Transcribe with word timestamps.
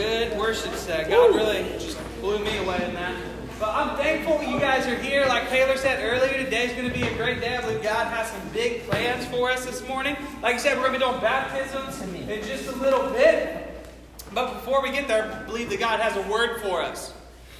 good 0.00 0.38
worship 0.38 0.72
set. 0.76 1.10
God 1.10 1.34
really 1.34 1.62
just 1.78 1.98
blew 2.20 2.38
me 2.38 2.56
away 2.58 2.82
in 2.86 2.94
that. 2.94 3.14
But 3.58 3.68
I'm 3.74 3.98
thankful 3.98 4.42
you 4.42 4.58
guys 4.58 4.86
are 4.86 4.96
here. 4.96 5.26
Like 5.26 5.50
Taylor 5.50 5.76
said 5.76 6.02
earlier, 6.02 6.42
today's 6.42 6.72
going 6.72 6.88
to 6.88 6.94
be 6.94 7.02
a 7.02 7.14
great 7.18 7.42
day. 7.42 7.54
I 7.54 7.60
believe 7.60 7.82
God 7.82 8.06
has 8.06 8.30
some 8.30 8.40
big 8.54 8.84
plans 8.84 9.26
for 9.26 9.50
us 9.50 9.66
this 9.66 9.86
morning. 9.86 10.16
Like 10.42 10.54
I 10.54 10.58
said, 10.58 10.78
we're 10.78 10.88
going 10.88 11.00
to 11.00 11.06
be 11.06 11.10
doing 11.10 11.20
baptisms 11.20 12.00
in 12.00 12.42
just 12.44 12.68
a 12.68 12.76
little 12.76 13.10
bit. 13.10 13.86
But 14.32 14.54
before 14.54 14.82
we 14.82 14.90
get 14.90 15.06
there, 15.06 15.30
I 15.30 15.42
believe 15.42 15.68
that 15.68 15.80
God 15.80 16.00
has 16.00 16.16
a 16.16 16.30
word 16.30 16.62
for 16.62 16.80
us. 16.80 17.12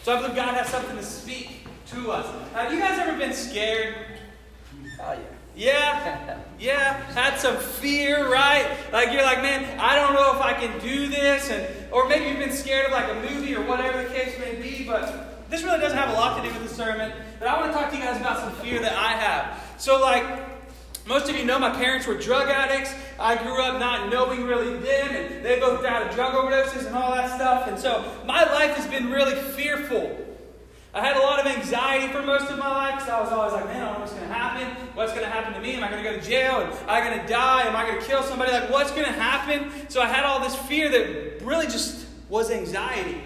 So 0.03 0.17
I 0.17 0.23
believe 0.23 0.35
God 0.35 0.55
has 0.55 0.69
something 0.69 0.97
to 0.97 1.03
speak 1.03 1.67
to 1.89 2.11
us. 2.11 2.27
Have 2.55 2.73
you 2.73 2.79
guys 2.79 2.99
ever 2.99 3.19
been 3.19 3.35
scared? 3.35 3.97
Oh, 4.99 5.13
yeah. 5.13 5.19
Yeah, 5.61 6.39
yeah, 6.59 6.95
had 7.13 7.39
some 7.39 7.59
fear, 7.59 8.33
right? 8.33 8.67
Like 8.95 9.13
you're 9.13 9.23
like, 9.23 9.43
man, 9.43 9.79
I 9.79 9.95
don't 9.95 10.15
know 10.15 10.35
if 10.35 10.41
I 10.41 10.55
can 10.55 10.80
do 10.80 11.07
this, 11.07 11.51
and 11.51 11.69
or 11.93 12.09
maybe 12.09 12.30
you've 12.30 12.39
been 12.39 12.51
scared 12.51 12.87
of 12.87 12.93
like 12.93 13.11
a 13.11 13.30
movie 13.30 13.55
or 13.55 13.62
whatever 13.67 14.03
the 14.03 14.09
case 14.09 14.39
may 14.39 14.55
be. 14.55 14.87
But 14.87 15.51
this 15.51 15.62
really 15.62 15.79
doesn't 15.79 15.98
have 15.98 16.09
a 16.09 16.12
lot 16.15 16.43
to 16.43 16.48
do 16.48 16.59
with 16.59 16.67
the 16.67 16.75
sermon. 16.75 17.12
But 17.39 17.48
I 17.48 17.61
want 17.61 17.73
to 17.73 17.79
talk 17.79 17.91
to 17.91 17.97
you 17.98 18.03
guys 18.03 18.19
about 18.19 18.39
some 18.39 18.53
fear 18.65 18.81
that 18.81 18.95
I 18.95 19.09
have. 19.09 19.62
So, 19.77 20.01
like, 20.01 20.25
most 21.07 21.29
of 21.29 21.37
you 21.37 21.45
know 21.45 21.59
my 21.59 21.75
parents 21.75 22.06
were 22.06 22.17
drug 22.17 22.48
addicts. 22.48 22.95
I 23.19 23.37
grew 23.37 23.61
up 23.61 23.79
not 23.79 24.09
knowing 24.09 24.45
really 24.45 24.79
them, 24.79 25.11
and 25.11 25.45
they 25.45 25.61
both 25.61 25.83
died 25.83 26.06
of 26.06 26.15
drug 26.15 26.33
overdoses 26.33 26.87
and 26.87 26.97
all 26.97 27.15
that 27.15 27.37
stuff. 27.37 27.69
And 27.69 27.79
so 27.79 28.11
my 28.25 28.45
life 28.45 28.77
has 28.77 28.87
been 28.87 29.11
really 29.11 29.34
fearful. 29.34 30.30
I 30.93 31.05
had 31.05 31.17
a 31.17 31.21
lot 31.21 31.39
of 31.39 31.47
anxiety 31.47 32.12
for 32.12 32.21
most 32.23 32.51
of 32.51 32.59
my 32.59 32.69
life 32.69 32.95
because 32.95 33.09
I 33.09 33.21
was 33.21 33.31
always 33.31 33.53
like, 33.53 33.67
man, 33.67 33.83
I 33.83 33.85
don't 33.87 33.95
know 33.95 34.01
what's 34.01 34.12
going 34.12 34.27
to 34.27 34.35
happen. 34.35 34.89
What's 34.95 35.12
going 35.12 35.25
to 35.25 35.31
happen 35.31 35.55
to 35.55 35.61
me? 35.61 35.75
Am 35.75 35.85
I 35.85 35.91
going 35.91 36.03
to 36.03 36.11
go 36.11 36.17
to 36.17 36.23
jail? 36.23 36.57
Am 36.57 36.73
I 36.89 37.01
going 37.01 37.21
to 37.21 37.27
die? 37.29 37.62
Am 37.62 37.77
I 37.77 37.87
going 37.87 38.01
to 38.01 38.05
kill 38.05 38.25
somebody? 38.25 38.51
Like, 38.51 38.71
what's 38.71 38.91
going 38.91 39.05
to 39.05 39.12
happen? 39.12 39.71
So 39.89 40.03
I 40.03 40.07
had 40.07 40.25
all 40.25 40.41
this 40.41 40.57
fear 40.57 40.89
that 40.89 41.45
really 41.45 41.67
just 41.67 42.07
was 42.29 42.51
anxiety. 42.51 43.20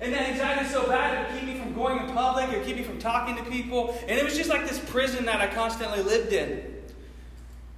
And 0.00 0.12
that 0.14 0.30
anxiety 0.30 0.64
was 0.64 0.72
so 0.72 0.86
bad 0.86 1.14
it 1.14 1.32
would 1.32 1.40
keep 1.40 1.48
me 1.54 1.60
from 1.60 1.74
going 1.74 1.98
in 1.98 2.14
public, 2.14 2.48
it 2.50 2.58
would 2.58 2.66
keep 2.66 2.76
me 2.76 2.82
from 2.82 2.98
talking 2.98 3.36
to 3.36 3.50
people. 3.50 3.98
And 4.08 4.18
it 4.18 4.24
was 4.24 4.36
just 4.36 4.48
like 4.48 4.66
this 4.66 4.78
prison 4.78 5.26
that 5.26 5.40
I 5.40 5.48
constantly 5.48 6.02
lived 6.02 6.32
in. 6.32 6.76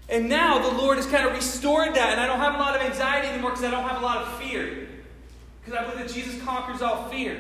And 0.09 0.29
now 0.29 0.59
the 0.59 0.77
Lord 0.77 0.97
has 0.97 1.07
kind 1.07 1.27
of 1.27 1.33
restored 1.33 1.95
that, 1.95 2.11
and 2.11 2.21
I 2.21 2.27
don't 2.27 2.39
have 2.39 2.55
a 2.55 2.59
lot 2.59 2.75
of 2.75 2.83
anxiety 2.83 3.29
anymore 3.29 3.51
because 3.51 3.65
I 3.65 3.71
don't 3.71 3.87
have 3.87 4.01
a 4.01 4.05
lot 4.05 4.23
of 4.23 4.41
fear. 4.41 4.89
Because 5.61 5.79
I 5.79 5.85
believe 5.85 6.07
that 6.07 6.15
Jesus 6.15 6.41
conquers 6.43 6.83
all 6.83 7.09
fear. 7.09 7.39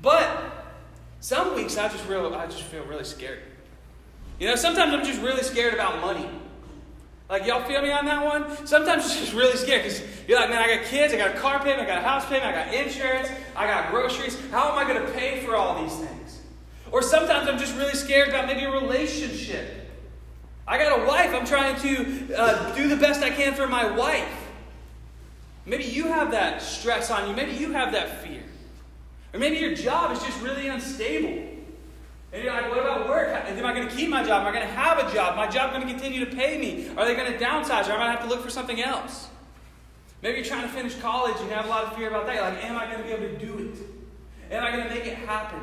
But 0.00 0.57
some 1.20 1.54
weeks 1.54 1.76
I 1.76 1.88
just 1.88 2.06
real 2.08 2.34
I 2.34 2.46
just 2.46 2.62
feel 2.62 2.84
really 2.84 3.04
scared. 3.04 3.40
You 4.38 4.48
know, 4.48 4.56
sometimes 4.56 4.92
I'm 4.92 5.04
just 5.04 5.20
really 5.20 5.42
scared 5.42 5.74
about 5.74 6.00
money. 6.00 6.28
Like 7.28 7.46
y'all 7.46 7.64
feel 7.64 7.82
me 7.82 7.90
on 7.90 8.06
that 8.06 8.24
one? 8.24 8.66
Sometimes 8.66 9.04
it's 9.04 9.20
just 9.20 9.34
really 9.34 9.56
scared 9.56 9.82
because 9.82 10.02
you're 10.26 10.40
like, 10.40 10.48
man, 10.48 10.58
I 10.58 10.76
got 10.76 10.86
kids, 10.86 11.12
I 11.12 11.18
got 11.18 11.36
a 11.36 11.38
car 11.38 11.58
payment, 11.58 11.80
I 11.80 11.86
got 11.86 11.98
a 11.98 12.02
house 12.02 12.24
payment, 12.26 12.46
I 12.46 12.52
got 12.52 12.72
insurance, 12.72 13.28
I 13.54 13.66
got 13.66 13.90
groceries. 13.90 14.38
How 14.50 14.72
am 14.72 14.78
I 14.78 14.90
going 14.90 15.04
to 15.04 15.12
pay 15.12 15.44
for 15.44 15.54
all 15.54 15.82
these 15.82 15.94
things? 15.94 16.40
Or 16.90 17.02
sometimes 17.02 17.48
I'm 17.48 17.58
just 17.58 17.76
really 17.76 17.94
scared 17.94 18.28
about 18.28 18.46
maybe 18.46 18.64
a 18.64 18.70
relationship. 18.70 19.78
I 20.66 20.78
got 20.78 21.00
a 21.00 21.06
wife. 21.06 21.34
I'm 21.34 21.46
trying 21.46 21.80
to 21.80 22.34
uh, 22.34 22.74
do 22.74 22.88
the 22.88 22.96
best 22.96 23.22
I 23.22 23.30
can 23.30 23.54
for 23.54 23.66
my 23.66 23.90
wife. 23.90 24.28
Maybe 25.66 25.84
you 25.84 26.08
have 26.08 26.30
that 26.30 26.62
stress 26.62 27.10
on 27.10 27.28
you. 27.28 27.36
Maybe 27.36 27.52
you 27.52 27.72
have 27.72 27.92
that 27.92 28.22
fear. 28.22 28.42
Or 29.38 29.40
maybe 29.40 29.58
your 29.58 29.72
job 29.72 30.10
is 30.10 30.18
just 30.24 30.42
really 30.42 30.66
unstable. 30.66 31.44
And 32.32 32.42
you're 32.42 32.52
like, 32.52 32.68
what 32.70 32.80
about 32.80 33.08
work? 33.08 33.28
Am 33.28 33.64
I 33.64 33.72
going 33.72 33.88
to 33.88 33.94
keep 33.94 34.08
my 34.08 34.24
job? 34.24 34.42
Am 34.42 34.48
I 34.48 34.50
going 34.52 34.66
to 34.66 34.74
have 34.74 34.98
a 34.98 35.14
job? 35.14 35.36
My 35.36 35.46
job 35.46 35.72
going 35.72 35.86
to 35.86 35.92
continue 35.92 36.24
to 36.24 36.34
pay 36.34 36.58
me? 36.58 36.88
Are 36.96 37.06
they 37.06 37.14
going 37.14 37.32
to 37.32 37.38
downsize? 37.38 37.88
Or 37.88 37.92
am 37.92 38.00
I 38.00 38.06
going 38.06 38.16
to 38.16 38.18
have 38.18 38.22
to 38.22 38.28
look 38.28 38.42
for 38.42 38.50
something 38.50 38.82
else? 38.82 39.28
Maybe 40.22 40.38
you're 40.38 40.44
trying 40.44 40.62
to 40.62 40.68
finish 40.68 40.96
college 40.96 41.36
and 41.38 41.48
you 41.48 41.54
have 41.54 41.66
a 41.66 41.68
lot 41.68 41.84
of 41.84 41.94
fear 41.94 42.08
about 42.08 42.26
that. 42.26 42.34
You're 42.34 42.42
like, 42.42 42.64
am 42.64 42.76
I 42.76 42.86
going 42.86 42.98
to 42.98 43.04
be 43.04 43.10
able 43.10 43.38
to 43.38 43.46
do 43.46 43.58
it? 43.60 44.52
Am 44.52 44.64
I 44.64 44.72
going 44.72 44.88
to 44.88 44.90
make 44.92 45.06
it 45.06 45.14
happen? 45.14 45.60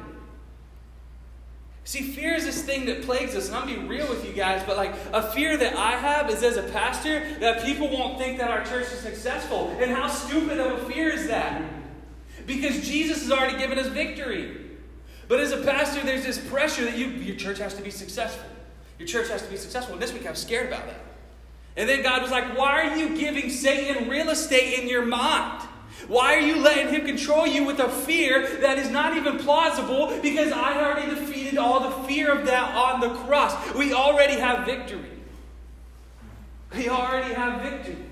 See, 1.83 2.01
fear 2.01 2.33
is 2.33 2.45
this 2.45 2.63
thing 2.63 2.85
that 2.85 3.03
plagues 3.03 3.35
us, 3.35 3.47
and 3.47 3.55
I'm 3.55 3.67
gonna 3.67 3.81
be 3.81 3.87
real 3.87 4.09
with 4.09 4.25
you 4.25 4.33
guys, 4.33 4.63
but 4.65 4.75
like 4.75 4.95
a 5.13 5.21
fear 5.21 5.55
that 5.55 5.75
I 5.75 5.91
have 5.91 6.31
is 6.31 6.41
as 6.41 6.57
a 6.57 6.63
pastor 6.63 7.37
that 7.41 7.63
people 7.63 7.91
won't 7.91 8.17
think 8.17 8.39
that 8.39 8.49
our 8.49 8.65
church 8.65 8.91
is 8.91 9.01
successful. 9.01 9.69
And 9.79 9.91
how 9.91 10.07
stupid 10.07 10.59
of 10.59 10.81
a 10.81 10.91
fear 10.91 11.11
is 11.11 11.27
that? 11.27 11.61
Because 12.45 12.87
Jesus 12.87 13.23
has 13.23 13.31
already 13.31 13.57
given 13.57 13.79
us 13.79 13.87
victory. 13.87 14.57
But 15.27 15.39
as 15.39 15.51
a 15.51 15.63
pastor, 15.63 16.01
there's 16.03 16.23
this 16.23 16.37
pressure 16.37 16.85
that 16.85 16.97
you, 16.97 17.07
your 17.07 17.35
church 17.35 17.57
has 17.57 17.73
to 17.75 17.81
be 17.81 17.89
successful. 17.89 18.45
Your 18.99 19.07
church 19.07 19.29
has 19.29 19.41
to 19.41 19.49
be 19.49 19.57
successful. 19.57 19.93
And 19.93 20.01
this 20.01 20.13
week 20.13 20.25
I 20.25 20.29
was 20.29 20.39
scared 20.39 20.67
about 20.67 20.85
that. 20.85 20.99
And 21.77 21.89
then 21.89 22.03
God 22.03 22.21
was 22.21 22.31
like, 22.31 22.57
Why 22.57 22.87
are 22.87 22.95
you 22.95 23.17
giving 23.17 23.49
Satan 23.49 24.07
real 24.07 24.29
estate 24.29 24.79
in 24.79 24.87
your 24.87 25.05
mind? 25.05 25.67
Why 26.07 26.35
are 26.35 26.39
you 26.39 26.57
letting 26.57 26.93
him 26.93 27.05
control 27.05 27.47
you 27.47 27.63
with 27.63 27.79
a 27.79 27.89
fear 27.89 28.47
that 28.59 28.77
is 28.77 28.89
not 28.89 29.17
even 29.17 29.39
plausible? 29.39 30.19
Because 30.21 30.51
I 30.51 30.81
already 30.83 31.09
defeated 31.09 31.57
all 31.57 31.79
the 31.79 32.07
fear 32.07 32.31
of 32.31 32.45
that 32.45 32.75
on 32.75 32.99
the 32.99 33.09
cross. 33.09 33.73
We 33.73 33.93
already 33.93 34.33
have 34.33 34.65
victory. 34.65 35.09
We 36.75 36.89
already 36.89 37.33
have 37.33 37.61
victory. 37.61 38.05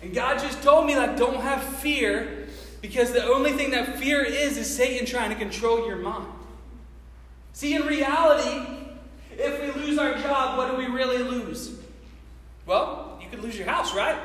And 0.00 0.14
God 0.14 0.38
just 0.38 0.62
told 0.62 0.86
me, 0.86 0.96
like, 0.96 1.16
don't 1.16 1.40
have 1.40 1.62
fear 1.62 2.43
because 2.84 3.12
the 3.12 3.24
only 3.24 3.50
thing 3.52 3.70
that 3.70 3.98
fear 3.98 4.22
is 4.22 4.58
is 4.58 4.76
Satan 4.76 5.06
trying 5.06 5.30
to 5.30 5.36
control 5.36 5.86
your 5.86 5.96
mind. 5.96 6.28
See, 7.54 7.74
in 7.74 7.86
reality, 7.86 8.60
if 9.30 9.74
we 9.74 9.82
lose 9.82 9.96
our 9.96 10.18
job, 10.18 10.58
what 10.58 10.70
do 10.70 10.76
we 10.76 10.84
really 10.94 11.16
lose? 11.16 11.78
Well, 12.66 13.18
you 13.22 13.30
could 13.30 13.42
lose 13.42 13.56
your 13.56 13.66
house, 13.66 13.94
right? 13.94 14.18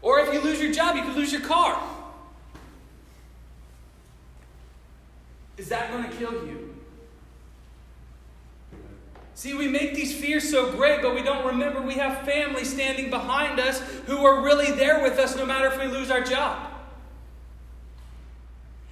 Or 0.00 0.20
if 0.20 0.32
you 0.32 0.40
lose 0.40 0.58
your 0.58 0.72
job, 0.72 0.96
you 0.96 1.02
could 1.02 1.14
lose 1.14 1.32
your 1.32 1.42
car. 1.42 1.78
Is 5.58 5.68
that 5.68 5.90
going 5.92 6.04
to 6.04 6.16
kill 6.16 6.32
you? 6.46 6.74
See, 9.34 9.52
we 9.52 9.68
make 9.68 9.94
these 9.94 10.18
fears 10.18 10.50
so 10.50 10.72
great, 10.72 11.02
but 11.02 11.14
we 11.14 11.22
don't 11.22 11.44
remember 11.44 11.82
we 11.82 11.96
have 11.96 12.22
family 12.24 12.64
standing 12.64 13.10
behind 13.10 13.60
us 13.60 13.80
who 14.06 14.24
are 14.24 14.42
really 14.42 14.72
there 14.72 15.02
with 15.02 15.18
us 15.18 15.36
no 15.36 15.44
matter 15.44 15.66
if 15.66 15.78
we 15.78 15.88
lose 15.88 16.10
our 16.10 16.22
job. 16.22 16.69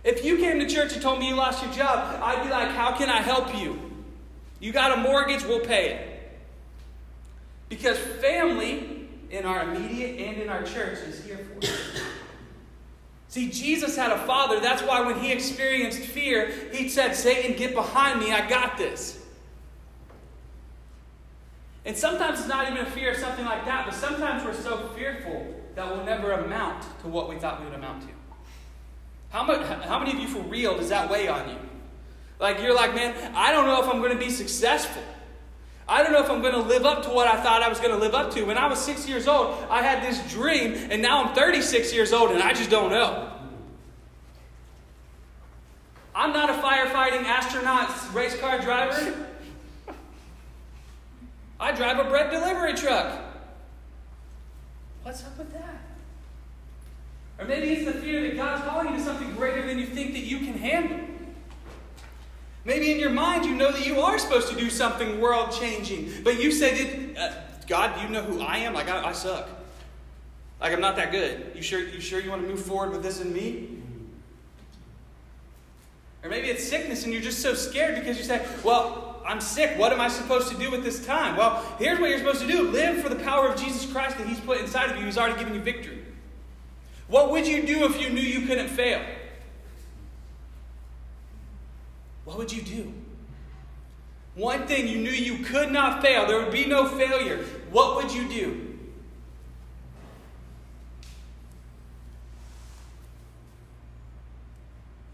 If 0.05 0.25
you 0.25 0.39
came 0.39 0.59
to 0.61 0.67
church 0.67 0.93
and 0.93 1.03
told 1.03 1.19
me 1.19 1.29
you 1.29 1.35
lost 1.35 1.63
your 1.63 1.73
job, 1.73 2.21
I'd 2.23 2.43
be 2.43 2.51
like, 2.51 2.71
How 2.71 2.97
can 2.97 3.09
I 3.09 3.21
help 3.21 3.59
you? 3.59 3.79
You 4.61 4.73
got 4.73 4.99
a 4.99 5.01
mortgage, 5.01 5.45
we'll 5.45 5.61
pay 5.61 5.93
it. 5.93 6.39
Because 7.69 7.99
family 7.99 9.09
in 9.31 9.45
our 9.45 9.63
immediate 9.63 10.19
and 10.21 10.43
in 10.43 10.49
our 10.49 10.63
church 10.63 10.99
is 11.01 11.25
here 11.25 11.39
for 11.39 11.59
us. 11.59 12.03
See, 13.29 13.51
Jesus 13.51 13.95
had 13.95 14.11
a 14.11 14.19
father. 14.27 14.59
That's 14.59 14.83
why 14.83 15.03
when 15.03 15.21
he 15.21 15.31
experienced 15.31 16.01
fear, 16.01 16.51
he 16.73 16.89
said, 16.89 17.15
Satan, 17.15 17.57
get 17.57 17.75
behind 17.75 18.21
me. 18.21 18.33
I 18.33 18.49
got 18.49 18.79
this. 18.79 19.23
And 21.85 21.97
sometimes 21.97 22.41
it's 22.41 22.49
not 22.49 22.71
even 22.71 22.87
a 22.87 22.91
fear 22.91 23.13
of 23.13 23.19
something 23.19 23.45
like 23.45 23.65
that, 23.67 23.87
but 23.87 23.95
sometimes 23.95 24.45
we're 24.45 24.55
so 24.55 24.89
fearful 24.97 25.55
that 25.75 25.87
we'll 25.87 26.05
never 26.05 26.33
amount 26.33 26.83
to 27.03 27.09
what 27.09 27.29
we 27.29 27.37
thought 27.37 27.61
we 27.61 27.67
would 27.67 27.75
amount 27.75 28.03
to. 28.03 28.18
How, 29.31 29.45
much, 29.45 29.61
how 29.85 29.99
many 29.99 30.13
of 30.13 30.19
you, 30.19 30.29
for 30.29 30.41
real, 30.41 30.77
does 30.77 30.89
that 30.89 31.11
weigh 31.11 31.29
on 31.29 31.49
you? 31.49 31.57
Like, 32.41 32.61
you're 32.61 32.75
like, 32.75 32.95
man, 32.95 33.35
I 33.35 33.53
don't 33.53 33.67
know 33.67 33.83
if 33.83 33.89
I'm 33.89 33.99
going 33.99 34.13
to 34.13 34.19
be 34.19 34.31
successful. 34.31 35.03
I 35.89 36.03
don't 36.03 36.13
know 36.13 36.23
if 36.23 36.31
I'm 36.31 36.43
going 36.43 36.55
to 36.55 36.61
live 36.61 36.85
up 36.85 37.03
to 37.05 37.11
what 37.11 37.27
I 37.27 37.41
thought 37.41 37.63
I 37.63 37.69
was 37.69 37.79
going 37.79 37.93
to 37.93 37.97
live 37.97 38.15
up 38.15 38.33
to. 38.35 38.43
When 38.43 38.59
I 38.59 38.67
was 38.67 38.79
six 38.79 39.09
years 39.09 39.27
old, 39.27 39.57
I 39.71 39.83
had 39.83 40.03
this 40.03 40.31
dream, 40.31 40.75
and 40.91 41.01
now 41.01 41.25
I'm 41.25 41.35
36 41.35 41.93
years 41.95 42.13
old, 42.13 42.31
and 42.31 42.43
I 42.43 42.53
just 42.53 42.71
don't 42.71 42.91
know. 42.91 43.33
I'm 46.15 46.33
not 46.33 46.51
a 46.51 46.55
firefighting 46.55 47.25
astronaut 47.25 47.91
race 48.13 48.39
car 48.39 48.61
driver. 48.61 49.27
I 51.61 51.73
drive 51.73 51.99
a 51.99 52.09
bread 52.09 52.31
delivery 52.31 52.75
truck. 52.75 53.19
What's 55.03 55.25
up 55.25 55.39
with 55.39 55.53
that? 55.53 55.88
Or 57.39 57.45
maybe 57.45 57.69
it's 57.73 57.85
the 57.85 57.99
fear 58.01 58.23
that 58.23 58.37
God's 58.37 58.65
calling 58.65 58.89
you 58.89 58.97
to 58.97 59.03
something 59.03 59.33
greater 59.35 59.67
than 59.67 59.79
you 59.79 59.87
think 59.87 60.13
that 60.13 60.25
you 60.25 60.39
can 60.39 60.55
handle. 60.55 60.99
Maybe 62.65 62.91
in 62.91 62.99
your 62.99 63.11
mind 63.11 63.45
you 63.45 63.55
know 63.55 63.73
that 63.73 63.87
you 63.87 64.01
are 64.01 64.19
supposed 64.19 64.49
to 64.49 64.57
do 64.57 64.69
something 64.69 65.21
world 65.21 65.53
changing, 65.53 66.13
but 66.25 66.41
you 66.41 66.51
said, 66.51 67.17
uh, 67.17 67.33
God, 67.67 68.03
you 68.03 68.09
know 68.09 68.23
who 68.23 68.41
I 68.41 68.59
am? 68.59 68.75
Like, 68.75 68.89
I, 68.89 69.09
I 69.09 69.13
suck. 69.13 69.49
Like, 70.61 70.73
I'm 70.73 70.81
not 70.81 70.97
that 70.97 71.13
good. 71.13 71.53
You 71.55 71.63
sure, 71.63 71.81
you 71.81 72.01
sure 72.01 72.21
you 72.21 72.31
want 72.31 72.43
to 72.43 72.49
move 72.49 72.61
forward 72.61 72.91
with 72.91 73.03
this 73.03 73.21
and 73.21 73.33
me? 73.33 73.79
Or 76.25 76.29
maybe 76.29 76.49
it's 76.49 76.67
sickness 76.67 77.05
and 77.05 77.13
you're 77.13 77.23
just 77.23 77.41
so 77.41 77.55
scared 77.55 77.95
because 77.95 78.19
you 78.19 78.25
say, 78.25 78.45
Well, 78.65 79.23
I'm 79.25 79.41
sick. 79.41 79.79
What 79.79 79.93
am 79.93 80.01
I 80.01 80.09
supposed 80.09 80.51
to 80.51 80.57
do 80.57 80.71
with 80.71 80.83
this 80.83 81.05
time? 81.07 81.37
Well, 81.37 81.63
here's 81.79 82.01
what 82.01 82.11
you're 82.11 82.19
supposed 82.19 82.41
to 82.41 82.47
do 82.47 82.71
live 82.71 83.03
for 83.03 83.09
the 83.09 83.23
power 83.23 83.47
of 83.49 83.61
Jesus 83.61 83.91
Christ 83.91 84.19
that 84.19 84.27
He's 84.27 84.41
put 84.41 84.61
inside 84.61 84.91
of 84.91 84.99
you. 84.99 85.05
He's 85.05 85.19
already 85.19 85.39
given 85.39 85.55
you 85.55 85.61
victory. 85.61 85.98
What 87.09 87.31
would 87.31 87.47
you 87.47 87.67
do 87.67 87.85
if 87.85 88.01
you 88.01 88.11
knew 88.11 88.21
you 88.21 88.47
couldn't 88.47 88.69
fail? 88.69 89.03
What 92.25 92.37
would 92.37 92.53
you 92.53 92.63
do? 92.63 92.93
One 94.35 94.67
thing 94.67 94.87
you 94.87 94.99
knew 94.99 95.11
you 95.11 95.45
could 95.45 95.73
not 95.73 96.03
fail, 96.03 96.27
there 96.27 96.39
would 96.39 96.53
be 96.53 96.67
no 96.67 96.87
failure. 96.87 97.45
What 97.71 97.97
would 97.97 98.13
you 98.13 98.29
do? 98.29 98.79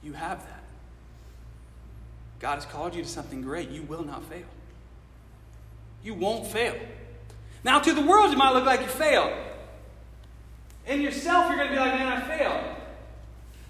You 0.03 0.13
have 0.13 0.45
that. 0.45 0.65
God 2.41 2.57
has 2.57 2.67
called 2.67 2.95
you 2.95 3.03
to 3.03 3.09
something 3.09 3.41
great. 3.41 3.71
You 3.71 3.83
will 3.85 4.05
not 4.05 4.23
fail. 4.25 4.45
You 6.03 6.13
won't 6.13 6.47
fail. 6.47 6.75
Now, 7.65 7.79
to 7.79 7.95
the 7.95 8.03
world, 8.03 8.31
it 8.31 8.37
might 8.37 8.53
look 8.53 8.67
like 8.67 8.83
you 8.83 8.87
failed. 8.87 9.33
In 10.87 11.01
yourself, 11.01 11.49
you're 11.49 11.57
going 11.57 11.69
to 11.69 11.75
be 11.75 11.81
like, 11.81 11.95
man, 11.95 12.09
I 12.09 12.21
failed. 12.21 12.77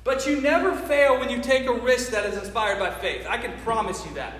But 0.02 0.26
you 0.26 0.40
never 0.40 0.74
fail 0.74 1.18
when 1.18 1.30
you 1.30 1.40
take 1.40 1.66
a 1.66 1.72
risk 1.72 2.10
that 2.10 2.26
is 2.26 2.36
inspired 2.36 2.78
by 2.78 2.90
faith. 2.90 3.26
I 3.28 3.38
can 3.38 3.58
promise 3.60 4.04
you 4.04 4.14
that. 4.14 4.34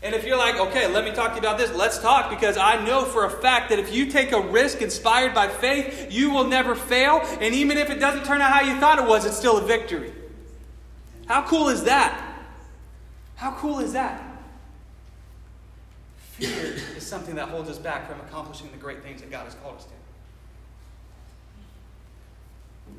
And 0.00 0.14
if 0.14 0.24
you're 0.24 0.38
like, 0.38 0.56
okay, 0.56 0.86
let 0.86 1.04
me 1.04 1.10
talk 1.10 1.30
to 1.30 1.34
you 1.34 1.40
about 1.40 1.58
this, 1.58 1.74
let's 1.74 1.98
talk 1.98 2.30
because 2.30 2.56
I 2.56 2.84
know 2.84 3.04
for 3.04 3.24
a 3.24 3.30
fact 3.30 3.70
that 3.70 3.80
if 3.80 3.92
you 3.92 4.06
take 4.06 4.30
a 4.30 4.40
risk 4.40 4.80
inspired 4.80 5.34
by 5.34 5.48
faith, 5.48 6.12
you 6.12 6.30
will 6.30 6.44
never 6.44 6.76
fail. 6.76 7.20
And 7.40 7.52
even 7.52 7.76
if 7.76 7.90
it 7.90 7.98
doesn't 7.98 8.24
turn 8.24 8.40
out 8.40 8.52
how 8.52 8.60
you 8.60 8.78
thought 8.78 9.00
it 9.00 9.08
was, 9.08 9.26
it's 9.26 9.36
still 9.36 9.58
a 9.58 9.66
victory. 9.66 10.12
How 11.26 11.42
cool 11.42 11.68
is 11.68 11.84
that? 11.84 12.24
How 13.34 13.52
cool 13.52 13.80
is 13.80 13.92
that? 13.92 14.22
Fear 16.16 16.76
is 16.96 17.04
something 17.04 17.34
that 17.34 17.48
holds 17.48 17.68
us 17.68 17.78
back 17.78 18.08
from 18.08 18.20
accomplishing 18.20 18.70
the 18.70 18.76
great 18.76 19.02
things 19.02 19.20
that 19.20 19.30
God 19.32 19.44
has 19.44 19.54
called 19.56 19.76
us 19.76 19.84
to. 19.84 19.90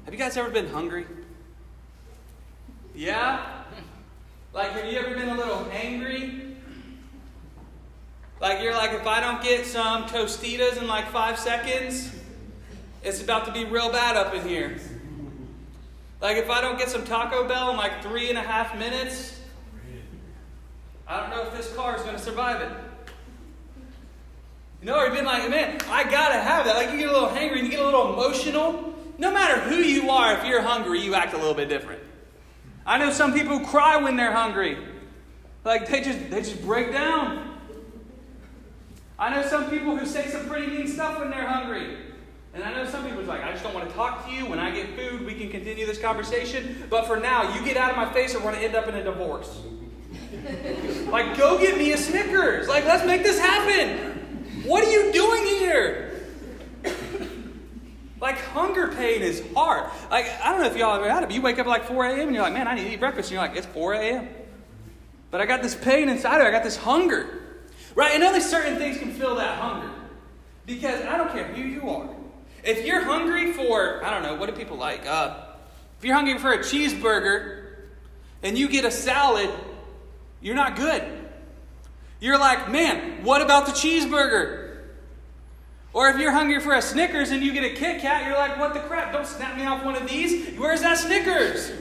Have 0.05 0.13
you 0.13 0.19
guys 0.19 0.37
ever 0.37 0.49
been 0.49 0.67
hungry? 0.67 1.05
Yeah? 2.95 3.63
Like, 4.53 4.71
have 4.71 4.91
you 4.91 4.99
ever 4.99 5.13
been 5.15 5.29
a 5.29 5.35
little 5.35 5.67
angry? 5.71 6.55
Like, 8.41 8.61
you're 8.61 8.73
like, 8.73 8.91
if 8.91 9.05
I 9.05 9.19
don't 9.19 9.43
get 9.43 9.65
some 9.65 10.05
Tostitos 10.05 10.77
in 10.77 10.87
like 10.87 11.09
five 11.09 11.37
seconds, 11.37 12.15
it's 13.03 13.21
about 13.21 13.45
to 13.45 13.51
be 13.51 13.65
real 13.65 13.91
bad 13.91 14.17
up 14.17 14.33
in 14.33 14.47
here. 14.47 14.77
Like, 16.21 16.37
if 16.37 16.49
I 16.49 16.61
don't 16.61 16.77
get 16.77 16.89
some 16.89 17.05
Taco 17.05 17.47
Bell 17.47 17.71
in 17.71 17.77
like 17.77 18.01
three 18.01 18.29
and 18.29 18.37
a 18.37 18.41
half 18.41 18.77
minutes, 18.77 19.39
I 21.07 21.19
don't 21.19 21.29
know 21.29 21.43
if 21.43 21.55
this 21.55 21.73
car 21.75 21.95
is 21.95 22.01
going 22.01 22.15
to 22.15 22.21
survive 22.21 22.61
it. 22.61 22.71
You 24.81 24.87
know, 24.87 25.03
you've 25.03 25.13
been 25.13 25.25
like, 25.25 25.49
man, 25.49 25.77
I 25.89 26.03
gotta 26.03 26.39
have 26.39 26.65
that. 26.65 26.75
Like, 26.75 26.91
you 26.91 26.97
get 26.97 27.09
a 27.09 27.13
little 27.13 27.29
hangry 27.29 27.59
and 27.59 27.63
you 27.65 27.69
get 27.69 27.81
a 27.81 27.85
little 27.85 28.13
emotional. 28.13 28.95
No 29.19 29.31
matter 29.33 29.59
who 29.59 29.75
you 29.75 30.09
are, 30.09 30.33
if 30.33 30.45
you're 30.45 30.61
hungry, 30.61 31.01
you 31.01 31.13
act 31.13 31.33
a 31.33 31.37
little 31.37 31.53
bit 31.53 31.67
different. 31.67 32.01
I 32.85 32.97
know 32.97 33.11
some 33.11 33.33
people 33.33 33.59
who 33.59 33.65
cry 33.65 33.97
when 33.97 34.15
they're 34.15 34.31
hungry. 34.31 34.77
Like 35.65 35.87
they 35.89 36.01
just 36.01 36.29
they 36.29 36.39
just 36.39 36.61
break 36.63 36.93
down. 36.93 37.59
I 39.19 39.29
know 39.35 39.45
some 39.45 39.69
people 39.69 39.97
who 39.97 40.05
say 40.05 40.27
some 40.29 40.47
pretty 40.47 40.67
mean 40.67 40.87
stuff 40.87 41.19
when 41.19 41.29
they're 41.29 41.45
hungry. 41.45 41.97
And 42.53 42.63
I 42.63 42.73
know 42.73 42.85
some 42.89 43.05
people 43.05 43.21
like, 43.23 43.43
I 43.43 43.51
just 43.51 43.63
don't 43.63 43.73
want 43.73 43.89
to 43.89 43.93
talk 43.93 44.25
to 44.25 44.31
you. 44.31 44.45
When 44.45 44.57
I 44.57 44.71
get 44.71 44.95
food, 44.95 45.25
we 45.25 45.35
can 45.35 45.49
continue 45.49 45.85
this 45.85 45.99
conversation. 45.99 46.87
But 46.89 47.05
for 47.05 47.17
now, 47.17 47.53
you 47.53 47.63
get 47.63 47.75
out 47.75 47.91
of 47.91 47.97
my 47.97 48.11
face 48.11 48.33
or 48.33 48.39
we're 48.39 48.51
going 48.51 48.55
to 48.55 48.61
end 48.61 48.75
up 48.75 48.87
in 48.87 48.95
a 48.95 49.03
divorce. 49.03 49.61
like, 51.09 51.37
go 51.37 51.59
get 51.59 51.77
me 51.77 51.91
a 51.91 51.97
Snickers. 51.97 52.67
Like, 52.67 52.85
let's 52.85 53.05
make 53.05 53.21
this 53.21 53.39
happen. 53.39 54.63
What 54.65 54.83
are 54.83 54.91
you 54.91 55.11
doing 55.11 55.45
here? 55.45 56.08
Like 58.21 58.37
hunger 58.37 58.89
pain 58.89 59.21
is 59.21 59.43
hard. 59.55 59.89
Like 60.11 60.25
I 60.43 60.51
don't 60.51 60.61
know 60.61 60.67
if 60.67 60.75
y'all 60.75 60.95
ever 60.95 61.09
had 61.09 61.23
it, 61.23 61.27
but 61.27 61.35
you 61.35 61.41
wake 61.41 61.59
up 61.59 61.65
at 61.65 61.69
like 61.69 61.85
4 61.85 62.05
a.m. 62.05 62.19
and 62.27 62.33
you're 62.33 62.43
like, 62.43 62.53
man, 62.53 62.67
I 62.67 62.75
need 62.75 62.85
to 62.85 62.93
eat 62.93 62.99
breakfast. 62.99 63.29
And 63.29 63.33
you're 63.33 63.41
like, 63.41 63.55
it's 63.55 63.67
4 63.67 63.93
a.m. 63.93 64.27
But 65.31 65.41
I 65.41 65.45
got 65.45 65.61
this 65.61 65.75
pain 65.75 66.09
inside 66.09 66.35
of 66.35 66.41
me. 66.41 66.47
I 66.47 66.51
got 66.51 66.63
this 66.63 66.77
hunger. 66.77 67.39
Right? 67.95 68.11
And 68.13 68.23
only 68.23 68.41
certain 68.41 68.77
things 68.77 68.97
can 68.97 69.11
fill 69.11 69.35
that 69.35 69.59
hunger. 69.59 69.89
Because 70.65 71.01
I 71.05 71.17
don't 71.17 71.31
care 71.31 71.45
who 71.45 71.61
you 71.61 71.89
are. 71.89 72.09
If 72.63 72.85
you're 72.85 73.01
hungry 73.01 73.53
for, 73.53 74.03
I 74.03 74.11
don't 74.11 74.23
know, 74.23 74.35
what 74.35 74.49
do 74.49 74.55
people 74.55 74.77
like? 74.77 75.05
Uh, 75.07 75.45
if 75.97 76.05
you're 76.05 76.15
hungry 76.15 76.37
for 76.37 76.51
a 76.51 76.59
cheeseburger 76.59 77.75
and 78.43 78.57
you 78.57 78.69
get 78.69 78.85
a 78.85 78.91
salad, 78.91 79.49
you're 80.41 80.55
not 80.55 80.75
good. 80.75 81.03
You're 82.19 82.37
like, 82.37 82.69
man, 82.69 83.23
what 83.23 83.41
about 83.41 83.65
the 83.65 83.71
cheeseburger? 83.71 84.58
Or 85.91 86.09
if 86.09 86.19
you're 86.19 86.31
hungry 86.31 86.59
for 86.59 86.73
a 86.73 86.81
Snickers 86.81 87.31
and 87.31 87.41
you 87.41 87.51
get 87.51 87.63
a 87.63 87.73
Kit 87.75 88.01
Kat, 88.01 88.25
you're 88.25 88.37
like, 88.37 88.59
what 88.59 88.73
the 88.73 88.79
crap? 88.81 89.11
Don't 89.11 89.25
snap 89.25 89.57
me 89.57 89.65
off 89.65 89.83
one 89.83 89.95
of 89.95 90.07
these. 90.07 90.57
Where's 90.57 90.81
that 90.81 90.97
Snickers? 90.97 91.71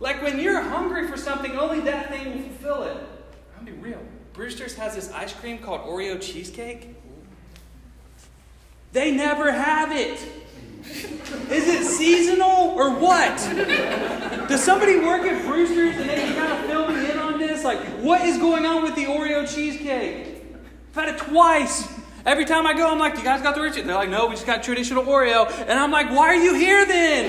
Like 0.00 0.22
when 0.22 0.38
you're 0.38 0.60
hungry 0.60 1.06
for 1.06 1.16
something, 1.16 1.56
only 1.56 1.80
that 1.80 2.08
thing 2.08 2.30
will 2.30 2.48
fulfill 2.48 2.82
it. 2.84 2.96
I'll 3.58 3.64
be 3.64 3.72
real. 3.72 4.00
Brewster's 4.32 4.74
has 4.76 4.94
this 4.94 5.12
ice 5.12 5.32
cream 5.34 5.58
called 5.58 5.82
Oreo 5.82 6.20
cheesecake. 6.20 6.94
They 8.92 9.10
never 9.10 9.52
have 9.52 9.92
it. 9.92 10.20
Is 11.50 11.68
it 11.68 11.84
seasonal 11.84 12.70
or 12.70 12.94
what? 12.94 13.36
Does 14.48 14.62
somebody 14.62 15.00
work 15.00 15.22
at 15.22 15.44
Brewster's 15.44 15.96
and 15.96 16.08
they 16.08 16.32
kind 16.34 16.52
of 16.52 16.64
fill 16.66 16.88
me 16.88 17.10
in 17.10 17.18
on 17.18 17.38
this? 17.38 17.64
Like, 17.64 17.80
what 18.00 18.22
is 18.22 18.38
going 18.38 18.64
on 18.64 18.82
with 18.82 18.94
the 18.94 19.04
Oreo 19.04 19.52
cheesecake? 19.52 20.44
I've 20.90 20.94
had 20.94 21.08
it 21.14 21.18
twice. 21.18 21.97
Every 22.28 22.44
time 22.44 22.66
I 22.66 22.74
go, 22.74 22.90
I'm 22.90 22.98
like, 22.98 23.16
"You 23.16 23.24
guys 23.24 23.40
got 23.40 23.54
the 23.54 23.62
rich?" 23.62 23.76
They're 23.76 23.86
like, 23.86 24.10
"No, 24.10 24.26
we 24.26 24.34
just 24.34 24.44
got 24.44 24.62
traditional 24.62 25.02
Oreo." 25.02 25.50
And 25.66 25.80
I'm 25.80 25.90
like, 25.90 26.10
"Why 26.10 26.26
are 26.26 26.34
you 26.34 26.52
here 26.52 26.84
then? 26.84 27.24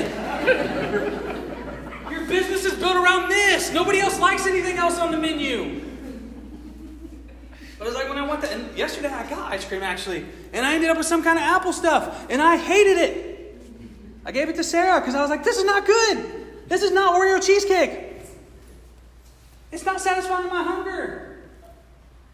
Your 2.12 2.26
business 2.26 2.66
is 2.66 2.74
built 2.74 2.98
around 2.98 3.30
this. 3.30 3.72
Nobody 3.72 4.02
else 4.02 4.20
likes 4.20 4.46
anything 4.46 4.78
else 4.78 5.00
on 5.00 5.12
the 5.12 5.18
menu." 5.18 5.86
But 7.78 7.88
it's 7.88 7.96
like 7.96 8.10
when 8.10 8.18
I 8.18 8.28
went 8.28 8.42
to, 8.42 8.52
and 8.52 8.78
yesterday 8.78 9.08
I 9.08 9.26
got 9.30 9.54
ice 9.54 9.64
cream 9.64 9.84
actually, 9.84 10.26
and 10.52 10.66
I 10.66 10.76
ended 10.76 10.90
up 10.90 10.98
with 10.98 11.08
some 11.08 11.24
kind 11.24 11.40
of 11.40 11.46
apple 11.46 11.72
stuff, 11.72 12.26
and 12.30 12.42
I 12.42 12.58
hated 12.58 12.98
it. 12.98 13.58
I 14.26 14.34
gave 14.34 14.50
it 14.50 14.58
to 14.58 14.66
Sarah 14.66 15.00
because 15.00 15.16
I 15.16 15.22
was 15.22 15.30
like, 15.30 15.46
"This 15.46 15.56
is 15.56 15.64
not 15.64 15.86
good. 15.86 16.26
This 16.68 16.84
is 16.84 16.92
not 16.92 17.18
Oreo 17.18 17.42
cheesecake. 17.42 18.20
It's 19.72 19.86
not 19.86 20.02
satisfying 20.02 20.50
my 20.50 20.62
hunger." 20.62 21.30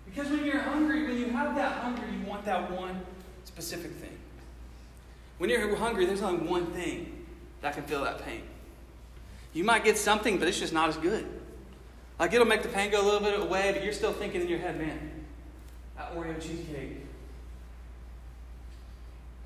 Because 0.07 0.31
when 0.31 0.45
you're 0.45 0.61
hungry, 0.61 1.05
when 1.05 1.19
you 1.19 1.27
have 1.27 1.55
that 1.55 1.73
hunger, 1.83 2.01
you 2.09 2.24
that 2.45 2.71
one 2.71 3.01
specific 3.43 3.91
thing. 3.91 4.17
When 5.37 5.49
you're 5.49 5.75
hungry, 5.75 6.05
there's 6.05 6.21
only 6.21 6.47
one 6.47 6.67
thing 6.67 7.25
that 7.61 7.73
can 7.73 7.83
fill 7.83 8.03
that 8.03 8.23
pain. 8.23 8.41
You 9.53 9.63
might 9.63 9.83
get 9.83 9.97
something, 9.97 10.37
but 10.37 10.47
it's 10.47 10.59
just 10.59 10.73
not 10.73 10.89
as 10.89 10.97
good. 10.97 11.25
Like 12.19 12.33
it'll 12.33 12.47
make 12.47 12.63
the 12.63 12.69
pain 12.69 12.91
go 12.91 13.01
a 13.01 13.05
little 13.05 13.19
bit 13.19 13.39
away, 13.39 13.71
but 13.73 13.83
you're 13.83 13.93
still 13.93 14.13
thinking 14.13 14.41
in 14.41 14.47
your 14.47 14.59
head, 14.59 14.79
man, 14.79 15.25
that 15.97 16.15
Oreo 16.15 16.39
cheesecake. 16.41 17.01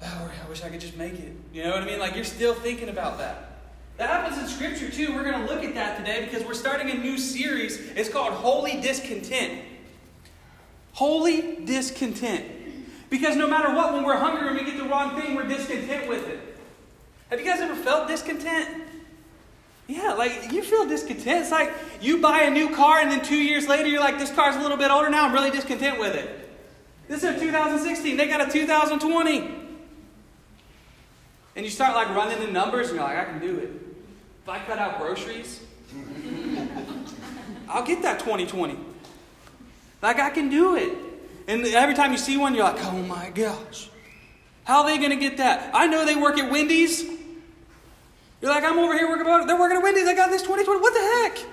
Oh, 0.01 0.31
I 0.45 0.49
wish 0.49 0.63
I 0.63 0.69
could 0.69 0.79
just 0.79 0.95
make 0.95 1.13
it. 1.13 1.33
You 1.51 1.63
know 1.63 1.71
what 1.71 1.83
I 1.83 1.85
mean? 1.85 1.99
Like 1.99 2.15
you're 2.15 2.23
still 2.23 2.53
thinking 2.53 2.89
about 2.89 3.17
that. 3.17 3.45
That 3.97 4.09
happens 4.09 4.37
in 4.37 4.47
Scripture 4.47 4.89
too. 4.89 5.13
We're 5.13 5.29
going 5.29 5.45
to 5.45 5.53
look 5.53 5.63
at 5.63 5.73
that 5.73 5.97
today 5.97 6.23
because 6.23 6.45
we're 6.45 6.53
starting 6.53 6.89
a 6.89 6.93
new 6.93 7.17
series. 7.17 7.77
It's 7.95 8.07
called 8.07 8.33
Holy 8.33 8.79
Discontent. 8.79 9.61
Holy 10.93 11.57
discontent. 11.65 12.45
Because 13.09 13.35
no 13.35 13.47
matter 13.47 13.73
what, 13.73 13.93
when 13.93 14.03
we're 14.03 14.17
hungry 14.17 14.47
and 14.47 14.57
we 14.57 14.63
get 14.63 14.77
the 14.77 14.85
wrong 14.85 15.19
thing, 15.19 15.35
we're 15.35 15.47
discontent 15.47 16.07
with 16.07 16.27
it. 16.27 16.39
Have 17.29 17.39
you 17.39 17.45
guys 17.45 17.59
ever 17.59 17.75
felt 17.75 18.07
discontent? 18.07 18.83
Yeah, 19.87 20.13
like 20.13 20.51
you 20.51 20.61
feel 20.61 20.87
discontent. 20.87 21.41
It's 21.41 21.51
like 21.51 21.73
you 21.99 22.21
buy 22.21 22.41
a 22.41 22.51
new 22.51 22.75
car 22.75 22.99
and 22.99 23.11
then 23.11 23.23
two 23.23 23.37
years 23.37 23.67
later 23.67 23.87
you're 23.87 23.99
like, 23.99 24.19
this 24.19 24.31
car's 24.31 24.55
a 24.55 24.59
little 24.59 24.77
bit 24.77 24.91
older 24.91 25.09
now, 25.09 25.25
I'm 25.25 25.33
really 25.33 25.49
discontent 25.49 25.99
with 25.99 26.15
it. 26.15 26.47
This 27.07 27.23
is 27.23 27.35
a 27.35 27.39
2016, 27.39 28.15
they 28.15 28.27
got 28.27 28.47
a 28.47 28.51
2020. 28.51 29.55
And 31.55 31.65
you 31.65 31.71
start 31.71 31.95
like 31.95 32.15
running 32.15 32.39
the 32.39 32.51
numbers 32.51 32.89
and 32.89 32.97
you're 32.97 33.03
like, 33.03 33.17
I 33.17 33.25
can 33.25 33.39
do 33.39 33.57
it. 33.57 33.71
If 34.43 34.49
I 34.49 34.59
cut 34.59 34.77
out 34.77 34.99
groceries, 34.99 35.61
I'll 37.67 37.85
get 37.85 38.03
that 38.03 38.19
2020. 38.19 38.77
Like, 40.01 40.19
I 40.19 40.29
can 40.29 40.49
do 40.49 40.75
it. 40.75 41.08
And 41.49 41.65
every 41.65 41.95
time 41.95 42.11
you 42.11 42.19
see 42.19 42.37
one, 42.37 42.53
you're 42.53 42.63
like, 42.63 42.77
oh 42.85 43.01
my 43.01 43.31
gosh. 43.31 43.89
How 44.65 44.83
are 44.83 44.85
they 44.85 44.99
going 44.99 45.09
to 45.09 45.15
get 45.15 45.37
that? 45.37 45.71
I 45.73 45.87
know 45.87 46.05
they 46.05 46.15
work 46.15 46.37
at 46.37 46.51
Wendy's. 46.51 47.03
You're 48.39 48.51
like, 48.51 48.63
I'm 48.63 48.77
over 48.77 48.95
here 48.95 49.09
working 49.09 49.25
about 49.25 49.41
it. 49.41 49.47
They're 49.47 49.59
working 49.59 49.77
at 49.77 49.83
Wendy's. 49.83 50.07
I 50.07 50.13
got 50.13 50.29
this 50.29 50.43
2020. 50.43 50.79
What 50.79 50.93
the 50.93 50.99
heck? 51.39 51.49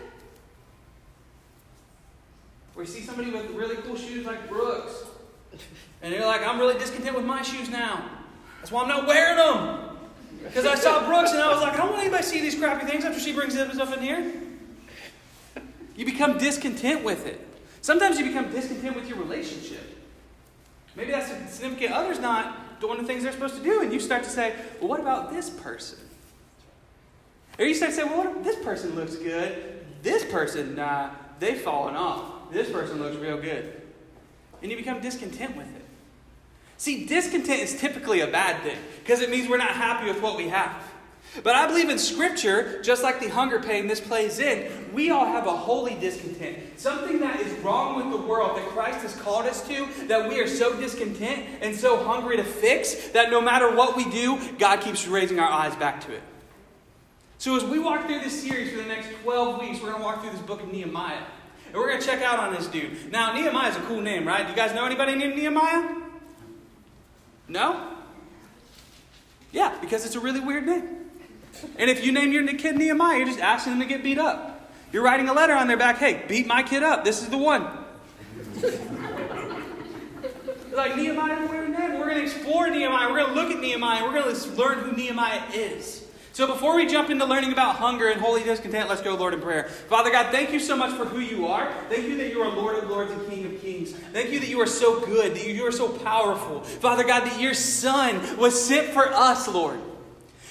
Or 2.76 2.82
you 2.82 2.88
see 2.88 3.00
somebody 3.00 3.30
with 3.30 3.50
really 3.52 3.76
cool 3.76 3.96
shoes 3.96 4.26
like 4.26 4.50
Brooks. 4.50 5.02
And 6.02 6.12
you're 6.12 6.26
like, 6.26 6.46
I'm 6.46 6.58
really 6.58 6.78
discontent 6.78 7.16
with 7.16 7.24
my 7.24 7.40
shoes 7.40 7.70
now. 7.70 8.06
That's 8.58 8.70
why 8.70 8.82
I'm 8.82 8.88
not 8.88 9.06
wearing 9.06 9.38
them. 9.38 9.96
Because 10.44 10.66
I 10.66 10.74
saw 10.74 11.06
Brooks 11.06 11.32
and 11.32 11.40
I 11.40 11.50
was 11.50 11.62
like, 11.62 11.72
I 11.72 11.78
don't 11.78 11.92
want 11.92 12.02
anybody 12.02 12.22
to 12.22 12.28
see 12.28 12.42
these 12.42 12.54
crappy 12.54 12.84
things 12.84 13.06
after 13.06 13.18
she 13.18 13.32
brings 13.32 13.54
them 13.54 13.72
stuff 13.72 13.96
in 13.96 14.02
here. 14.02 14.30
You 15.96 16.04
become 16.04 16.36
discontent 16.36 17.02
with 17.02 17.26
it. 17.26 17.40
Sometimes 17.86 18.18
you 18.18 18.24
become 18.24 18.50
discontent 18.50 18.96
with 18.96 19.08
your 19.08 19.16
relationship. 19.16 19.96
Maybe 20.96 21.12
that's 21.12 21.28
significant 21.54 21.92
others 21.92 22.18
not 22.18 22.80
doing 22.80 22.98
the 22.98 23.04
things 23.04 23.22
they're 23.22 23.30
supposed 23.30 23.54
to 23.58 23.62
do, 23.62 23.80
and 23.80 23.92
you 23.92 24.00
start 24.00 24.24
to 24.24 24.28
say, 24.28 24.56
well, 24.80 24.88
what 24.88 24.98
about 24.98 25.30
this 25.30 25.48
person? 25.48 26.00
Or 27.60 27.64
you 27.64 27.74
start 27.74 27.92
to 27.92 27.96
say, 27.98 28.02
well, 28.02 28.34
this 28.42 28.56
person 28.64 28.96
looks 28.96 29.14
good. 29.14 29.84
This 30.02 30.24
person, 30.24 30.74
nah, 30.74 31.10
they've 31.38 31.60
fallen 31.60 31.94
off. 31.94 32.50
This 32.50 32.68
person 32.68 32.98
looks 32.98 33.18
real 33.18 33.40
good. 33.40 33.80
And 34.62 34.72
you 34.72 34.76
become 34.76 35.00
discontent 35.00 35.56
with 35.56 35.72
it. 35.76 35.84
See, 36.78 37.06
discontent 37.06 37.60
is 37.60 37.78
typically 37.78 38.20
a 38.20 38.26
bad 38.26 38.64
thing 38.64 38.78
because 38.98 39.20
it 39.20 39.30
means 39.30 39.48
we're 39.48 39.58
not 39.58 39.76
happy 39.76 40.08
with 40.08 40.20
what 40.20 40.36
we 40.36 40.48
have. 40.48 40.82
But 41.42 41.54
I 41.54 41.66
believe 41.66 41.90
in 41.90 41.98
Scripture, 41.98 42.80
just 42.82 43.02
like 43.02 43.20
the 43.20 43.28
hunger 43.28 43.60
pain 43.60 43.86
this 43.86 44.00
plays 44.00 44.38
in, 44.38 44.92
we 44.92 45.10
all 45.10 45.26
have 45.26 45.46
a 45.46 45.56
holy 45.56 45.94
discontent. 45.94 46.58
Something 46.78 47.20
that 47.20 47.40
is 47.40 47.52
wrong 47.58 47.96
with 47.96 48.10
the 48.10 48.26
world 48.26 48.56
that 48.56 48.66
Christ 48.68 49.00
has 49.00 49.14
called 49.16 49.46
us 49.46 49.66
to, 49.68 49.86
that 50.06 50.28
we 50.28 50.40
are 50.40 50.46
so 50.46 50.78
discontent 50.80 51.46
and 51.60 51.76
so 51.76 52.02
hungry 52.02 52.36
to 52.38 52.44
fix 52.44 53.08
that 53.08 53.30
no 53.30 53.40
matter 53.40 53.74
what 53.74 53.96
we 53.96 54.04
do, 54.10 54.38
God 54.58 54.80
keeps 54.80 55.06
raising 55.06 55.38
our 55.38 55.50
eyes 55.50 55.76
back 55.76 56.00
to 56.06 56.12
it. 56.12 56.22
So 57.38 57.54
as 57.54 57.64
we 57.64 57.78
walk 57.78 58.06
through 58.06 58.20
this 58.20 58.42
series 58.42 58.70
for 58.70 58.78
the 58.78 58.88
next 58.88 59.08
12 59.22 59.60
weeks, 59.60 59.80
we're 59.80 59.90
going 59.90 60.00
to 60.00 60.04
walk 60.04 60.22
through 60.22 60.32
this 60.32 60.40
book 60.40 60.62
of 60.62 60.72
Nehemiah. 60.72 61.22
And 61.66 61.74
we're 61.74 61.88
going 61.88 62.00
to 62.00 62.06
check 62.06 62.22
out 62.22 62.38
on 62.38 62.54
this 62.54 62.66
dude. 62.66 63.12
Now, 63.12 63.34
Nehemiah 63.34 63.70
is 63.70 63.76
a 63.76 63.80
cool 63.80 64.00
name, 64.00 64.26
right? 64.26 64.44
Do 64.44 64.50
you 64.50 64.56
guys 64.56 64.74
know 64.74 64.86
anybody 64.86 65.14
named 65.14 65.36
Nehemiah? 65.36 65.96
No? 67.48 67.92
Yeah, 69.52 69.76
because 69.80 70.06
it's 70.06 70.14
a 70.14 70.20
really 70.20 70.40
weird 70.40 70.66
name. 70.66 70.95
And 71.78 71.90
if 71.90 72.04
you 72.04 72.12
name 72.12 72.32
your 72.32 72.46
kid 72.54 72.76
Nehemiah, 72.76 73.18
you're 73.18 73.26
just 73.26 73.40
asking 73.40 73.72
them 73.72 73.80
to 73.80 73.86
get 73.86 74.02
beat 74.02 74.18
up. 74.18 74.70
You're 74.92 75.02
writing 75.02 75.28
a 75.28 75.32
letter 75.32 75.54
on 75.54 75.68
their 75.68 75.76
back, 75.76 75.98
hey, 75.98 76.24
beat 76.28 76.46
my 76.46 76.62
kid 76.62 76.82
up. 76.82 77.04
This 77.04 77.22
is 77.22 77.28
the 77.28 77.38
one. 77.38 77.66
like 80.72 80.96
Nehemiah. 80.96 81.46
We're 81.48 82.10
going 82.10 82.16
to 82.16 82.22
explore 82.22 82.70
Nehemiah. 82.70 83.10
We're 83.10 83.20
going 83.20 83.34
to 83.34 83.40
look 83.40 83.50
at 83.50 83.60
Nehemiah. 83.60 84.04
We're 84.04 84.22
going 84.22 84.34
to 84.34 84.50
learn 84.52 84.78
who 84.80 84.92
Nehemiah 84.92 85.42
is. 85.52 86.06
So 86.32 86.46
before 86.46 86.76
we 86.76 86.86
jump 86.86 87.08
into 87.08 87.24
learning 87.24 87.52
about 87.52 87.76
hunger 87.76 88.10
and 88.10 88.20
holy 88.20 88.44
discontent, 88.44 88.90
let's 88.90 89.00
go, 89.00 89.14
Lord, 89.14 89.32
in 89.32 89.40
prayer. 89.40 89.64
Father 89.64 90.10
God, 90.10 90.30
thank 90.30 90.52
you 90.52 90.60
so 90.60 90.76
much 90.76 90.94
for 90.94 91.06
who 91.06 91.18
you 91.18 91.46
are. 91.46 91.72
Thank 91.88 92.06
you 92.06 92.16
that 92.18 92.30
you 92.30 92.42
are 92.42 92.50
Lord 92.54 92.76
of 92.76 92.90
lords 92.90 93.10
and 93.10 93.26
King 93.28 93.46
of 93.46 93.60
kings. 93.62 93.92
Thank 93.92 94.30
you 94.30 94.40
that 94.40 94.48
you 94.48 94.60
are 94.60 94.66
so 94.66 95.00
good, 95.04 95.34
that 95.34 95.46
you 95.46 95.66
are 95.66 95.72
so 95.72 95.88
powerful. 95.88 96.60
Father 96.60 97.04
God, 97.04 97.24
that 97.24 97.40
your 97.40 97.54
Son 97.54 98.36
was 98.36 98.62
sent 98.62 98.88
for 98.88 99.06
us, 99.06 99.48
Lord. 99.48 99.80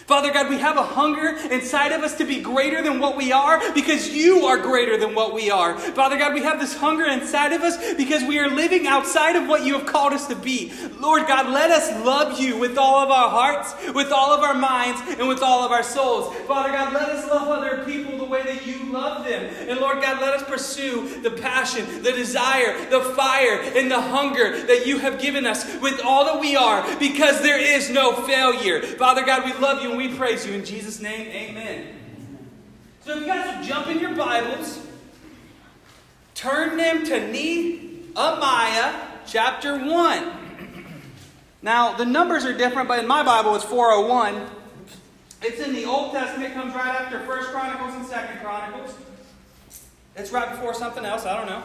Father 0.07 0.31
God, 0.31 0.49
we 0.49 0.59
have 0.59 0.77
a 0.77 0.83
hunger 0.83 1.35
inside 1.51 1.91
of 1.91 2.03
us 2.03 2.15
to 2.19 2.25
be 2.25 2.39
greater 2.39 2.83
than 2.83 2.99
what 2.99 3.17
we 3.17 3.31
are 3.31 3.59
because 3.73 4.09
you 4.09 4.45
are 4.45 4.59
greater 4.59 4.97
than 4.97 5.15
what 5.15 5.33
we 5.33 5.49
are. 5.49 5.75
Father 5.79 6.15
God, 6.15 6.35
we 6.35 6.43
have 6.43 6.59
this 6.59 6.75
hunger 6.75 7.05
inside 7.05 7.53
of 7.53 7.61
us 7.61 7.95
because 7.95 8.23
we 8.23 8.37
are 8.37 8.47
living 8.47 8.85
outside 8.85 9.35
of 9.35 9.49
what 9.49 9.65
you 9.65 9.73
have 9.73 9.87
called 9.87 10.13
us 10.13 10.27
to 10.27 10.35
be. 10.35 10.71
Lord 10.99 11.25
God, 11.27 11.49
let 11.49 11.71
us 11.71 12.05
love 12.05 12.39
you 12.39 12.59
with 12.59 12.77
all 12.77 13.03
of 13.03 13.09
our 13.09 13.29
hearts, 13.29 13.73
with 13.95 14.11
all 14.11 14.31
of 14.31 14.41
our 14.41 14.53
minds, 14.53 15.01
and 15.17 15.27
with 15.27 15.41
all 15.41 15.63
of 15.63 15.71
our 15.71 15.81
souls. 15.81 16.35
Father 16.45 16.69
God, 16.69 16.93
let 16.93 17.09
us 17.09 17.27
love 17.27 17.47
other 17.47 17.83
people 17.83 18.19
the 18.19 18.25
way 18.25 18.43
that 18.43 18.67
you 18.67 18.91
love 18.91 19.25
them. 19.25 19.51
And 19.67 19.79
Lord 19.79 20.03
God, 20.03 20.21
let 20.21 20.35
us 20.35 20.43
pursue 20.43 21.19
the 21.21 21.31
passion, 21.31 22.03
the 22.03 22.11
desire, 22.11 22.89
the 22.91 23.01
fire, 23.01 23.59
and 23.75 23.89
the 23.89 24.01
hunger 24.01 24.65
that 24.67 24.85
you 24.85 24.99
have 24.99 25.19
given 25.19 25.47
us 25.47 25.65
with 25.81 25.99
all 26.03 26.25
that 26.25 26.39
we 26.39 26.55
are 26.55 26.85
because 26.99 27.41
there 27.41 27.59
is 27.59 27.89
no 27.89 28.13
failure. 28.27 28.83
Father 28.83 29.25
God, 29.25 29.45
we 29.45 29.53
love 29.53 29.81
you 29.81 29.94
and 29.99 30.11
we 30.11 30.17
praise 30.17 30.45
you. 30.45 30.53
In 30.53 30.65
Jesus' 30.65 30.99
name, 30.99 31.27
amen. 31.29 31.87
So 33.03 33.13
if 33.13 33.21
you 33.21 33.27
guys 33.27 33.57
will 33.57 33.65
jump 33.65 33.87
in 33.87 33.99
your 33.99 34.13
Bibles, 34.15 34.85
turn 36.33 36.77
them 36.77 37.05
to 37.05 37.31
Nehemiah 37.31 38.93
chapter 39.25 39.77
1. 39.77 40.31
Now, 41.61 41.93
the 41.95 42.05
numbers 42.05 42.45
are 42.45 42.55
different, 42.55 42.87
but 42.87 42.99
in 42.99 43.07
my 43.07 43.23
Bible 43.23 43.55
it's 43.55 43.63
401. 43.63 44.49
It's 45.41 45.59
in 45.59 45.73
the 45.73 45.85
Old 45.85 46.11
Testament, 46.11 46.51
it 46.51 46.53
comes 46.53 46.73
right 46.73 46.95
after 47.01 47.19
First 47.21 47.49
Chronicles 47.49 47.93
and 47.93 48.05
Second 48.05 48.39
Chronicles. 48.39 48.93
It's 50.15 50.31
right 50.31 50.49
before 50.49 50.73
something 50.73 51.05
else, 51.05 51.25
I 51.25 51.37
don't 51.37 51.47
know. 51.47 51.63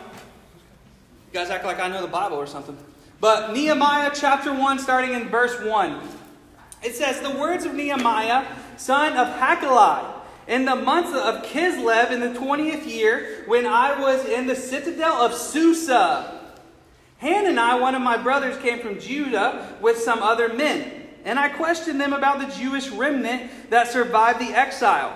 You 1.32 1.38
guys 1.38 1.50
act 1.50 1.64
like 1.64 1.80
I 1.80 1.88
know 1.88 2.02
the 2.02 2.08
Bible 2.08 2.36
or 2.36 2.46
something. 2.46 2.76
But 3.20 3.52
Nehemiah 3.52 4.10
chapter 4.14 4.52
1, 4.52 4.78
starting 4.78 5.14
in 5.14 5.28
verse 5.28 5.60
1. 5.62 6.00
It 6.82 6.94
says, 6.94 7.20
The 7.20 7.38
words 7.38 7.64
of 7.64 7.74
Nehemiah, 7.74 8.46
son 8.76 9.16
of 9.16 9.28
Hachaliah, 9.38 10.14
in 10.46 10.64
the 10.64 10.76
month 10.76 11.14
of 11.14 11.44
Kislev 11.44 12.10
in 12.10 12.20
the 12.20 12.38
20th 12.38 12.86
year, 12.86 13.44
when 13.46 13.66
I 13.66 14.00
was 14.00 14.24
in 14.24 14.46
the 14.46 14.56
citadel 14.56 15.12
of 15.12 15.34
Susa. 15.34 16.40
Hanani, 17.18 17.80
one 17.80 17.94
of 17.94 18.02
my 18.02 18.16
brothers, 18.16 18.56
came 18.58 18.80
from 18.80 18.98
Judah 18.98 19.76
with 19.80 19.98
some 19.98 20.22
other 20.22 20.52
men. 20.52 21.08
And 21.24 21.38
I 21.38 21.50
questioned 21.50 22.00
them 22.00 22.14
about 22.14 22.40
the 22.40 22.58
Jewish 22.58 22.88
remnant 22.88 23.70
that 23.70 23.88
survived 23.88 24.40
the 24.40 24.54
exile. 24.56 25.14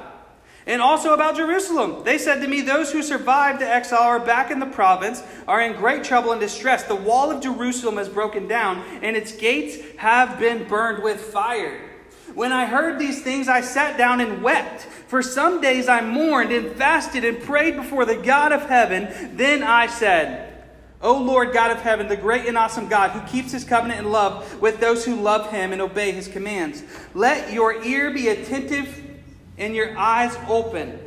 And 0.66 0.80
also 0.80 1.12
about 1.12 1.36
Jerusalem. 1.36 2.04
They 2.04 2.16
said 2.16 2.40
to 2.40 2.48
me, 2.48 2.62
Those 2.62 2.90
who 2.90 3.02
survived 3.02 3.60
the 3.60 3.68
exile 3.68 4.02
are 4.02 4.20
back 4.20 4.50
in 4.50 4.60
the 4.60 4.66
province, 4.66 5.22
are 5.46 5.60
in 5.60 5.74
great 5.74 6.04
trouble 6.04 6.32
and 6.32 6.40
distress. 6.40 6.84
The 6.84 6.94
wall 6.94 7.30
of 7.30 7.42
Jerusalem 7.42 7.98
is 7.98 8.08
broken 8.08 8.48
down, 8.48 8.78
and 9.02 9.16
its 9.16 9.32
gates 9.32 9.76
have 9.98 10.38
been 10.38 10.66
burned 10.66 11.02
with 11.02 11.20
fire. 11.20 11.90
When 12.34 12.50
I 12.50 12.66
heard 12.66 12.98
these 12.98 13.22
things, 13.22 13.46
I 13.46 13.60
sat 13.60 13.98
down 13.98 14.20
and 14.20 14.42
wept. 14.42 14.82
For 14.82 15.22
some 15.22 15.60
days 15.60 15.88
I 15.88 16.00
mourned 16.00 16.50
and 16.50 16.74
fasted 16.74 17.24
and 17.24 17.40
prayed 17.40 17.76
before 17.76 18.06
the 18.06 18.16
God 18.16 18.50
of 18.50 18.62
heaven. 18.62 19.36
Then 19.36 19.62
I 19.62 19.86
said, 19.86 20.50
O 21.00 21.18
Lord 21.18 21.52
God 21.52 21.70
of 21.70 21.82
heaven, 21.82 22.08
the 22.08 22.16
great 22.16 22.46
and 22.46 22.56
awesome 22.56 22.88
God 22.88 23.10
who 23.10 23.20
keeps 23.28 23.52
his 23.52 23.62
covenant 23.62 24.00
and 24.00 24.10
love 24.10 24.60
with 24.60 24.80
those 24.80 25.04
who 25.04 25.16
love 25.16 25.50
him 25.50 25.72
and 25.72 25.82
obey 25.82 26.12
his 26.12 26.26
commands, 26.26 26.82
let 27.12 27.52
your 27.52 27.84
ear 27.84 28.10
be 28.10 28.28
attentive 28.28 29.13
and 29.58 29.74
your 29.74 29.96
eyes 29.98 30.36
open 30.48 30.98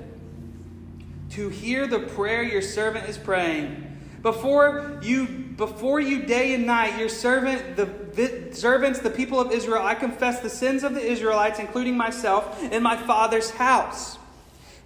to 1.31 1.49
hear 1.49 1.87
the 1.87 1.99
prayer 1.99 2.41
your 2.43 2.61
servant 2.61 3.09
is 3.09 3.17
praying. 3.17 3.83
Before 4.21 4.99
you, 5.03 5.27
before 5.27 5.99
you 5.99 6.23
day 6.23 6.53
and 6.53 6.65
night, 6.65 6.97
your 6.97 7.09
servant, 7.09 7.75
the 7.75 8.53
servants, 8.53 8.99
the 8.99 9.09
people 9.09 9.39
of 9.39 9.51
Israel, 9.51 9.83
I 9.83 9.95
confess 9.95 10.39
the 10.39 10.49
sins 10.49 10.83
of 10.83 10.95
the 10.95 11.01
Israelites, 11.01 11.59
including 11.59 11.95
myself, 11.95 12.61
and 12.63 12.83
my 12.83 12.97
father's 12.97 13.51
house 13.51 14.17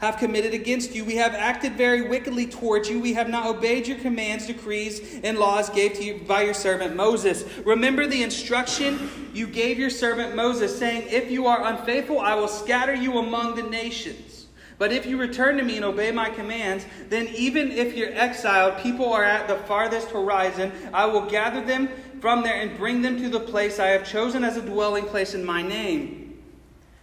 have 0.01 0.17
committed 0.17 0.53
against 0.53 0.95
you. 0.95 1.05
We 1.05 1.15
have 1.17 1.35
acted 1.35 1.73
very 1.73 2.01
wickedly 2.01 2.47
towards 2.47 2.89
you. 2.89 2.99
We 2.99 3.13
have 3.13 3.29
not 3.29 3.45
obeyed 3.45 3.87
your 3.87 3.99
commands, 3.99 4.47
decrees, 4.47 5.19
and 5.23 5.37
laws 5.37 5.69
gave 5.69 5.93
to 5.93 6.03
you 6.03 6.21
by 6.27 6.41
your 6.41 6.55
servant 6.55 6.95
Moses. 6.95 7.45
Remember 7.65 8.07
the 8.07 8.23
instruction 8.23 9.29
you 9.31 9.45
gave 9.45 9.77
your 9.77 9.91
servant 9.91 10.35
Moses, 10.35 10.77
saying, 10.77 11.03
If 11.07 11.29
you 11.29 11.45
are 11.45 11.63
unfaithful, 11.65 12.19
I 12.19 12.33
will 12.33 12.47
scatter 12.47 12.95
you 12.95 13.19
among 13.19 13.55
the 13.55 13.63
nations. 13.63 14.47
But 14.79 14.91
if 14.91 15.05
you 15.05 15.19
return 15.19 15.57
to 15.57 15.63
me 15.63 15.75
and 15.75 15.85
obey 15.85 16.11
my 16.11 16.31
commands, 16.31 16.83
then 17.09 17.27
even 17.27 17.71
if 17.71 17.95
you're 17.95 18.13
exiled, 18.13 18.81
people 18.81 19.13
are 19.13 19.23
at 19.23 19.47
the 19.47 19.57
farthest 19.57 20.09
horizon, 20.09 20.71
I 20.91 21.05
will 21.05 21.29
gather 21.29 21.63
them 21.63 21.87
from 22.19 22.41
there 22.41 22.59
and 22.59 22.75
bring 22.75 23.03
them 23.03 23.21
to 23.21 23.29
the 23.29 23.39
place 23.39 23.77
I 23.77 23.89
have 23.89 24.07
chosen 24.07 24.43
as 24.43 24.57
a 24.57 24.61
dwelling 24.63 25.05
place 25.05 25.35
in 25.35 25.45
my 25.45 25.61
name. 25.61 26.20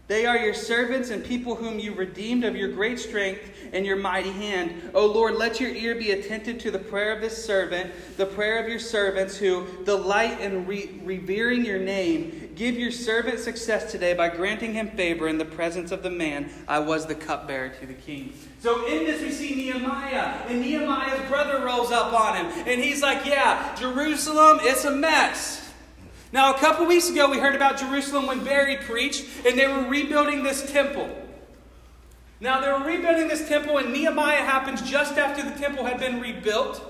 They 0.09 0.25
are 0.25 0.39
your 0.39 0.55
servants 0.55 1.11
and 1.11 1.23
people 1.23 1.55
whom 1.55 1.79
you 1.79 1.93
redeemed 1.93 2.43
of 2.43 2.57
your 2.57 2.73
great 2.73 2.99
strength 2.99 3.43
and 3.75 3.85
your 3.85 3.97
mighty 3.97 4.33
hand. 4.33 4.91
O 4.95 5.05
Lord, 5.05 5.35
let 5.35 5.61
your 5.61 5.69
ear 5.69 5.95
be 5.95 6.13
attentive 6.13 6.59
to 6.61 6.71
the 6.71 6.79
prayer 6.79 7.13
of 7.13 7.21
this 7.21 7.45
servant, 7.45 7.93
the 8.17 8.25
prayer 8.25 8.59
of 8.59 8.71
your 8.71 8.79
servants 8.79 9.37
who 9.37 9.67
delight 9.85 10.41
in 10.41 10.67
re- 10.67 10.99
revering 11.05 11.63
your 11.63 11.79
name. 11.79 12.53
Give 12.57 12.77
your 12.77 12.91
servant 12.91 13.39
success 13.39 13.93
today 13.93 14.15
by 14.15 14.31
granting 14.31 14.73
him 14.73 14.89
favor 14.89 15.29
in 15.29 15.37
the 15.37 15.45
presence 15.45 15.93
of 15.93 16.03
the 16.03 16.11
man 16.11 16.51
I 16.67 16.79
was 16.79 17.05
the 17.05 17.15
cupbearer 17.15 17.69
to 17.69 17.87
the 17.87 17.93
king. 17.93 18.33
So 18.61 18.87
in 18.87 19.05
this 19.05 19.21
we 19.21 19.31
see 19.31 19.55
Nehemiah, 19.55 20.43
and 20.49 20.63
Nehemiah's 20.63 21.29
brother 21.29 21.65
rolls 21.65 21.93
up 21.93 22.15
on 22.19 22.35
him, 22.35 22.47
and 22.67 22.81
he's 22.81 23.03
like, 23.03 23.27
Yeah, 23.27 23.75
Jerusalem, 23.77 24.61
it's 24.63 24.87
a 24.87 24.91
mess. 24.91 25.68
Now, 26.31 26.55
a 26.55 26.59
couple 26.59 26.85
weeks 26.87 27.09
ago, 27.09 27.31
we 27.31 27.39
heard 27.39 27.55
about 27.55 27.79
Jerusalem 27.79 28.27
when 28.27 28.45
Barry 28.45 28.77
preached, 28.77 29.25
and 29.47 29.59
they 29.59 29.67
were 29.67 29.89
rebuilding 29.89 30.43
this 30.43 30.71
temple. 30.71 31.09
Now, 32.41 32.61
they 32.61 32.69
were 32.69 32.85
rebuilding 32.85 33.29
this 33.29 33.49
temple, 33.49 33.79
and 33.79 33.93
Nehemiah 33.93 34.45
happens 34.45 34.83
just 34.83 35.17
after 35.17 35.43
the 35.43 35.59
temple 35.59 35.85
had 35.87 35.99
been 35.99 36.21
rebuilt. 36.21 36.85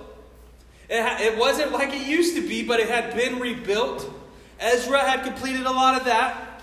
It, 0.89 1.05
it 1.21 1.39
wasn't 1.39 1.71
like 1.71 1.95
it 1.95 2.07
used 2.07 2.35
to 2.35 2.47
be, 2.47 2.65
but 2.65 2.81
it 2.81 2.89
had 2.89 3.15
been 3.15 3.39
rebuilt. 3.39 4.11
Ezra 4.59 5.01
had 5.01 5.23
completed 5.23 5.67
a 5.67 5.71
lot 5.71 5.97
of 5.97 6.05
that. 6.07 6.63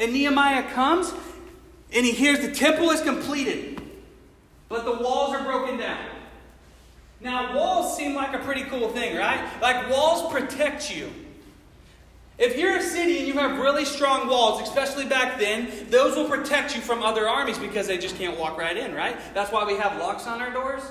And 0.00 0.12
Nehemiah 0.12 0.68
comes, 0.72 1.12
and 1.92 2.04
he 2.04 2.10
hears 2.10 2.40
the 2.40 2.52
temple 2.52 2.90
is 2.90 3.00
completed, 3.02 3.80
but 4.68 4.84
the 4.84 4.94
walls 4.94 5.32
are 5.32 5.44
broken 5.44 5.78
down. 5.78 6.04
Now, 7.20 7.56
walls 7.56 7.96
seem 7.96 8.14
like 8.14 8.34
a 8.34 8.38
pretty 8.38 8.62
cool 8.64 8.88
thing, 8.88 9.16
right? 9.16 9.48
Like, 9.60 9.88
walls 9.88 10.32
protect 10.32 10.94
you. 10.94 11.10
If 12.38 12.56
you're 12.56 12.76
a 12.76 12.82
city 12.82 13.18
and 13.18 13.26
you 13.26 13.34
have 13.34 13.58
really 13.58 13.84
strong 13.84 14.28
walls, 14.28 14.62
especially 14.62 15.06
back 15.06 15.40
then, 15.40 15.68
those 15.90 16.16
will 16.16 16.28
protect 16.28 16.76
you 16.76 16.80
from 16.80 17.02
other 17.02 17.28
armies 17.28 17.58
because 17.58 17.88
they 17.88 17.98
just 17.98 18.16
can't 18.16 18.38
walk 18.38 18.56
right 18.56 18.76
in, 18.76 18.94
right? 18.94 19.16
That's 19.34 19.50
why 19.50 19.64
we 19.64 19.74
have 19.74 19.98
locks 19.98 20.26
on 20.26 20.40
our 20.40 20.52
doors. 20.52 20.82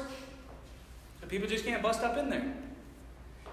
People 1.29 1.47
just 1.47 1.65
can't 1.65 1.81
bust 1.83 2.03
up 2.03 2.17
in 2.17 2.29
there. 2.29 2.53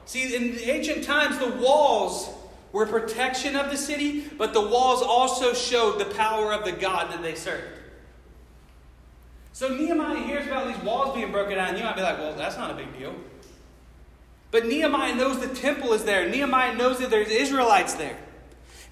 See, 0.06 0.34
in 0.34 0.54
the 0.54 0.70
ancient 0.70 1.04
times, 1.04 1.38
the 1.38 1.50
walls 1.50 2.30
were 2.72 2.86
protection 2.86 3.56
of 3.56 3.70
the 3.70 3.76
city, 3.76 4.28
but 4.36 4.52
the 4.52 4.60
walls 4.60 5.02
also 5.02 5.54
showed 5.54 5.98
the 5.98 6.04
power 6.04 6.52
of 6.52 6.64
the 6.64 6.72
God 6.72 7.10
that 7.12 7.22
they 7.22 7.34
served. 7.34 7.80
So 9.52 9.68
Nehemiah 9.68 10.18
hears 10.18 10.46
about 10.46 10.66
these 10.66 10.82
walls 10.84 11.14
being 11.14 11.32
broken 11.32 11.56
down, 11.56 11.70
and 11.70 11.78
you 11.78 11.84
might 11.84 11.96
be 11.96 12.02
like, 12.02 12.18
well, 12.18 12.34
that's 12.34 12.56
not 12.56 12.70
a 12.70 12.74
big 12.74 12.96
deal. 12.98 13.14
But 14.54 14.66
Nehemiah 14.66 15.16
knows 15.16 15.40
the 15.40 15.52
temple 15.52 15.94
is 15.94 16.04
there. 16.04 16.28
Nehemiah 16.28 16.76
knows 16.76 17.00
that 17.00 17.10
there's 17.10 17.26
Israelites 17.26 17.94
there. 17.94 18.16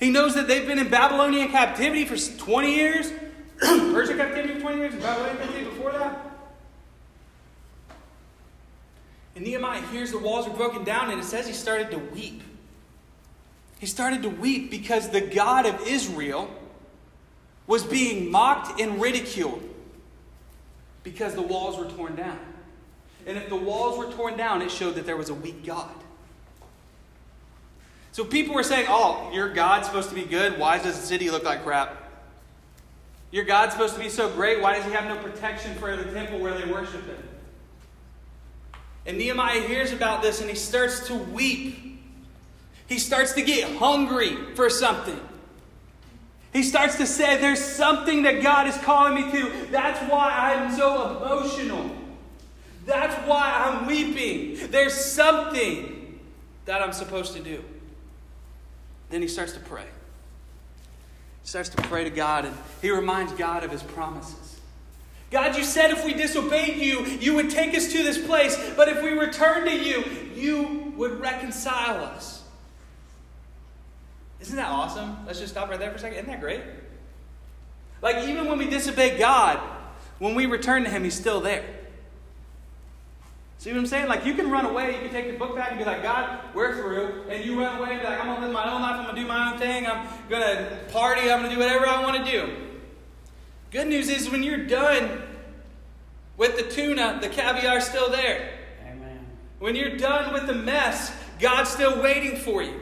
He 0.00 0.10
knows 0.10 0.34
that 0.34 0.48
they've 0.48 0.66
been 0.66 0.80
in 0.80 0.88
Babylonian 0.88 1.50
captivity 1.50 2.04
for 2.04 2.16
20 2.16 2.74
years, 2.74 3.12
Persian 3.60 4.16
captivity 4.16 4.54
for 4.54 4.60
20 4.62 4.78
years, 4.78 4.94
Babylonian 4.96 5.36
captivity 5.36 5.64
before 5.66 5.92
that. 5.92 6.36
And 9.36 9.44
Nehemiah 9.44 9.82
hears 9.82 10.10
the 10.10 10.18
walls 10.18 10.48
are 10.48 10.56
broken 10.56 10.82
down, 10.82 11.10
and 11.10 11.20
it 11.20 11.24
says 11.24 11.46
he 11.46 11.52
started 11.52 11.92
to 11.92 11.98
weep. 11.98 12.42
He 13.78 13.86
started 13.86 14.24
to 14.24 14.30
weep 14.30 14.68
because 14.68 15.10
the 15.10 15.20
God 15.20 15.66
of 15.66 15.86
Israel 15.86 16.50
was 17.68 17.84
being 17.84 18.32
mocked 18.32 18.80
and 18.80 19.00
ridiculed 19.00 19.62
because 21.04 21.36
the 21.36 21.42
walls 21.42 21.78
were 21.78 21.88
torn 21.88 22.16
down. 22.16 22.51
And 23.26 23.36
if 23.36 23.48
the 23.48 23.56
walls 23.56 23.98
were 23.98 24.10
torn 24.12 24.36
down, 24.36 24.62
it 24.62 24.70
showed 24.70 24.96
that 24.96 25.06
there 25.06 25.16
was 25.16 25.28
a 25.28 25.34
weak 25.34 25.64
God. 25.64 25.90
So 28.12 28.24
people 28.24 28.54
were 28.54 28.62
saying, 28.62 28.86
Oh, 28.88 29.30
your 29.32 29.48
God's 29.48 29.86
supposed 29.86 30.10
to 30.10 30.14
be 30.14 30.24
good. 30.24 30.58
Why 30.58 30.78
does 30.78 31.00
the 31.00 31.06
city 31.06 31.30
look 31.30 31.44
like 31.44 31.64
crap? 31.64 31.98
Your 33.30 33.44
God's 33.44 33.72
supposed 33.72 33.94
to 33.94 34.00
be 34.00 34.10
so 34.10 34.28
great. 34.30 34.60
Why 34.60 34.76
does 34.76 34.84
he 34.84 34.92
have 34.92 35.06
no 35.06 35.16
protection 35.16 35.74
for 35.76 35.96
the 35.96 36.04
temple 36.12 36.38
where 36.38 36.56
they 36.58 36.70
worship 36.70 37.06
him? 37.06 37.16
And 39.06 39.16
Nehemiah 39.18 39.62
hears 39.62 39.92
about 39.92 40.22
this 40.22 40.40
and 40.40 40.50
he 40.50 40.56
starts 40.56 41.06
to 41.08 41.14
weep. 41.14 42.00
He 42.86 42.98
starts 42.98 43.32
to 43.32 43.42
get 43.42 43.76
hungry 43.76 44.36
for 44.54 44.68
something. 44.68 45.18
He 46.52 46.62
starts 46.62 46.96
to 46.96 47.06
say, 47.06 47.38
There's 47.38 47.64
something 47.64 48.24
that 48.24 48.42
God 48.42 48.66
is 48.66 48.76
calling 48.78 49.14
me 49.14 49.30
to. 49.32 49.50
That's 49.70 49.98
why 50.10 50.30
I'm 50.30 50.70
so 50.76 51.16
emotional. 51.16 51.90
That's 52.84 53.14
why 53.28 53.52
I'm 53.52 53.86
weeping. 53.86 54.70
There's 54.70 54.94
something 54.94 56.18
that 56.64 56.82
I'm 56.82 56.92
supposed 56.92 57.34
to 57.34 57.42
do. 57.42 57.62
Then 59.10 59.22
he 59.22 59.28
starts 59.28 59.52
to 59.52 59.60
pray. 59.60 59.84
He 61.42 61.48
starts 61.48 61.68
to 61.70 61.82
pray 61.82 62.04
to 62.04 62.10
God, 62.10 62.44
and 62.44 62.56
he 62.80 62.90
reminds 62.90 63.32
God 63.32 63.64
of 63.64 63.70
his 63.70 63.82
promises. 63.82 64.60
God, 65.30 65.56
you 65.56 65.64
said 65.64 65.90
if 65.90 66.04
we 66.04 66.12
disobeyed 66.12 66.76
you, 66.76 67.06
you 67.06 67.34
would 67.34 67.50
take 67.50 67.74
us 67.74 67.90
to 67.92 68.02
this 68.02 68.18
place, 68.18 68.56
but 68.76 68.88
if 68.88 69.02
we 69.02 69.10
return 69.12 69.64
to 69.64 69.74
you, 69.74 70.04
you 70.34 70.92
would 70.96 71.20
reconcile 71.20 72.04
us. 72.04 72.42
Isn't 74.40 74.56
that 74.56 74.68
awesome? 74.68 75.24
Let's 75.26 75.38
just 75.38 75.52
stop 75.52 75.70
right 75.70 75.78
there 75.78 75.90
for 75.90 75.96
a 75.96 76.00
second. 76.00 76.18
Isn't 76.18 76.30
that 76.30 76.40
great? 76.40 76.60
Like, 78.02 78.28
even 78.28 78.46
when 78.46 78.58
we 78.58 78.68
disobey 78.68 79.18
God, 79.18 79.58
when 80.18 80.34
we 80.34 80.46
return 80.46 80.84
to 80.84 80.90
Him, 80.90 81.04
He's 81.04 81.14
still 81.14 81.40
there. 81.40 81.64
See 83.62 83.70
what 83.70 83.78
I'm 83.78 83.86
saying? 83.86 84.08
Like, 84.08 84.26
you 84.26 84.34
can 84.34 84.50
run 84.50 84.66
away, 84.66 84.92
you 84.92 85.02
can 85.02 85.10
take 85.10 85.30
the 85.30 85.38
book 85.38 85.54
back 85.54 85.70
and 85.70 85.78
be 85.78 85.84
like, 85.84 86.02
God, 86.02 86.40
we're 86.52 86.74
through. 86.74 87.26
And 87.28 87.44
you 87.44 87.60
run 87.60 87.78
away 87.78 87.92
and 87.92 88.00
be 88.00 88.04
like, 88.04 88.18
I'm 88.18 88.34
to 88.34 88.42
live 88.42 88.52
my 88.52 88.68
own 88.68 88.82
life, 88.82 88.96
I'm 88.96 89.14
to 89.14 89.22
do 89.22 89.24
my 89.24 89.52
own 89.52 89.58
thing, 89.60 89.86
I'm 89.86 90.04
to 90.30 90.78
party, 90.90 91.30
I'm 91.30 91.44
to 91.44 91.48
do 91.48 91.60
whatever 91.60 91.86
I 91.86 92.02
want 92.02 92.26
to 92.26 92.28
do. 92.28 92.52
Good 93.70 93.86
news 93.86 94.08
is 94.08 94.28
when 94.28 94.42
you're 94.42 94.66
done 94.66 95.22
with 96.36 96.56
the 96.56 96.64
tuna, 96.64 97.20
the 97.22 97.28
caviar's 97.28 97.86
still 97.86 98.10
there. 98.10 98.50
Amen. 98.84 99.24
When 99.60 99.76
you're 99.76 99.96
done 99.96 100.32
with 100.32 100.48
the 100.48 100.54
mess, 100.54 101.12
God's 101.38 101.70
still 101.70 102.02
waiting 102.02 102.38
for 102.38 102.64
you. 102.64 102.80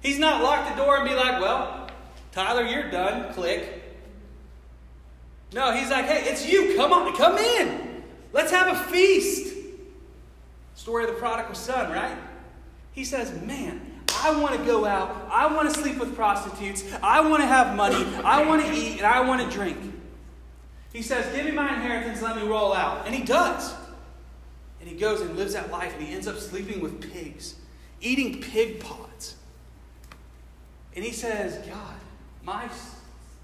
He's 0.00 0.20
not 0.20 0.40
locked 0.40 0.70
the 0.70 0.84
door 0.84 0.98
and 0.98 1.08
be 1.08 1.16
like, 1.16 1.40
well, 1.40 1.90
Tyler, 2.30 2.62
you're 2.62 2.92
done. 2.92 3.34
Click. 3.34 3.82
No, 5.52 5.72
he's 5.72 5.90
like, 5.90 6.04
hey, 6.04 6.30
it's 6.30 6.48
you. 6.48 6.76
Come 6.76 6.92
on, 6.92 7.12
come 7.16 7.38
in. 7.38 8.04
Let's 8.32 8.52
have 8.52 8.68
a 8.68 8.78
feast. 8.88 9.56
Story 10.90 11.04
of 11.04 11.10
the 11.10 11.16
prodigal 11.20 11.54
son, 11.54 11.92
right? 11.92 12.18
He 12.90 13.04
says, 13.04 13.40
man, 13.42 13.80
I 14.24 14.36
want 14.40 14.58
to 14.58 14.66
go 14.66 14.84
out. 14.84 15.28
I 15.30 15.46
want 15.54 15.72
to 15.72 15.80
sleep 15.80 15.98
with 15.98 16.16
prostitutes. 16.16 16.82
I 17.00 17.20
want 17.20 17.44
to 17.44 17.46
have 17.46 17.76
money. 17.76 18.04
I 18.24 18.44
want 18.44 18.66
to 18.66 18.72
eat 18.72 18.96
and 18.96 19.06
I 19.06 19.20
want 19.20 19.40
to 19.40 19.56
drink. 19.56 19.78
He 20.92 21.02
says, 21.02 21.32
Give 21.32 21.44
me 21.44 21.52
my 21.52 21.72
inheritance, 21.74 22.20
let 22.20 22.34
me 22.34 22.42
roll 22.42 22.72
out. 22.72 23.06
And 23.06 23.14
he 23.14 23.22
does. 23.22 23.72
And 24.80 24.88
he 24.88 24.96
goes 24.96 25.20
and 25.20 25.36
lives 25.36 25.52
that 25.52 25.70
life 25.70 25.94
and 25.96 26.04
he 26.04 26.12
ends 26.12 26.26
up 26.26 26.38
sleeping 26.38 26.80
with 26.80 27.12
pigs, 27.12 27.54
eating 28.00 28.40
pig 28.40 28.80
pods. 28.80 29.36
And 30.96 31.04
he 31.04 31.12
says, 31.12 31.64
God, 31.68 31.94
my, 32.42 32.68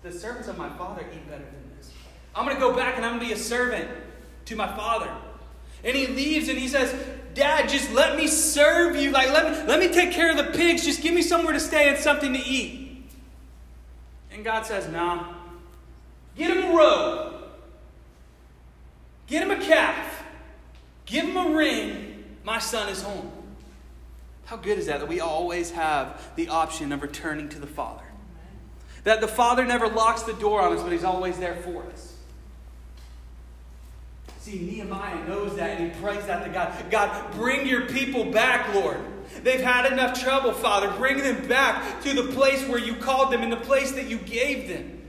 the 0.02 0.10
servants 0.10 0.48
of 0.48 0.58
my 0.58 0.70
father 0.70 1.06
eat 1.14 1.28
better 1.28 1.44
than 1.44 1.76
this. 1.78 1.92
I'm 2.34 2.44
going 2.44 2.56
to 2.56 2.60
go 2.60 2.74
back 2.74 2.96
and 2.96 3.06
I'm 3.06 3.18
going 3.18 3.28
to 3.28 3.34
be 3.36 3.40
a 3.40 3.44
servant 3.44 3.88
to 4.46 4.56
my 4.56 4.66
father. 4.66 5.14
And 5.84 5.96
he 5.96 6.08
leaves 6.08 6.48
and 6.48 6.58
he 6.58 6.66
says, 6.66 6.92
Dad, 7.36 7.68
just 7.68 7.92
let 7.92 8.16
me 8.16 8.26
serve 8.26 8.96
you. 8.96 9.10
Like, 9.10 9.30
let 9.30 9.44
me, 9.44 9.68
let 9.68 9.78
me 9.78 9.88
take 9.88 10.10
care 10.10 10.30
of 10.30 10.38
the 10.38 10.58
pigs. 10.58 10.86
Just 10.86 11.02
give 11.02 11.12
me 11.12 11.20
somewhere 11.20 11.52
to 11.52 11.60
stay 11.60 11.90
and 11.90 11.98
something 11.98 12.32
to 12.32 12.38
eat. 12.38 13.04
And 14.32 14.42
God 14.42 14.64
says, 14.64 14.88
Nah. 14.88 15.34
Get 16.34 16.50
him 16.50 16.70
a 16.70 16.74
robe. 16.74 17.34
Get 19.26 19.42
him 19.42 19.50
a 19.50 19.62
calf. 19.62 20.24
Give 21.04 21.26
him 21.26 21.36
a 21.36 21.54
ring. 21.54 22.24
My 22.42 22.58
son 22.58 22.88
is 22.88 23.02
home. 23.02 23.30
How 24.46 24.56
good 24.56 24.78
is 24.78 24.86
that? 24.86 25.00
That 25.00 25.08
we 25.08 25.20
always 25.20 25.72
have 25.72 26.34
the 26.36 26.48
option 26.48 26.90
of 26.90 27.02
returning 27.02 27.50
to 27.50 27.58
the 27.58 27.66
Father. 27.66 28.04
That 29.04 29.20
the 29.20 29.28
Father 29.28 29.66
never 29.66 29.88
locks 29.88 30.22
the 30.22 30.34
door 30.34 30.62
on 30.62 30.74
us, 30.74 30.82
but 30.82 30.92
He's 30.92 31.04
always 31.04 31.38
there 31.38 31.56
for 31.56 31.84
us. 31.84 32.15
See, 34.46 34.60
Nehemiah 34.60 35.26
knows 35.26 35.56
that 35.56 35.80
and 35.80 35.92
he 35.92 36.00
prays 36.00 36.24
that 36.26 36.44
to 36.44 36.50
God. 36.50 36.72
God, 36.88 37.32
bring 37.32 37.66
your 37.66 37.86
people 37.86 38.26
back, 38.26 38.72
Lord. 38.72 39.00
They've 39.42 39.60
had 39.60 39.92
enough 39.92 40.22
trouble, 40.22 40.52
Father. 40.52 40.88
Bring 40.96 41.18
them 41.18 41.48
back 41.48 42.00
to 42.02 42.14
the 42.14 42.30
place 42.32 42.64
where 42.68 42.78
you 42.78 42.94
called 42.94 43.32
them 43.32 43.42
and 43.42 43.50
the 43.50 43.56
place 43.56 43.90
that 43.90 44.06
you 44.06 44.18
gave 44.18 44.68
them. 44.68 45.02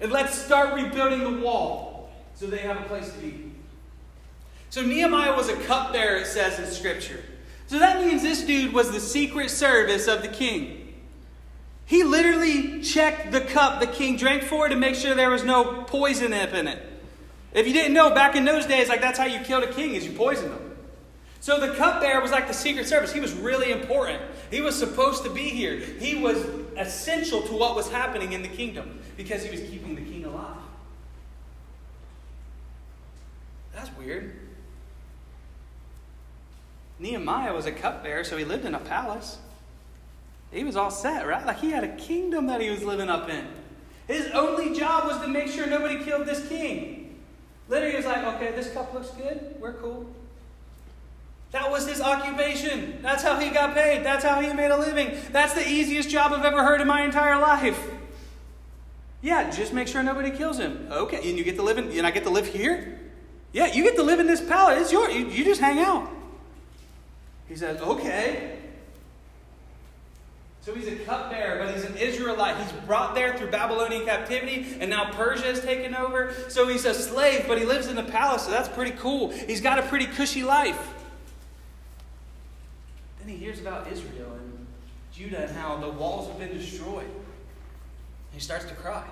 And 0.00 0.12
let's 0.12 0.36
start 0.36 0.74
rebuilding 0.74 1.20
the 1.20 1.40
wall 1.40 2.12
so 2.34 2.46
they 2.46 2.58
have 2.58 2.76
a 2.76 2.82
place 2.82 3.10
to 3.10 3.18
be. 3.20 3.52
So 4.68 4.82
Nehemiah 4.82 5.34
was 5.34 5.48
a 5.48 5.56
cupbearer, 5.62 6.16
it 6.16 6.26
says 6.26 6.58
in 6.58 6.66
Scripture. 6.66 7.24
So 7.68 7.78
that 7.78 8.04
means 8.04 8.20
this 8.20 8.44
dude 8.44 8.74
was 8.74 8.92
the 8.92 9.00
secret 9.00 9.48
service 9.48 10.08
of 10.08 10.20
the 10.20 10.28
king. 10.28 10.92
He 11.86 12.04
literally 12.04 12.82
checked 12.82 13.32
the 13.32 13.40
cup 13.40 13.80
the 13.80 13.86
king 13.86 14.18
drank 14.18 14.42
for 14.42 14.68
to 14.68 14.76
make 14.76 14.94
sure 14.94 15.14
there 15.14 15.30
was 15.30 15.42
no 15.42 15.84
poison 15.84 16.34
in 16.34 16.68
it. 16.68 16.90
If 17.54 17.68
you 17.68 17.72
didn't 17.72 17.94
know, 17.94 18.10
back 18.10 18.34
in 18.34 18.44
those 18.44 18.66
days, 18.66 18.88
like 18.88 19.00
that's 19.00 19.18
how 19.18 19.26
you 19.26 19.38
killed 19.40 19.62
a 19.62 19.72
king, 19.72 19.94
is 19.94 20.04
you 20.04 20.12
poisoned 20.12 20.50
them. 20.50 20.76
So 21.40 21.60
the 21.60 21.74
cupbearer 21.74 22.20
was 22.20 22.32
like 22.32 22.48
the 22.48 22.54
secret 22.54 22.88
service. 22.88 23.12
He 23.12 23.20
was 23.20 23.32
really 23.32 23.70
important. 23.70 24.22
He 24.50 24.60
was 24.60 24.76
supposed 24.76 25.22
to 25.24 25.30
be 25.30 25.42
here. 25.42 25.76
He 25.76 26.16
was 26.16 26.44
essential 26.76 27.42
to 27.42 27.52
what 27.52 27.76
was 27.76 27.90
happening 27.90 28.32
in 28.32 28.42
the 28.42 28.48
kingdom 28.48 29.00
because 29.16 29.44
he 29.44 29.50
was 29.50 29.60
keeping 29.60 29.94
the 29.94 30.00
king 30.00 30.24
alive. 30.24 30.56
That's 33.74 33.90
weird. 33.96 34.34
Nehemiah 36.98 37.52
was 37.52 37.66
a 37.66 37.72
cupbearer, 37.72 38.24
so 38.24 38.36
he 38.36 38.44
lived 38.44 38.64
in 38.64 38.74
a 38.74 38.80
palace. 38.80 39.38
He 40.50 40.64
was 40.64 40.76
all 40.76 40.90
set, 40.90 41.26
right? 41.26 41.44
Like 41.44 41.58
he 41.58 41.70
had 41.70 41.84
a 41.84 41.94
kingdom 41.96 42.46
that 42.46 42.60
he 42.60 42.70
was 42.70 42.82
living 42.82 43.08
up 43.08 43.28
in. 43.28 43.46
His 44.06 44.30
only 44.32 44.74
job 44.74 45.08
was 45.08 45.20
to 45.20 45.28
make 45.28 45.48
sure 45.48 45.66
nobody 45.66 46.02
killed 46.02 46.26
this 46.26 46.48
king. 46.48 47.03
Literally, 47.68 47.96
was 47.96 48.04
like, 48.04 48.24
okay, 48.34 48.52
this 48.52 48.72
cup 48.72 48.92
looks 48.92 49.10
good. 49.10 49.56
We're 49.58 49.72
cool. 49.74 50.06
That 51.52 51.70
was 51.70 51.88
his 51.88 52.00
occupation. 52.00 52.98
That's 53.00 53.22
how 53.22 53.38
he 53.38 53.50
got 53.50 53.74
paid. 53.74 54.04
That's 54.04 54.24
how 54.24 54.40
he 54.40 54.52
made 54.52 54.70
a 54.70 54.76
living. 54.76 55.16
That's 55.30 55.54
the 55.54 55.66
easiest 55.66 56.10
job 56.10 56.32
I've 56.32 56.44
ever 56.44 56.64
heard 56.64 56.80
in 56.80 56.88
my 56.88 57.02
entire 57.02 57.40
life. 57.40 57.80
Yeah, 59.22 59.50
just 59.50 59.72
make 59.72 59.88
sure 59.88 60.02
nobody 60.02 60.30
kills 60.30 60.58
him. 60.58 60.88
Okay, 60.90 61.28
and 61.28 61.38
you 61.38 61.44
get 61.44 61.56
to 61.56 61.62
live 61.62 61.78
in, 61.78 61.90
and 61.92 62.06
I 62.06 62.10
get 62.10 62.24
to 62.24 62.30
live 62.30 62.46
here? 62.46 63.00
Yeah, 63.52 63.72
you 63.72 63.84
get 63.84 63.96
to 63.96 64.02
live 64.02 64.20
in 64.20 64.26
this 64.26 64.40
palace. 64.40 64.82
It's 64.82 64.92
yours. 64.92 65.14
You, 65.14 65.26
you 65.28 65.44
just 65.44 65.60
hang 65.60 65.78
out. 65.78 66.10
He 67.48 67.56
says, 67.56 67.80
okay. 67.80 68.58
So 70.64 70.74
he's 70.74 70.88
a 70.88 70.96
cupbearer, 70.96 71.58
but 71.58 71.74
he's 71.74 71.84
an 71.84 71.94
Israelite. 71.98 72.56
He's 72.56 72.72
brought 72.86 73.14
there 73.14 73.36
through 73.36 73.50
Babylonian 73.50 74.06
captivity, 74.06 74.66
and 74.80 74.88
now 74.88 75.10
Persia 75.12 75.44
has 75.44 75.60
taken 75.60 75.94
over. 75.94 76.32
So 76.48 76.66
he's 76.68 76.86
a 76.86 76.94
slave, 76.94 77.44
but 77.46 77.58
he 77.58 77.66
lives 77.66 77.86
in 77.88 77.96
the 77.96 78.02
palace, 78.02 78.44
so 78.44 78.50
that's 78.50 78.70
pretty 78.70 78.92
cool. 78.92 79.28
He's 79.28 79.60
got 79.60 79.78
a 79.78 79.82
pretty 79.82 80.06
cushy 80.06 80.42
life. 80.42 80.94
Then 83.18 83.28
he 83.28 83.36
hears 83.36 83.60
about 83.60 83.92
Israel 83.92 84.32
and 84.32 84.66
Judah 85.12 85.44
and 85.48 85.50
how 85.54 85.76
the 85.76 85.90
walls 85.90 86.28
have 86.28 86.38
been 86.38 86.56
destroyed. 86.56 87.10
He 88.32 88.40
starts 88.40 88.64
to 88.64 88.74
cry. 88.74 89.04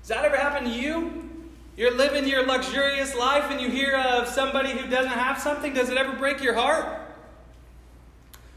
Does 0.00 0.08
that 0.08 0.24
ever 0.24 0.38
happen 0.38 0.64
to 0.64 0.70
you? 0.70 1.30
You're 1.76 1.94
living 1.94 2.26
your 2.26 2.46
luxurious 2.46 3.14
life 3.14 3.50
and 3.50 3.60
you 3.60 3.68
hear 3.68 3.94
of 3.94 4.26
somebody 4.28 4.70
who 4.70 4.88
doesn't 4.88 5.12
have 5.12 5.38
something. 5.38 5.74
Does 5.74 5.90
it 5.90 5.98
ever 5.98 6.16
break 6.16 6.42
your 6.42 6.54
heart? 6.54 7.03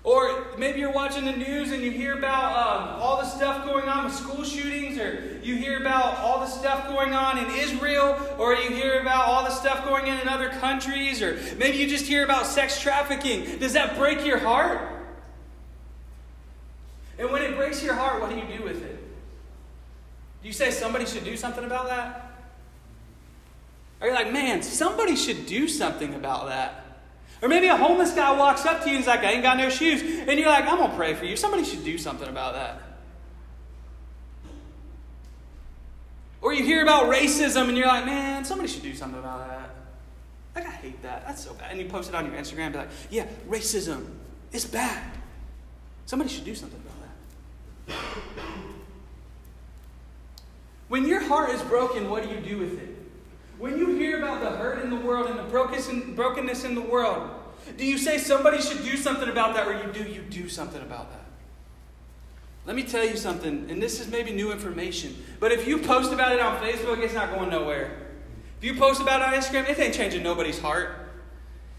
Or 0.08 0.46
maybe 0.58 0.80
you're 0.80 0.94
watching 0.94 1.26
the 1.26 1.34
news 1.34 1.74
and 1.74 1.84
you 1.84 1.92
hear 1.92 2.18
about 2.18 2.54
um, 2.56 3.02
all 3.02 3.18
the 3.18 3.26
stuff 3.26 3.66
going 3.66 3.90
on 3.90 4.06
with 4.06 4.14
school 4.14 4.46
shootings, 4.46 4.98
or 4.98 5.38
you 5.44 5.58
hear 5.58 5.82
about 5.82 6.20
all 6.20 6.40
the 6.40 6.48
stuff 6.48 6.88
going 6.88 7.14
on 7.14 7.38
in 7.38 7.52
Israel, 7.52 8.18
or 8.40 8.54
you 8.54 8.70
hear 8.70 9.02
about 9.02 9.28
all 9.28 9.44
the 9.44 9.50
stuff 9.50 9.84
going 9.84 10.10
on 10.10 10.18
in 10.22 10.30
other 10.30 10.48
countries, 10.48 11.22
or 11.22 11.38
maybe 11.58 11.78
you 11.78 11.90
just 11.90 12.06
hear 12.06 12.24
about 12.24 12.46
sex 12.46 12.80
trafficking. 12.80 13.60
Does 13.60 13.74
that 13.74 13.98
break 13.98 14.26
your 14.26 14.38
heart? 14.38 14.80
And 17.20 17.30
when 17.30 17.42
it 17.42 17.58
breaks 17.58 17.84
your 17.84 17.96
heart, 17.96 18.22
what 18.22 18.30
do 18.30 18.38
you 18.38 18.58
do 18.58 18.64
with 18.64 18.82
it? 18.82 18.98
Do 20.42 20.48
you 20.48 20.54
say 20.54 20.72
somebody 20.72 21.06
should 21.06 21.26
do 21.26 21.36
something 21.36 21.66
about 21.66 21.90
that? 21.90 22.32
Are 24.00 24.08
you 24.08 24.14
like, 24.14 24.32
man, 24.32 24.64
somebody 24.64 25.18
should 25.18 25.48
do 25.48 25.68
something 25.68 26.14
about 26.14 26.48
that? 26.48 26.86
Or 27.42 27.48
maybe 27.48 27.68
a 27.68 27.78
homeless 27.78 28.14
guy 28.14 28.36
walks 28.38 28.66
up 28.66 28.82
to 28.84 28.90
you 28.90 28.96
and 28.96 28.98
he's 28.98 29.08
like, 29.08 29.20
I 29.22 29.34
ain't 29.34 29.44
got 29.44 29.58
no 29.58 29.70
shoes. 29.70 30.02
And 30.02 30.40
you're 30.40 30.50
like, 30.50 30.66
I'm 30.66 30.78
going 30.78 30.90
to 30.90 30.96
pray 30.96 31.14
for 31.14 31.26
you. 31.26 31.36
Somebody 31.36 31.64
should 31.64 31.84
do 31.84 31.98
something 31.98 32.28
about 32.28 32.56
that. 32.56 32.82
Or 36.42 36.54
you 36.54 36.64
hear 36.64 36.82
about 36.82 37.06
racism 37.06 37.68
and 37.68 37.78
you're 37.78 37.88
like, 37.88 38.06
man, 38.06 38.46
somebody 38.46 38.70
should 38.70 38.84
do 38.84 38.96
something 38.96 39.20
about 39.20 39.48
that. 39.48 39.76
Like, 40.56 40.66
I 40.66 40.72
hate 40.72 41.02
that. 41.04 41.28
That's 41.28 41.44
so 41.44 41.54
bad. 41.54 41.72
And 41.72 41.80
you 41.80 41.88
post 41.88 42.10
it 42.10 42.16
on 42.16 42.26
your 42.26 42.36
Instagram 42.36 42.66
and 42.66 42.74
be 42.74 42.80
like, 42.80 42.90
yeah, 43.12 43.28
racism 43.48 44.08
is 44.52 44.66
bad. 44.66 45.12
Somebody 46.06 46.30
should 46.32 46.46
do 46.46 46.56
something 46.56 46.80
about 46.80 46.96
that. 47.88 47.98
When 50.88 51.06
your 51.06 51.22
heart 51.22 51.52
is 51.52 51.62
broken, 51.64 52.10
what 52.10 52.24
do 52.24 52.30
you 52.30 52.40
do 52.40 52.58
with 52.58 52.82
it? 52.82 52.97
When 53.60 53.78
you 53.78 53.96
hear 53.96 54.18
about 54.20 54.42
the 54.42 54.52
hurt 54.52 54.84
in 54.84 54.90
the 54.90 54.96
world 54.96 55.28
and 55.28 55.40
the 55.40 55.44
brokenness 55.44 56.64
in 56.64 56.76
the 56.76 56.82
world, 56.82 57.30
do 57.76 57.86
you 57.86 57.98
say 57.98 58.18
somebody 58.18 58.62
should 58.62 58.84
do 58.84 58.96
something 58.98 59.28
about 59.30 59.56
that 59.56 59.68
or 59.68 59.74
you 59.74 59.92
do 59.92 60.10
you 60.10 60.22
do 60.22 60.48
something 60.48 60.82
about 60.82 61.12
that? 61.12 61.26
Let 62.66 62.76
me 62.76 62.84
tell 62.84 63.06
you 63.06 63.16
something, 63.16 63.68
and 63.70 63.82
this 63.82 64.02
is 64.02 64.10
maybe 64.10 64.32
new 64.32 64.52
information, 64.52 65.16
but 65.40 65.54
if 65.54 65.68
you 65.68 65.78
post 65.78 66.12
about 66.12 66.34
it 66.34 66.42
on 66.42 66.62
Facebook, 66.62 67.00
it's 67.00 67.14
not 67.14 67.34
going 67.34 67.50
nowhere. 67.50 67.98
If 68.60 68.66
you 68.66 68.76
post 68.76 69.02
about 69.02 69.22
it 69.22 69.28
on 69.28 69.34
Instagram, 69.34 69.70
it 69.70 69.80
ain't 69.80 69.94
changing 69.94 70.22
nobody's 70.22 70.60
heart. 70.60 71.10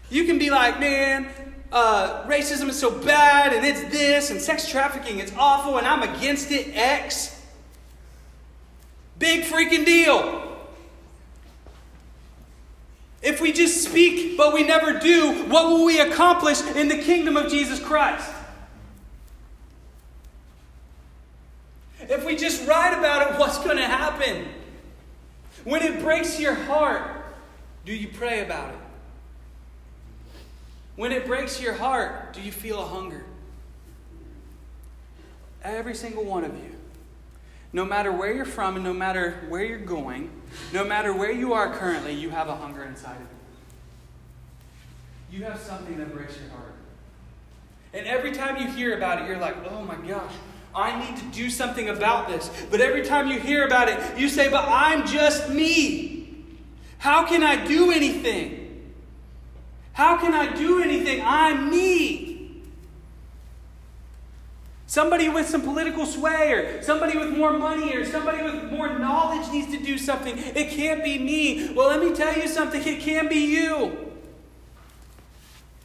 You 0.09 0.25
can 0.25 0.39
be 0.39 0.49
like, 0.49 0.79
man, 0.79 1.27
uh, 1.71 2.25
racism 2.27 2.69
is 2.69 2.79
so 2.79 2.89
bad, 2.89 3.53
and 3.53 3.63
it's 3.63 3.81
this, 3.91 4.31
and 4.31 4.41
sex 4.41 4.67
trafficking 4.67 5.19
is 5.19 5.31
awful, 5.37 5.77
and 5.77 5.85
I'm 5.85 6.01
against 6.15 6.51
it, 6.51 6.75
X. 6.75 7.39
Big 9.19 9.43
freaking 9.43 9.85
deal. 9.85 10.48
If 13.21 13.41
we 13.41 13.51
just 13.51 13.83
speak 13.83 14.37
but 14.37 14.53
we 14.53 14.63
never 14.63 14.97
do, 14.97 15.45
what 15.45 15.67
will 15.69 15.85
we 15.85 15.99
accomplish 15.99 16.61
in 16.61 16.87
the 16.87 16.97
kingdom 16.97 17.35
of 17.35 17.49
Jesus 17.49 17.79
Christ? 17.79 18.29
If 22.01 22.25
we 22.25 22.35
just 22.35 22.65
write 22.67 22.97
about 22.97 23.29
it, 23.29 23.39
what's 23.39 23.57
going 23.57 23.77
to 23.77 23.85
happen? 23.85 24.47
When 25.63 25.81
it 25.83 25.99
breaks 25.99 26.39
your 26.39 26.55
heart, 26.55 27.11
do 27.85 27.93
you 27.93 28.07
pray 28.07 28.41
about 28.41 28.69
it? 28.69 28.79
When 30.95 31.11
it 31.11 31.25
breaks 31.25 31.61
your 31.61 31.73
heart, 31.73 32.33
do 32.33 32.41
you 32.41 32.51
feel 32.51 32.81
a 32.81 32.85
hunger? 32.85 33.25
Every 35.63 35.93
single 35.93 36.23
one 36.23 36.43
of 36.43 36.55
you. 36.55 36.78
No 37.71 37.85
matter 37.85 38.11
where 38.11 38.33
you're 38.33 38.45
from 38.45 38.75
and 38.75 38.83
no 38.83 38.93
matter 38.93 39.45
where 39.49 39.63
you're 39.63 39.77
going, 39.77 40.31
no 40.73 40.83
matter 40.83 41.13
where 41.13 41.31
you 41.31 41.53
are 41.53 41.73
currently, 41.73 42.13
you 42.13 42.31
have 42.31 42.47
a 42.47 42.55
hunger 42.55 42.83
inside 42.83 43.15
of 43.15 43.21
you. 43.21 45.39
You 45.39 45.45
have 45.45 45.59
something 45.59 45.97
that 45.97 46.13
breaks 46.13 46.35
your 46.39 46.49
heart. 46.49 46.73
And 47.93 48.07
every 48.07 48.31
time 48.31 48.57
you 48.57 48.71
hear 48.71 48.97
about 48.97 49.21
it, 49.21 49.27
you're 49.27 49.37
like, 49.37 49.55
oh 49.69 49.83
my 49.83 49.95
gosh, 49.95 50.33
I 50.75 51.03
need 51.03 51.17
to 51.17 51.25
do 51.25 51.49
something 51.49 51.89
about 51.89 52.27
this. 52.27 52.49
But 52.69 52.81
every 52.81 53.03
time 53.03 53.27
you 53.27 53.39
hear 53.39 53.65
about 53.65 53.89
it, 53.89 53.99
you 54.17 54.29
say, 54.29 54.49
but 54.49 54.65
I'm 54.67 55.05
just 55.05 55.49
me. 55.49 56.45
How 56.99 57.25
can 57.25 57.43
I 57.43 57.67
do 57.67 57.91
anything? 57.91 58.91
How 59.93 60.17
can 60.17 60.33
I 60.33 60.55
do 60.55 60.81
anything? 60.81 61.21
I'm 61.23 61.69
me. 61.69 62.28
Somebody 64.89 65.29
with 65.29 65.47
some 65.47 65.61
political 65.61 66.03
sway, 66.07 66.51
or 66.51 66.81
somebody 66.81 67.15
with 67.15 67.37
more 67.37 67.53
money, 67.53 67.95
or 67.95 68.03
somebody 68.03 68.41
with 68.41 68.71
more 68.71 68.97
knowledge 68.97 69.47
needs 69.51 69.71
to 69.71 69.77
do 69.77 69.99
something. 69.99 70.35
It 70.35 70.71
can't 70.71 71.03
be 71.03 71.19
me. 71.19 71.71
Well, 71.75 71.89
let 71.89 72.01
me 72.01 72.11
tell 72.15 72.35
you 72.35 72.47
something 72.47 72.81
it 72.81 72.99
can 72.99 73.29
be 73.29 73.35
you. 73.35 74.11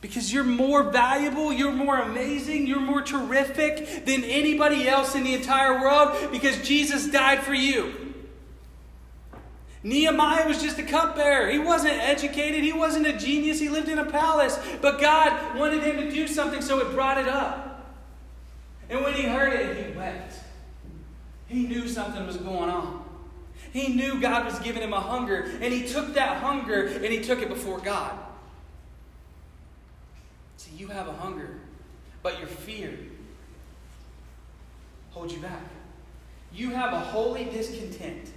Because 0.00 0.32
you're 0.32 0.42
more 0.42 0.84
valuable, 0.84 1.52
you're 1.52 1.70
more 1.70 2.00
amazing, 2.00 2.66
you're 2.66 2.80
more 2.80 3.02
terrific 3.02 4.06
than 4.06 4.24
anybody 4.24 4.88
else 4.88 5.14
in 5.14 5.22
the 5.22 5.34
entire 5.34 5.82
world 5.82 6.32
because 6.32 6.66
Jesus 6.66 7.06
died 7.06 7.42
for 7.42 7.52
you. 7.52 8.14
Nehemiah 9.82 10.48
was 10.48 10.62
just 10.62 10.78
a 10.78 10.82
cupbearer. 10.82 11.50
He 11.50 11.58
wasn't 11.58 11.92
educated, 11.92 12.64
he 12.64 12.72
wasn't 12.72 13.06
a 13.06 13.12
genius, 13.12 13.60
he 13.60 13.68
lived 13.68 13.90
in 13.90 13.98
a 13.98 14.06
palace. 14.06 14.58
But 14.80 14.98
God 14.98 15.58
wanted 15.58 15.82
him 15.82 15.96
to 15.98 16.10
do 16.10 16.26
something, 16.26 16.62
so 16.62 16.78
it 16.78 16.94
brought 16.94 17.18
it 17.18 17.28
up. 17.28 17.73
And 18.90 19.02
when 19.02 19.14
he 19.14 19.22
heard 19.22 19.52
it, 19.52 19.86
he 19.86 19.96
wept. 19.96 20.34
He 21.46 21.66
knew 21.66 21.88
something 21.88 22.26
was 22.26 22.36
going 22.36 22.70
on. 22.70 23.04
He 23.72 23.88
knew 23.88 24.20
God 24.20 24.44
was 24.44 24.58
giving 24.60 24.82
him 24.82 24.92
a 24.92 25.00
hunger, 25.00 25.50
and 25.60 25.72
he 25.72 25.86
took 25.86 26.14
that 26.14 26.38
hunger 26.38 26.86
and 26.86 27.06
he 27.06 27.20
took 27.20 27.40
it 27.40 27.48
before 27.48 27.80
God. 27.80 28.12
See, 30.56 30.76
you 30.76 30.86
have 30.88 31.08
a 31.08 31.12
hunger, 31.12 31.50
but 32.22 32.38
your 32.38 32.46
fear 32.46 32.96
holds 35.10 35.32
you 35.32 35.40
back. 35.40 35.62
You 36.52 36.70
have 36.70 36.92
a 36.92 37.00
holy 37.00 37.46
discontent, 37.46 38.30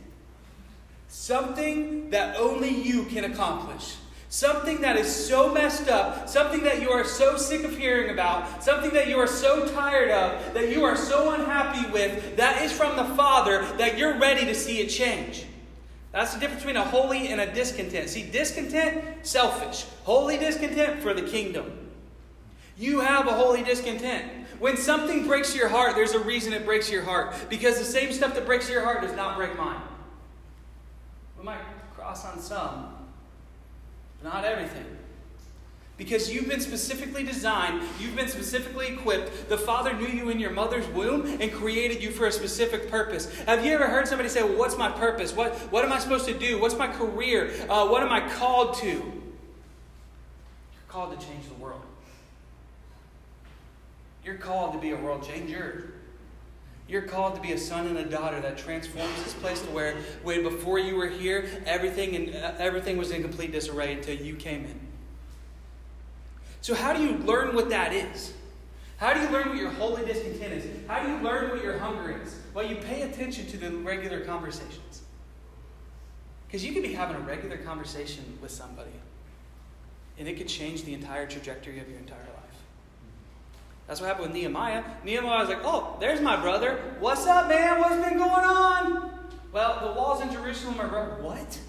something 1.07 2.09
that 2.09 2.35
only 2.37 2.69
you 2.69 3.03
can 3.05 3.31
accomplish. 3.31 3.95
Something 4.29 4.81
that 4.81 4.97
is 4.97 5.07
so 5.07 5.53
messed 5.53 5.87
up, 5.87 6.27
something 6.27 6.63
that 6.63 6.81
you 6.81 6.89
are 6.91 7.05
so 7.05 7.37
sick 7.37 7.63
of 7.63 7.77
hearing 7.77 8.09
about, 8.09 8.61
something 8.61 8.91
that 8.91 9.07
you 9.07 9.17
are 9.17 9.27
so 9.27 9.65
tired 9.69 10.11
of, 10.11 10.53
that 10.53 10.69
you 10.69 10.83
are 10.83 10.97
so 10.97 11.31
unhappy 11.31 11.89
with, 11.91 12.35
that 12.35 12.61
is 12.61 12.71
from 12.73 12.97
the 12.97 13.15
Father 13.15 13.65
that 13.77 13.97
you're 13.97 14.17
ready 14.17 14.45
to 14.45 14.53
see 14.53 14.79
it 14.79 14.87
change. 14.87 15.45
That's 16.11 16.33
the 16.33 16.39
difference 16.39 16.63
between 16.63 16.77
a 16.77 16.83
holy 16.83 17.29
and 17.29 17.39
a 17.39 17.53
discontent. 17.53 18.09
See, 18.09 18.23
discontent, 18.23 19.25
selfish. 19.25 19.85
Holy 20.03 20.37
discontent 20.37 21.01
for 21.01 21.13
the 21.13 21.21
kingdom. 21.21 21.91
You 22.77 22.99
have 22.99 23.27
a 23.27 23.33
holy 23.33 23.63
discontent. 23.63 24.29
When 24.59 24.77
something 24.77 25.25
breaks 25.25 25.55
your 25.55 25.67
heart, 25.69 25.95
there's 25.95 26.13
a 26.13 26.19
reason 26.19 26.53
it 26.53 26.65
breaks 26.65 26.91
your 26.91 27.03
heart. 27.03 27.33
Because 27.49 27.77
the 27.77 27.85
same 27.85 28.11
stuff 28.11 28.33
that 28.33 28.45
breaks 28.45 28.69
your 28.69 28.83
heart 28.83 29.01
does 29.01 29.15
not 29.15 29.37
break 29.37 29.57
mine. 29.57 29.81
We 31.37 31.45
might 31.45 31.61
cross 31.95 32.25
on 32.25 32.39
some, 32.39 32.96
not 34.23 34.45
everything. 34.45 34.85
Because 35.97 36.31
you've 36.31 36.47
been 36.47 36.59
specifically 36.59 37.23
designed, 37.23 37.81
you've 37.99 38.15
been 38.15 38.27
specifically 38.27 38.87
equipped. 38.87 39.49
The 39.49 39.57
Father 39.57 39.93
knew 39.93 40.07
you 40.07 40.29
in 40.29 40.39
your 40.39 40.51
mother's 40.51 40.87
womb 40.89 41.25
and 41.41 41.51
created 41.51 42.03
you 42.03 42.11
for 42.11 42.27
a 42.27 42.31
specific 42.31 42.91
purpose. 42.91 43.33
Have 43.45 43.65
you 43.65 43.71
ever 43.71 43.87
heard 43.87 44.07
somebody 44.07 44.29
say, 44.29 44.43
Well, 44.43 44.59
what's 44.59 44.77
my 44.77 44.91
purpose? 44.91 45.35
What, 45.35 45.55
what 45.71 45.83
am 45.83 45.91
I 45.91 45.97
supposed 45.97 46.27
to 46.27 46.37
do? 46.37 46.61
What's 46.61 46.77
my 46.77 46.87
career? 46.87 47.51
Uh, 47.67 47.87
what 47.87 48.03
am 48.03 48.11
I 48.11 48.29
called 48.29 48.75
to? 48.75 48.87
You're 48.87 49.13
called 50.87 51.19
to 51.19 51.25
change 51.25 51.47
the 51.47 51.55
world. 51.55 51.81
You're 54.23 54.35
called 54.35 54.73
to 54.73 54.79
be 54.79 54.91
a 54.91 54.97
world 54.97 55.23
changer. 55.27 55.93
You're 56.87 57.01
called 57.01 57.35
to 57.35 57.41
be 57.41 57.51
a 57.51 57.57
son 57.57 57.87
and 57.87 57.97
a 57.97 58.05
daughter 58.05 58.39
that 58.39 58.57
transforms 58.57 59.23
this 59.23 59.33
place 59.33 59.61
to 59.61 59.67
where, 59.71 59.95
when 60.23 60.41
before 60.43 60.79
you 60.79 60.95
were 60.95 61.07
here, 61.07 61.45
everything 61.65 62.15
and 62.15 62.35
uh, 62.35 62.53
everything 62.59 62.97
was 62.97 63.11
in 63.11 63.21
complete 63.21 63.51
disarray 63.51 63.93
until 63.93 64.15
you 64.15 64.35
came 64.35 64.63
in. 64.63 64.79
So, 66.61 66.73
how 66.73 66.93
do 66.93 67.03
you 67.03 67.17
learn 67.17 67.55
what 67.55 67.69
that 67.69 67.93
is? 67.93 68.33
How 68.97 69.13
do 69.13 69.19
you 69.19 69.29
learn 69.29 69.49
what 69.49 69.57
your 69.57 69.69
holy 69.71 70.05
discontent 70.05 70.53
is? 70.53 70.65
How 70.87 71.03
do 71.03 71.09
you 71.09 71.17
learn 71.17 71.49
what 71.51 71.61
your 71.61 71.77
hunger 71.77 72.19
is? 72.23 72.39
Well, 72.53 72.65
you 72.65 72.77
pay 72.77 73.03
attention 73.03 73.45
to 73.47 73.57
the 73.57 73.69
regular 73.69 74.21
conversations. 74.21 75.03
Because 76.47 76.65
you 76.65 76.73
could 76.73 76.83
be 76.83 76.93
having 76.93 77.17
a 77.17 77.19
regular 77.19 77.57
conversation 77.57 78.39
with 78.41 78.51
somebody, 78.51 78.91
and 80.17 80.27
it 80.27 80.37
could 80.37 80.47
change 80.47 80.83
the 80.83 80.93
entire 80.93 81.27
trajectory 81.27 81.79
of 81.79 81.89
your 81.89 81.99
entire 81.99 82.17
life. 82.19 82.36
That's 83.87 84.01
what 84.01 84.07
happened 84.07 84.27
with 84.27 84.35
Nehemiah. 84.35 84.83
Nehemiah 85.05 85.39
was 85.39 85.49
like, 85.49 85.63
oh, 85.63 85.95
there's 85.99 86.19
my 86.19 86.39
brother. 86.39 86.79
What's 86.99 87.25
up, 87.25 87.47
man? 87.47 87.79
What's 87.79 87.95
been 87.95 88.17
going 88.17 88.45
on? 88.45 89.11
Well, 89.53 89.79
the 89.87 89.99
walls 89.99 90.21
in 90.21 90.31
Jerusalem 90.31 90.79
are. 90.81 91.21
What? 91.21 91.59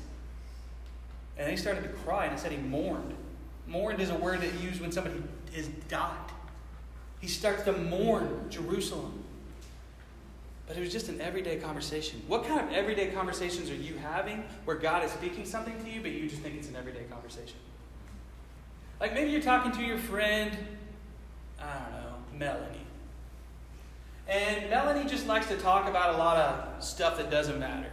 And 1.39 1.49
he 1.49 1.57
started 1.57 1.85
to 1.85 1.89
cry, 1.89 2.25
and 2.25 2.35
it 2.35 2.41
said 2.41 2.51
he 2.51 2.59
mourned. 2.59 3.15
Mourned 3.69 4.01
is 4.01 4.11
a 4.11 4.17
word 4.17 4.41
that 4.41 4.53
used 4.61 4.81
when 4.81 4.91
somebody 4.91 5.23
is 5.55 5.69
died. 5.89 6.33
He 7.21 7.29
starts 7.29 7.63
to 7.65 7.73
mourn 7.73 8.47
Jerusalem. 8.51 9.25
But 10.67 10.77
it 10.77 10.81
was 10.81 10.93
just 10.93 11.09
an 11.09 11.21
everyday 11.21 11.57
conversation. 11.57 12.23
What 12.27 12.45
kind 12.47 12.61
of 12.61 12.73
everyday 12.73 13.11
conversations 13.13 13.71
are 13.71 13.77
you 13.77 13.97
having 13.97 14.45
where 14.65 14.77
God 14.77 15.05
is 15.05 15.13
speaking 15.13 15.47
something 15.47 15.83
to 15.83 15.91
you, 15.91 16.03
but 16.03 16.11
you 16.11 16.29
just 16.29 16.43
think 16.43 16.57
it's 16.57 16.69
an 16.69 16.77
everyday 16.77 17.05
conversation? 17.05 17.57
Like 19.01 19.15
maybe 19.15 19.31
you're 19.31 19.41
talking 19.41 19.73
to 19.73 19.83
your 19.83 19.97
friend, 19.97 20.57
Melanie. 22.39 22.87
And 24.29 24.69
Melanie 24.71 25.09
just 25.09 25.27
likes 25.27 25.47
to 25.49 25.57
talk 25.57 25.89
about 25.89 26.15
a 26.15 26.19
lot 26.19 26.37
of 26.37 26.85
stuff 26.85 27.17
that 27.17 27.31
doesn't 27.31 27.59
matter. 27.59 27.91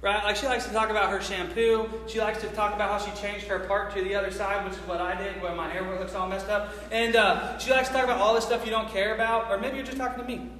right? 0.00 0.22
Like 0.22 0.36
she 0.36 0.46
likes 0.46 0.64
to 0.66 0.72
talk 0.72 0.90
about 0.90 1.10
her 1.10 1.20
shampoo. 1.20 1.88
She 2.06 2.20
likes 2.20 2.40
to 2.42 2.46
talk 2.48 2.72
about 2.74 3.00
how 3.00 3.04
she 3.04 3.20
changed 3.20 3.46
her 3.46 3.58
part 3.60 3.94
to 3.96 4.02
the 4.02 4.14
other 4.14 4.30
side, 4.30 4.64
which 4.64 4.74
is 4.74 4.86
what 4.86 5.00
I 5.00 5.16
did 5.20 5.42
when 5.42 5.56
my 5.56 5.68
hair 5.68 5.82
looks 5.98 6.14
all 6.14 6.28
messed 6.28 6.48
up. 6.48 6.72
And 6.92 7.16
uh, 7.16 7.58
she 7.58 7.70
likes 7.72 7.88
to 7.88 7.94
talk 7.94 8.04
about 8.04 8.20
all 8.20 8.34
this 8.34 8.44
stuff 8.44 8.64
you 8.64 8.70
don't 8.70 8.88
care 8.90 9.14
about, 9.14 9.50
or 9.50 9.58
maybe 9.58 9.76
you're 9.76 9.86
just 9.86 9.98
talking 9.98 10.22
to 10.22 10.28
me. 10.28 10.50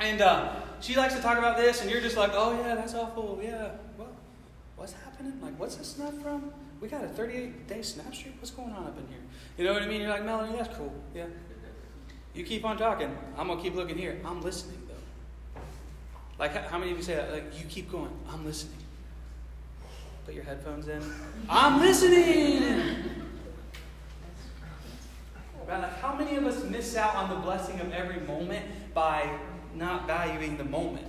And 0.00 0.20
uh, 0.20 0.52
she 0.80 0.96
likes 0.96 1.14
to 1.14 1.20
talk 1.22 1.38
about 1.38 1.56
this, 1.56 1.80
and 1.80 1.88
you're 1.90 2.00
just 2.00 2.16
like, 2.16 2.30
oh 2.34 2.58
yeah, 2.60 2.74
that's 2.74 2.94
awful. 2.94 3.38
Yeah, 3.40 3.70
well, 3.96 4.08
what's 4.74 4.94
happening? 4.94 5.40
Like, 5.40 5.56
what's 5.60 5.76
this 5.76 5.88
snuff 5.92 6.14
from? 6.20 6.50
We 6.80 6.88
got 6.88 7.04
a 7.04 7.08
38 7.08 7.68
day 7.68 7.82
snap 7.82 8.12
streak. 8.12 8.34
What's 8.40 8.50
going 8.50 8.72
on 8.72 8.86
up 8.86 8.98
in 8.98 9.06
here? 9.06 9.20
You 9.58 9.64
know 9.64 9.74
what 9.74 9.82
I 9.82 9.86
mean? 9.86 10.00
You're 10.00 10.10
like, 10.10 10.24
Melanie, 10.24 10.56
that's 10.56 10.76
cool. 10.76 10.92
Yeah. 11.14 11.26
You 12.34 12.44
keep 12.44 12.64
on 12.64 12.78
talking. 12.78 13.16
I'm 13.36 13.48
gonna 13.48 13.60
keep 13.60 13.74
looking 13.74 13.98
here. 13.98 14.20
I'm 14.24 14.40
listening. 14.42 14.78
Though. 14.88 15.60
Like, 16.38 16.68
how 16.68 16.78
many 16.78 16.90
of 16.90 16.96
you 16.96 17.02
say 17.02 17.14
that? 17.14 17.30
Like, 17.30 17.58
you 17.58 17.66
keep 17.68 17.90
going. 17.90 18.10
I'm 18.30 18.44
listening. 18.44 18.78
Put 20.24 20.34
your 20.34 20.44
headphones 20.44 20.88
in. 20.88 21.02
I'm 21.48 21.80
listening. 21.80 23.22
How 26.00 26.14
many 26.14 26.36
of 26.36 26.44
us 26.44 26.64
miss 26.64 26.96
out 26.96 27.14
on 27.14 27.30
the 27.30 27.36
blessing 27.36 27.80
of 27.80 27.92
every 27.92 28.20
moment 28.20 28.64
by 28.92 29.28
not 29.74 30.06
valuing 30.06 30.56
the 30.58 30.64
moment? 30.64 31.06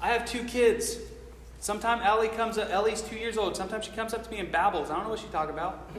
I 0.00 0.08
have 0.08 0.26
two 0.26 0.44
kids. 0.44 0.98
Sometimes 1.60 2.02
Ellie 2.04 2.28
comes 2.28 2.58
up, 2.58 2.70
Ellie's 2.70 3.02
two 3.02 3.16
years 3.16 3.36
old. 3.36 3.56
Sometimes 3.56 3.86
she 3.86 3.92
comes 3.92 4.14
up 4.14 4.22
to 4.24 4.30
me 4.30 4.38
and 4.38 4.52
babbles. 4.52 4.90
I 4.90 4.94
don't 4.94 5.04
know 5.04 5.10
what 5.10 5.18
she's 5.18 5.30
talking 5.30 5.54
about. 5.54 5.90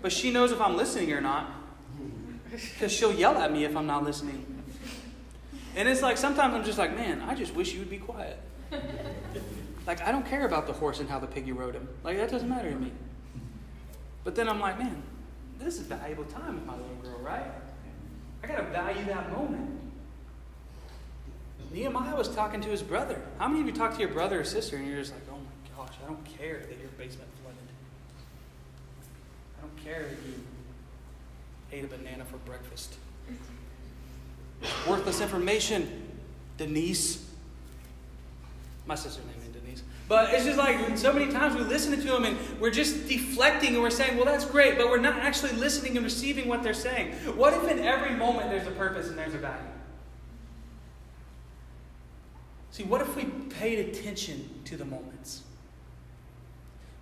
But 0.00 0.12
she 0.12 0.30
knows 0.30 0.52
if 0.52 0.60
I'm 0.60 0.76
listening 0.76 1.12
or 1.12 1.20
not. 1.20 1.59
Because 2.50 2.92
she'll 2.96 3.12
yell 3.12 3.36
at 3.38 3.52
me 3.52 3.64
if 3.64 3.76
I'm 3.76 3.86
not 3.86 4.04
listening. 4.04 4.44
And 5.76 5.88
it's 5.88 6.02
like 6.02 6.16
sometimes 6.16 6.54
I'm 6.54 6.64
just 6.64 6.78
like, 6.78 6.94
man, 6.94 7.22
I 7.22 7.34
just 7.34 7.54
wish 7.54 7.72
you 7.72 7.80
would 7.80 7.90
be 7.90 7.98
quiet. 7.98 8.38
like, 9.86 10.00
I 10.02 10.12
don't 10.12 10.26
care 10.26 10.46
about 10.46 10.66
the 10.66 10.72
horse 10.72 11.00
and 11.00 11.08
how 11.08 11.18
the 11.18 11.26
piggy 11.26 11.52
rode 11.52 11.74
him. 11.74 11.88
Like, 12.02 12.16
that 12.16 12.30
doesn't 12.30 12.48
matter 12.48 12.70
to 12.70 12.76
me. 12.76 12.92
But 14.24 14.34
then 14.34 14.48
I'm 14.48 14.60
like, 14.60 14.78
man, 14.78 15.02
this 15.58 15.78
is 15.78 15.86
valuable 15.86 16.24
time 16.24 16.54
with 16.54 16.66
my 16.66 16.74
little 16.74 16.96
girl, 17.02 17.18
right? 17.20 17.50
I 18.42 18.46
got 18.46 18.56
to 18.56 18.64
value 18.64 19.04
that 19.06 19.30
moment. 19.30 19.80
Nehemiah 21.72 22.16
was 22.16 22.28
talking 22.28 22.60
to 22.62 22.68
his 22.68 22.82
brother. 22.82 23.22
How 23.38 23.46
many 23.46 23.60
of 23.60 23.66
you 23.66 23.72
talk 23.72 23.94
to 23.94 24.00
your 24.00 24.08
brother 24.08 24.40
or 24.40 24.44
sister 24.44 24.76
and 24.76 24.86
you're 24.88 24.98
just 24.98 25.12
like, 25.12 25.22
oh 25.30 25.36
my 25.36 25.84
gosh, 25.84 25.94
I 26.02 26.08
don't 26.08 26.24
care 26.24 26.58
that 26.68 26.78
your 26.80 26.88
basement 26.98 27.28
flooded. 27.42 27.58
I 29.58 29.60
don't 29.62 29.76
care 29.84 30.02
that 30.02 30.26
you 30.26 30.34
ate 31.72 31.84
a 31.84 31.88
banana 31.88 32.24
for 32.24 32.36
breakfast. 32.38 32.94
Worthless 34.88 35.20
information, 35.20 36.06
Denise. 36.58 37.26
My 38.86 38.94
sister's 38.94 39.24
name 39.26 39.36
is 39.42 39.48
Denise. 39.48 39.82
But 40.08 40.34
it's 40.34 40.44
just 40.44 40.58
like 40.58 40.98
so 40.98 41.12
many 41.12 41.30
times 41.30 41.56
we 41.56 41.62
listen 41.62 41.92
to 41.98 42.06
them 42.06 42.24
and 42.24 42.36
we're 42.58 42.70
just 42.70 43.08
deflecting 43.08 43.74
and 43.74 43.82
we're 43.82 43.90
saying, 43.90 44.16
well, 44.16 44.26
that's 44.26 44.44
great, 44.44 44.76
but 44.76 44.88
we're 44.88 44.98
not 44.98 45.18
actually 45.20 45.52
listening 45.52 45.96
and 45.96 46.04
receiving 46.04 46.48
what 46.48 46.62
they're 46.62 46.74
saying. 46.74 47.12
What 47.36 47.54
if 47.54 47.70
in 47.70 47.78
every 47.78 48.16
moment 48.16 48.50
there's 48.50 48.66
a 48.66 48.72
purpose 48.72 49.08
and 49.08 49.16
there's 49.16 49.34
a 49.34 49.38
value? 49.38 49.62
See, 52.72 52.82
what 52.84 53.00
if 53.00 53.16
we 53.16 53.24
paid 53.24 53.78
attention 53.88 54.48
to 54.64 54.76
the 54.76 54.84
moments? 54.84 55.42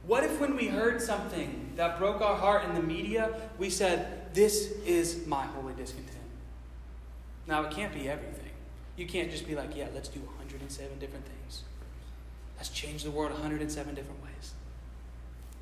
What 0.06 0.24
if 0.24 0.40
when 0.40 0.56
we 0.56 0.68
heard 0.68 1.02
something 1.02 1.72
that 1.76 1.98
broke 1.98 2.22
our 2.22 2.34
heart 2.34 2.64
in 2.64 2.74
the 2.74 2.82
media, 2.82 3.40
we 3.58 3.68
said, 3.68 4.17
This 4.34 4.72
is 4.84 5.26
my 5.26 5.44
holy 5.46 5.74
discontent? 5.74 6.16
Now, 7.46 7.62
it 7.62 7.70
can't 7.70 7.94
be 7.94 8.08
everything. 8.08 8.50
You 8.96 9.06
can't 9.06 9.30
just 9.30 9.46
be 9.46 9.54
like, 9.54 9.76
yeah, 9.76 9.86
let's 9.94 10.08
do 10.08 10.20
107 10.20 10.98
different 10.98 11.24
things. 11.24 11.62
Let's 12.56 12.68
change 12.68 13.04
the 13.04 13.10
world 13.10 13.32
107 13.32 13.94
different 13.94 14.22
ways. 14.22 14.52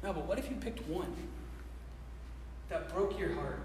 No, 0.02 0.12
but 0.12 0.26
what 0.26 0.38
if 0.38 0.50
you 0.50 0.56
picked 0.56 0.86
one 0.88 1.14
that 2.68 2.92
broke 2.92 3.18
your 3.18 3.34
heart, 3.34 3.60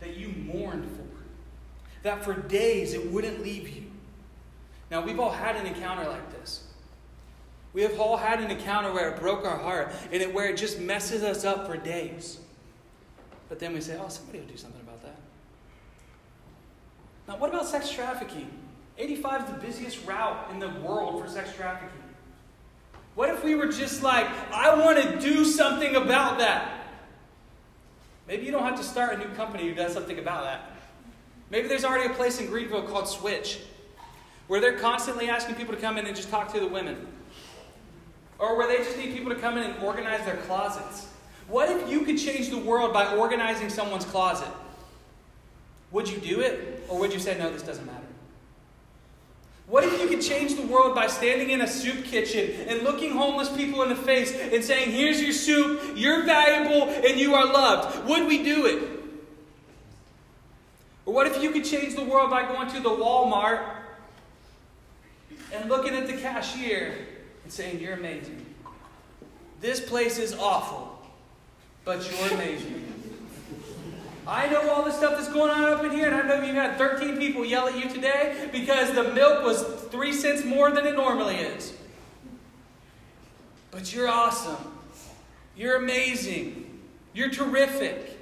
that 0.00 0.16
you 0.16 0.28
mourned 0.28 0.84
for, 0.84 2.02
that 2.02 2.24
for 2.24 2.34
days 2.34 2.92
it 2.92 3.10
wouldn't 3.10 3.42
leave 3.42 3.68
you? 3.68 3.84
Now, 4.90 5.00
we've 5.00 5.18
all 5.18 5.32
had 5.32 5.56
an 5.56 5.66
encounter 5.66 6.08
like 6.08 6.30
this. 6.30 6.64
We 7.72 7.82
have 7.82 7.98
all 7.98 8.16
had 8.16 8.40
an 8.40 8.50
encounter 8.50 8.92
where 8.92 9.10
it 9.10 9.20
broke 9.20 9.44
our 9.44 9.58
heart 9.58 9.92
and 10.12 10.22
it, 10.22 10.32
where 10.32 10.48
it 10.48 10.56
just 10.56 10.80
messes 10.80 11.22
us 11.22 11.44
up 11.44 11.66
for 11.66 11.76
days. 11.76 12.38
But 13.48 13.58
then 13.58 13.72
we 13.72 13.80
say, 13.80 13.98
oh, 14.00 14.08
somebody 14.08 14.40
will 14.40 14.46
do 14.46 14.56
something 14.56 14.80
about 14.80 15.02
that. 15.02 15.16
Now, 17.28 17.36
what 17.36 17.50
about 17.50 17.66
sex 17.66 17.90
trafficking? 17.90 18.50
85 18.98 19.42
is 19.42 19.50
the 19.50 19.60
busiest 19.60 20.06
route 20.06 20.50
in 20.50 20.58
the 20.58 20.70
world 20.80 21.22
for 21.22 21.28
sex 21.28 21.54
trafficking. 21.54 22.02
What 23.14 23.30
if 23.30 23.42
we 23.42 23.54
were 23.54 23.68
just 23.68 24.02
like, 24.02 24.26
I 24.52 24.74
want 24.74 25.02
to 25.02 25.18
do 25.20 25.44
something 25.44 25.96
about 25.96 26.38
that? 26.38 26.86
Maybe 28.28 28.44
you 28.44 28.52
don't 28.52 28.62
have 28.62 28.76
to 28.76 28.84
start 28.84 29.14
a 29.14 29.18
new 29.18 29.32
company 29.34 29.68
who 29.68 29.74
does 29.74 29.92
something 29.92 30.18
about 30.18 30.44
that. 30.44 30.72
Maybe 31.50 31.68
there's 31.68 31.84
already 31.84 32.12
a 32.12 32.14
place 32.14 32.40
in 32.40 32.46
Greenville 32.46 32.82
called 32.82 33.08
Switch, 33.08 33.60
where 34.48 34.60
they're 34.60 34.78
constantly 34.78 35.28
asking 35.28 35.54
people 35.54 35.74
to 35.74 35.80
come 35.80 35.96
in 35.96 36.06
and 36.06 36.16
just 36.16 36.28
talk 36.28 36.52
to 36.52 36.60
the 36.60 36.66
women. 36.66 37.06
Or 38.38 38.56
where 38.56 38.66
they 38.66 38.84
just 38.84 38.98
need 38.98 39.14
people 39.14 39.30
to 39.30 39.40
come 39.40 39.56
in 39.56 39.62
and 39.62 39.82
organize 39.82 40.24
their 40.24 40.36
closets. 40.36 41.08
What 41.48 41.70
if 41.70 41.88
you 41.88 42.00
could 42.02 42.18
change 42.18 42.50
the 42.50 42.58
world 42.58 42.92
by 42.92 43.14
organizing 43.14 43.70
someone's 43.70 44.04
closet? 44.04 44.48
Would 45.92 46.08
you 46.08 46.18
do 46.18 46.40
it? 46.40 46.84
Or 46.88 46.98
would 46.98 47.12
you 47.12 47.20
say, 47.20 47.38
no, 47.38 47.50
this 47.50 47.62
doesn't 47.62 47.86
matter? 47.86 48.06
What 49.66 49.82
if 49.82 50.00
you 50.00 50.06
could 50.06 50.22
change 50.22 50.54
the 50.54 50.66
world 50.66 50.94
by 50.94 51.08
standing 51.08 51.50
in 51.50 51.60
a 51.60 51.66
soup 51.66 52.04
kitchen 52.04 52.68
and 52.68 52.82
looking 52.82 53.12
homeless 53.12 53.48
people 53.56 53.82
in 53.82 53.88
the 53.88 53.96
face 53.96 54.32
and 54.32 54.62
saying, 54.62 54.92
Here's 54.92 55.20
your 55.20 55.32
soup, 55.32 55.96
you're 55.96 56.24
valuable, 56.24 56.88
and 56.88 57.18
you 57.18 57.34
are 57.34 57.44
loved? 57.44 58.08
Would 58.08 58.28
we 58.28 58.44
do 58.44 58.66
it? 58.66 58.96
Or 61.04 61.14
what 61.14 61.26
if 61.26 61.42
you 61.42 61.50
could 61.50 61.64
change 61.64 61.96
the 61.96 62.04
world 62.04 62.30
by 62.30 62.46
going 62.46 62.68
to 62.68 62.80
the 62.80 62.90
Walmart 62.90 63.64
and 65.52 65.68
looking 65.68 65.94
at 65.94 66.06
the 66.06 66.16
cashier 66.16 66.94
and 67.42 67.52
saying, 67.52 67.80
You're 67.80 67.94
amazing? 67.94 68.46
This 69.60 69.80
place 69.80 70.18
is 70.18 70.32
awful, 70.34 70.95
but 71.86 72.10
you're 72.10 72.32
amazing. 72.32 72.82
I 74.26 74.48
know 74.48 74.68
all 74.70 74.82
the 74.82 74.90
stuff 74.90 75.12
that's 75.12 75.32
going 75.32 75.52
on 75.52 75.72
up 75.72 75.84
in 75.84 75.92
here, 75.92 76.08
and 76.08 76.16
I 76.16 76.26
know 76.26 76.44
you 76.44 76.52
had 76.52 76.76
13 76.76 77.16
people 77.16 77.44
yell 77.44 77.68
at 77.68 77.78
you 77.78 77.88
today 77.88 78.48
because 78.50 78.92
the 78.92 79.04
milk 79.14 79.44
was 79.44 79.62
three 79.92 80.12
cents 80.12 80.44
more 80.44 80.72
than 80.72 80.84
it 80.84 80.96
normally 80.96 81.36
is. 81.36 81.72
But 83.70 83.94
you're 83.94 84.08
awesome. 84.08 84.56
You're 85.56 85.76
amazing. 85.76 86.80
You're 87.14 87.30
terrific. 87.30 88.18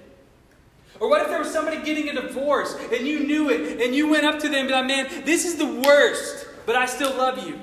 Or 1.00 1.08
what 1.08 1.22
if 1.22 1.28
there 1.28 1.38
was 1.38 1.50
somebody 1.50 1.82
getting 1.82 2.10
a 2.10 2.20
divorce 2.20 2.76
and 2.92 3.06
you 3.06 3.20
knew 3.20 3.48
it 3.48 3.80
and 3.80 3.94
you 3.94 4.08
went 4.08 4.26
up 4.26 4.38
to 4.40 4.48
them 4.48 4.60
and 4.60 4.68
be 4.68 4.74
like, 4.74 4.86
man, 4.86 5.24
this 5.24 5.46
is 5.46 5.56
the 5.56 5.80
worst, 5.80 6.46
but 6.66 6.76
I 6.76 6.84
still 6.84 7.16
love 7.16 7.46
you. 7.46 7.58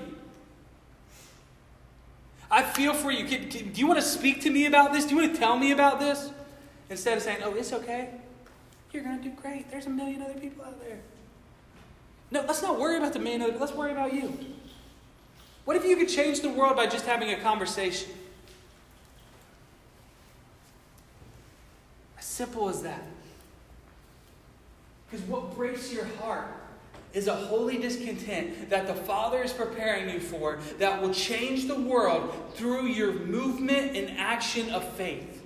I 2.51 2.63
feel 2.63 2.93
for 2.93 3.11
you. 3.11 3.25
do 3.25 3.69
you 3.73 3.87
want 3.87 3.99
to 3.99 4.05
speak 4.05 4.41
to 4.41 4.49
me 4.49 4.65
about 4.65 4.91
this? 4.91 5.05
Do 5.05 5.15
you 5.15 5.21
want 5.21 5.33
to 5.33 5.39
tell 5.39 5.57
me 5.57 5.71
about 5.71 6.01
this? 6.01 6.31
Instead 6.89 7.17
of 7.17 7.23
saying, 7.23 7.37
oh, 7.45 7.53
it's 7.53 7.71
okay. 7.71 8.09
You're 8.91 9.03
going 9.03 9.17
to 9.17 9.23
do 9.23 9.33
great. 9.41 9.71
There's 9.71 9.85
a 9.85 9.89
million 9.89 10.21
other 10.21 10.33
people 10.33 10.65
out 10.65 10.77
there. 10.81 10.99
No, 12.29 12.41
let's 12.41 12.61
not 12.61 12.77
worry 12.77 12.97
about 12.97 13.13
the 13.13 13.19
million 13.19 13.41
other 13.41 13.53
people. 13.53 13.65
Let's 13.65 13.77
worry 13.77 13.93
about 13.93 14.13
you. 14.13 14.37
What 15.63 15.77
if 15.77 15.85
you 15.85 15.95
could 15.95 16.09
change 16.09 16.41
the 16.41 16.49
world 16.49 16.75
by 16.75 16.87
just 16.87 17.05
having 17.05 17.31
a 17.31 17.37
conversation? 17.37 18.11
As 22.19 22.25
simple 22.25 22.67
as 22.67 22.81
that. 22.81 23.03
Because 25.09 25.25
what 25.27 25.55
breaks 25.55 25.93
your 25.93 26.05
heart 26.19 26.60
is 27.13 27.27
a 27.27 27.35
holy 27.35 27.77
discontent 27.77 28.69
that 28.69 28.87
the 28.87 28.93
Father 28.93 29.43
is 29.43 29.51
preparing 29.51 30.09
you 30.09 30.19
for 30.19 30.59
that 30.79 31.01
will 31.01 31.13
change 31.13 31.67
the 31.67 31.79
world 31.79 32.33
through 32.55 32.87
your 32.87 33.13
movement 33.13 33.95
and 33.95 34.17
action 34.17 34.69
of 34.71 34.87
faith. 34.93 35.43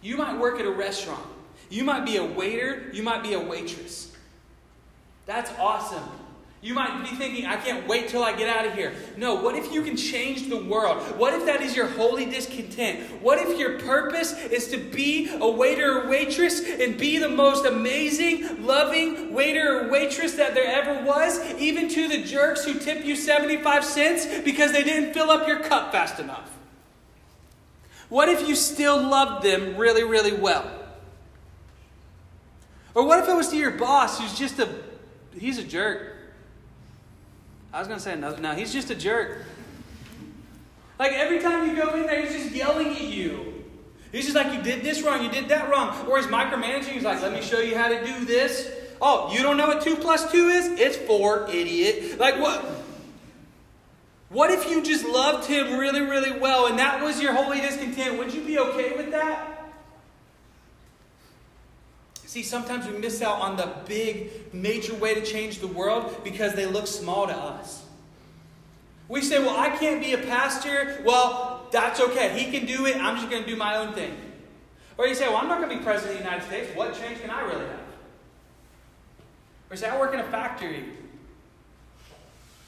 You 0.00 0.16
might 0.16 0.38
work 0.38 0.58
at 0.60 0.66
a 0.66 0.70
restaurant. 0.70 1.24
You 1.70 1.84
might 1.84 2.06
be 2.06 2.16
a 2.16 2.24
waiter, 2.24 2.90
you 2.92 3.02
might 3.02 3.22
be 3.22 3.34
a 3.34 3.40
waitress. 3.40 4.12
That's 5.26 5.50
awesome. 5.58 6.08
You 6.60 6.74
might 6.74 7.08
be 7.08 7.14
thinking, 7.14 7.46
I 7.46 7.56
can't 7.56 7.86
wait 7.86 8.08
till 8.08 8.24
I 8.24 8.34
get 8.36 8.48
out 8.48 8.66
of 8.66 8.74
here. 8.74 8.92
No, 9.16 9.36
what 9.36 9.54
if 9.54 9.72
you 9.72 9.80
can 9.82 9.96
change 9.96 10.48
the 10.48 10.56
world? 10.56 11.00
What 11.16 11.32
if 11.32 11.46
that 11.46 11.62
is 11.62 11.76
your 11.76 11.86
holy 11.86 12.26
discontent? 12.26 13.22
What 13.22 13.38
if 13.38 13.56
your 13.56 13.78
purpose 13.78 14.32
is 14.32 14.66
to 14.72 14.76
be 14.76 15.30
a 15.40 15.48
waiter 15.48 16.00
or 16.00 16.08
waitress 16.08 16.60
and 16.60 16.98
be 16.98 17.18
the 17.18 17.28
most 17.28 17.64
amazing, 17.64 18.66
loving 18.66 19.32
waiter 19.32 19.84
or 19.84 19.90
waitress 19.90 20.34
that 20.34 20.54
there 20.54 20.66
ever 20.66 21.04
was, 21.04 21.38
even 21.54 21.88
to 21.90 22.08
the 22.08 22.24
jerks 22.24 22.64
who 22.64 22.74
tip 22.74 23.04
you 23.04 23.14
75 23.14 23.84
cents 23.84 24.26
because 24.40 24.72
they 24.72 24.82
didn't 24.82 25.14
fill 25.14 25.30
up 25.30 25.46
your 25.46 25.60
cup 25.60 25.92
fast 25.92 26.18
enough? 26.18 26.50
What 28.08 28.28
if 28.28 28.48
you 28.48 28.56
still 28.56 29.00
loved 29.00 29.44
them 29.44 29.76
really, 29.76 30.02
really 30.02 30.32
well? 30.32 30.68
Or 32.96 33.06
what 33.06 33.20
if 33.20 33.28
it 33.28 33.34
was 33.34 33.48
to 33.50 33.56
your 33.56 33.70
boss 33.70 34.18
who's 34.18 34.36
just 34.36 34.58
a, 34.58 34.68
he's 35.38 35.58
a 35.58 35.62
jerk? 35.62 36.16
I 37.72 37.78
was 37.78 37.88
going 37.88 37.98
to 37.98 38.04
say 38.04 38.12
another. 38.14 38.40
No, 38.40 38.54
he's 38.54 38.72
just 38.72 38.90
a 38.90 38.94
jerk. 38.94 39.44
Like 40.98 41.12
every 41.12 41.38
time 41.40 41.68
you 41.68 41.76
go 41.76 41.94
in 41.94 42.06
there, 42.06 42.22
he's 42.22 42.32
just 42.32 42.50
yelling 42.54 42.88
at 42.88 43.02
you. 43.02 43.64
He's 44.10 44.24
just 44.24 44.36
like, 44.36 44.54
you 44.54 44.62
did 44.62 44.82
this 44.82 45.02
wrong, 45.02 45.22
you 45.22 45.30
did 45.30 45.48
that 45.48 45.70
wrong. 45.70 46.06
Or 46.08 46.18
he's 46.18 46.26
micromanaging. 46.26 46.88
He's 46.88 47.04
like, 47.04 47.20
let 47.22 47.32
me 47.32 47.42
show 47.42 47.60
you 47.60 47.76
how 47.76 47.88
to 47.88 48.04
do 48.04 48.24
this. 48.24 48.72
Oh, 49.00 49.32
you 49.32 49.42
don't 49.42 49.56
know 49.56 49.68
what 49.68 49.82
2 49.82 49.96
plus 49.96 50.30
2 50.32 50.48
is? 50.48 50.80
It's 50.80 50.96
4, 50.96 51.50
idiot. 51.50 52.18
Like 52.18 52.40
what? 52.40 52.64
What 54.30 54.50
if 54.50 54.68
you 54.68 54.82
just 54.82 55.06
loved 55.06 55.46
him 55.46 55.78
really, 55.78 56.00
really 56.00 56.38
well 56.38 56.66
and 56.66 56.78
that 56.78 57.02
was 57.02 57.20
your 57.20 57.32
holy 57.32 57.60
discontent? 57.60 58.18
Would 58.18 58.32
you 58.34 58.42
be 58.42 58.58
okay 58.58 58.96
with 58.96 59.10
that? 59.12 59.57
See, 62.28 62.42
sometimes 62.42 62.86
we 62.86 62.92
miss 62.92 63.22
out 63.22 63.40
on 63.40 63.56
the 63.56 63.72
big, 63.86 64.52
major 64.52 64.94
way 64.94 65.14
to 65.14 65.22
change 65.22 65.60
the 65.60 65.66
world 65.66 66.14
because 66.24 66.52
they 66.52 66.66
look 66.66 66.86
small 66.86 67.26
to 67.26 67.32
us. 67.32 67.82
We 69.08 69.22
say, 69.22 69.38
well, 69.38 69.58
I 69.58 69.70
can't 69.70 69.98
be 69.98 70.12
a 70.12 70.18
pastor. 70.18 71.00
Well, 71.06 71.66
that's 71.72 72.00
okay. 72.00 72.38
He 72.38 72.50
can 72.50 72.66
do 72.66 72.84
it. 72.84 72.98
I'm 72.98 73.16
just 73.16 73.30
going 73.30 73.44
to 73.44 73.48
do 73.48 73.56
my 73.56 73.76
own 73.76 73.94
thing. 73.94 74.14
Or 74.98 75.06
you 75.06 75.14
say, 75.14 75.26
well, 75.26 75.38
I'm 75.38 75.48
not 75.48 75.56
going 75.56 75.70
to 75.70 75.78
be 75.78 75.82
president 75.82 76.18
of 76.18 76.22
the 76.22 76.30
United 76.30 76.46
States. 76.46 76.76
What 76.76 76.92
change 77.00 77.18
can 77.18 77.30
I 77.30 77.40
really 77.46 77.64
have? 77.64 77.80
Or 79.70 79.76
say, 79.76 79.88
I 79.88 79.98
work 79.98 80.12
in 80.12 80.20
a 80.20 80.24
factory. 80.24 80.84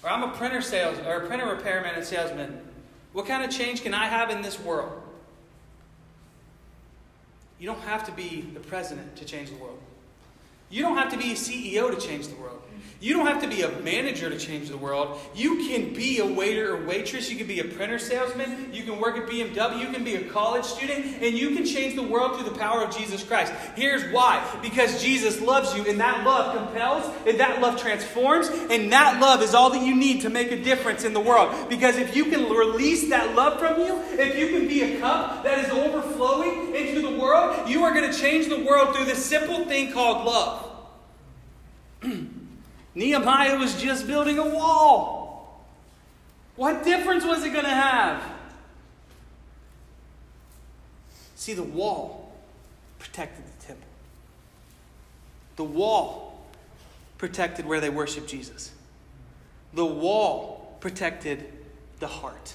Or 0.03 0.09
I'm 0.09 0.23
a 0.23 0.33
printer 0.39 0.63
sales 0.63 0.99
or 1.01 1.17
a 1.17 1.27
printer 1.27 1.45
repairman 1.45 1.97
and 1.97 2.05
salesman. 2.07 2.63
What 3.13 3.27
kind 3.27 3.45
of 3.45 3.51
change 3.51 3.83
can 3.83 3.93
I 3.93 4.07
have 4.07 4.31
in 4.31 4.41
this 4.41 4.59
world? 4.59 5.03
You 7.61 7.67
don't 7.67 7.81
have 7.83 8.05
to 8.07 8.13
be 8.13 8.41
the 8.55 8.61
president 8.61 9.15
to 9.17 9.25
change 9.27 9.51
the 9.51 9.57
world. 9.57 9.79
You 10.71 10.83
don't 10.83 10.97
have 10.97 11.13
to 11.13 11.19
be 11.19 11.33
a 11.33 11.35
CEO 11.35 11.95
to 11.95 12.01
change 12.01 12.29
the 12.29 12.37
world. 12.37 12.60
You 13.01 13.15
don't 13.15 13.27
have 13.27 13.41
to 13.43 13.49
be 13.49 13.63
a 13.63 13.71
manager 13.81 14.29
to 14.29 14.39
change 14.39 14.69
the 14.69 14.77
world. 14.77 15.19
You 15.35 15.69
can 15.69 15.95
be 15.95 16.19
a 16.19 16.27
waiter 16.27 16.77
or 16.77 16.87
waitress. 16.87 17.31
You 17.31 17.37
can 17.37 17.47
be 17.47 17.61
a 17.61 17.65
printer 17.65 17.99
salesman. 17.99 18.71
You 18.75 18.83
can 18.83 19.01
work 19.01 19.17
at 19.17 19.27
BMW. 19.27 19.81
You 19.81 19.89
can 19.89 20.05
be 20.05 20.17
a 20.17 20.25
college 20.29 20.65
student. 20.65 21.23
And 21.23 21.37
you 21.37 21.55
can 21.55 21.65
change 21.65 21.95
the 21.95 22.03
world 22.03 22.37
through 22.37 22.51
the 22.51 22.59
power 22.59 22.83
of 22.83 22.95
Jesus 22.95 23.25
Christ. 23.25 23.53
Here's 23.75 24.05
why 24.13 24.47
because 24.63 25.03
Jesus 25.03 25.41
loves 25.41 25.75
you, 25.75 25.87
and 25.87 25.99
that 26.01 26.25
love 26.25 26.57
compels, 26.57 27.11
and 27.27 27.41
that 27.41 27.61
love 27.63 27.81
transforms, 27.81 28.49
and 28.49 28.93
that 28.93 29.21
love 29.21 29.43
is 29.43 29.55
all 29.55 29.71
that 29.71 29.83
you 29.83 29.97
need 29.97 30.21
to 30.23 30.31
make 30.31 30.53
a 30.53 30.63
difference 30.63 31.05
in 31.05 31.15
the 31.15 31.21
world. 31.21 31.71
Because 31.71 31.97
if 31.97 32.15
you 32.15 32.27
can 32.27 32.51
release 32.51 33.09
that 33.09 33.35
love 33.35 33.59
from 33.59 33.81
you, 33.81 33.99
if 34.19 34.39
you 34.39 34.49
can 34.49 34.69
be 34.69 34.83
a 34.83 35.01
cup 35.01 35.43
that 35.45 35.59
is 35.65 35.71
overflowing 35.71 36.75
into 36.75 37.01
the 37.01 37.19
world, 37.19 37.69
you 37.69 37.85
are 37.85 37.95
going 37.95 38.11
to 38.11 38.19
change 38.19 38.49
the 38.49 38.63
world 38.63 38.95
through 38.95 39.07
this 39.07 39.25
simple 39.25 39.65
thing 39.65 39.93
called 39.93 40.27
love. 40.27 40.67
Nehemiah 42.95 43.57
was 43.59 43.81
just 43.81 44.07
building 44.07 44.39
a 44.39 44.49
wall. 44.49 45.65
What 46.57 46.85
difference 46.85 47.25
was 47.25 47.45
it 47.45 47.53
going 47.53 47.65
to 47.65 47.71
have? 47.71 48.23
See, 51.37 51.55
the 51.55 51.63
wall 51.63 52.33
protected 52.99 53.45
the 53.47 53.67
temple, 53.67 53.89
the 55.57 55.65
wall 55.65 56.45
protected 57.17 57.65
where 57.65 57.81
they 57.81 57.89
worshiped 57.89 58.29
Jesus, 58.29 58.73
the 59.73 59.87
wall 59.87 60.77
protected 60.81 61.51
the 61.99 62.09
heart. 62.09 62.55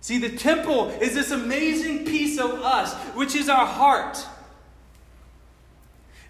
See, 0.00 0.18
the 0.18 0.36
temple 0.36 0.88
is 1.00 1.14
this 1.14 1.30
amazing 1.30 2.04
piece 2.04 2.36
of 2.40 2.50
us, 2.62 2.92
which 3.14 3.36
is 3.36 3.48
our 3.48 3.66
heart. 3.66 4.18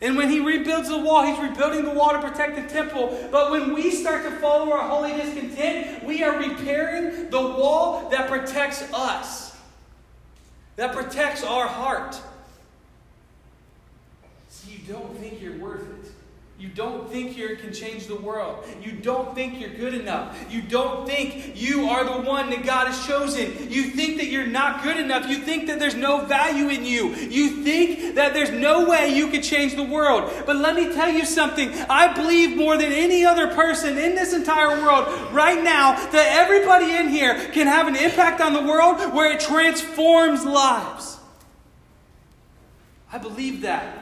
And 0.03 0.17
when 0.17 0.29
he 0.29 0.41
rebuilds 0.41 0.89
the 0.89 0.99
wall, 0.99 1.25
he's 1.25 1.39
rebuilding 1.39 1.85
the 1.85 1.93
wall 1.93 2.11
to 2.11 2.19
protect 2.19 2.57
the 2.57 2.63
temple. 2.63 3.17
But 3.31 3.53
when 3.53 3.73
we 3.73 3.93
start 3.93 4.25
to 4.25 4.33
follow 4.33 4.73
our 4.73 4.89
holy 4.89 5.13
discontent, 5.13 6.03
we 6.05 6.25
are 6.25 6.37
repairing 6.37 7.31
the 7.31 7.41
wall 7.41 8.11
that 8.11 8.29
protects 8.29 8.83
us, 8.93 9.57
that 10.75 10.93
protects 10.93 11.45
our 11.45 11.69
heart. 11.69 12.21
See, 14.49 14.73
you 14.73 14.79
don't 14.93 15.17
think 15.19 15.41
you're 15.41 15.59
worth. 15.59 15.82
You 16.63 16.69
don't 16.69 17.11
think 17.11 17.37
you 17.37 17.57
can 17.57 17.73
change 17.73 18.07
the 18.07 18.15
world. 18.15 18.65
You 18.81 18.93
don't 18.93 19.35
think 19.35 19.61
you're 19.61 19.75
good 19.75 19.95
enough. 19.95 20.47
You 20.49 20.63
don't 20.63 21.05
think 21.05 21.61
you 21.61 21.89
are 21.89 22.05
the 22.05 22.21
one 22.23 22.51
that 22.51 22.65
God 22.65 22.87
has 22.87 23.05
chosen. 23.05 23.69
You 23.69 23.91
think 23.91 24.19
that 24.19 24.27
you're 24.27 24.47
not 24.47 24.85
good 24.85 24.97
enough. 24.97 25.29
You 25.29 25.39
think 25.39 25.67
that 25.67 25.81
there's 25.81 25.97
no 25.97 26.25
value 26.25 26.69
in 26.69 26.85
you. 26.85 27.17
You 27.17 27.65
think 27.65 28.15
that 28.15 28.33
there's 28.33 28.53
no 28.53 28.89
way 28.89 29.13
you 29.13 29.27
could 29.27 29.43
change 29.43 29.75
the 29.75 29.83
world. 29.83 30.33
But 30.47 30.55
let 30.55 30.77
me 30.77 30.95
tell 30.95 31.11
you 31.11 31.25
something. 31.25 31.69
I 31.91 32.15
believe 32.15 32.57
more 32.57 32.79
than 32.79 32.93
any 32.93 33.25
other 33.25 33.49
person 33.49 33.99
in 33.99 34.15
this 34.15 34.33
entire 34.33 34.81
world 34.85 35.09
right 35.33 35.61
now 35.61 35.97
that 36.11 36.39
everybody 36.45 36.93
in 36.93 37.09
here 37.09 37.35
can 37.49 37.67
have 37.67 37.89
an 37.89 37.97
impact 37.97 38.41
on 38.41 38.53
the 38.53 38.63
world 38.63 39.13
where 39.13 39.33
it 39.33 39.41
transforms 39.41 40.45
lives. 40.45 41.19
I 43.13 43.19
believe 43.19 43.63
that. 43.63 44.02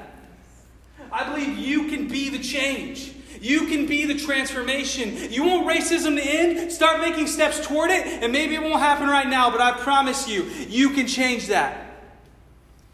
I 1.12 1.29
believe 1.29 1.59
you 1.59 1.88
can 1.88 2.09
be 2.09 2.29
the 2.29 2.38
change. 2.38 3.14
You 3.40 3.66
can 3.66 3.87
be 3.87 4.05
the 4.05 4.18
transformation. 4.18 5.33
You 5.33 5.44
want 5.44 5.66
racism 5.66 6.16
to 6.16 6.23
end? 6.23 6.70
Start 6.70 7.01
making 7.01 7.27
steps 7.27 7.66
toward 7.66 7.90
it, 7.90 8.07
and 8.07 8.33
maybe 8.33 8.55
it 8.55 8.62
won't 8.62 8.81
happen 8.81 9.09
right 9.09 9.27
now, 9.27 9.51
but 9.51 9.61
I 9.61 9.73
promise 9.73 10.29
you, 10.29 10.44
you 10.68 10.90
can 10.90 11.07
change 11.07 11.46
that. 11.46 11.87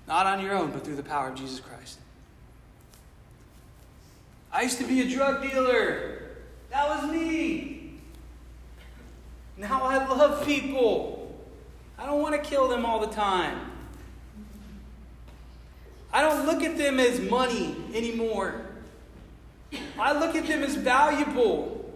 Not 0.06 0.26
on 0.26 0.40
your 0.40 0.54
own, 0.54 0.70
but 0.70 0.84
through 0.84 0.96
the 0.96 1.02
power 1.02 1.30
of 1.30 1.34
Jesus 1.34 1.58
Christ. 1.58 1.98
I 4.52 4.62
used 4.62 4.78
to 4.78 4.86
be 4.86 5.00
a 5.00 5.08
drug 5.08 5.42
dealer. 5.42 6.22
That 6.70 6.88
was 6.88 7.10
me. 7.10 7.94
Now 9.56 9.82
I 9.82 10.06
love 10.06 10.46
people. 10.46 11.36
I 11.98 12.06
don't 12.06 12.22
want 12.22 12.34
to 12.34 12.48
kill 12.48 12.68
them 12.68 12.84
all 12.84 13.00
the 13.00 13.12
time. 13.12 13.72
I 16.16 16.22
don't 16.22 16.46
look 16.46 16.62
at 16.62 16.78
them 16.78 16.98
as 16.98 17.20
money 17.20 17.76
anymore. 17.92 18.62
I 19.98 20.18
look 20.18 20.34
at 20.34 20.46
them 20.46 20.62
as 20.62 20.74
valuable. 20.74 21.92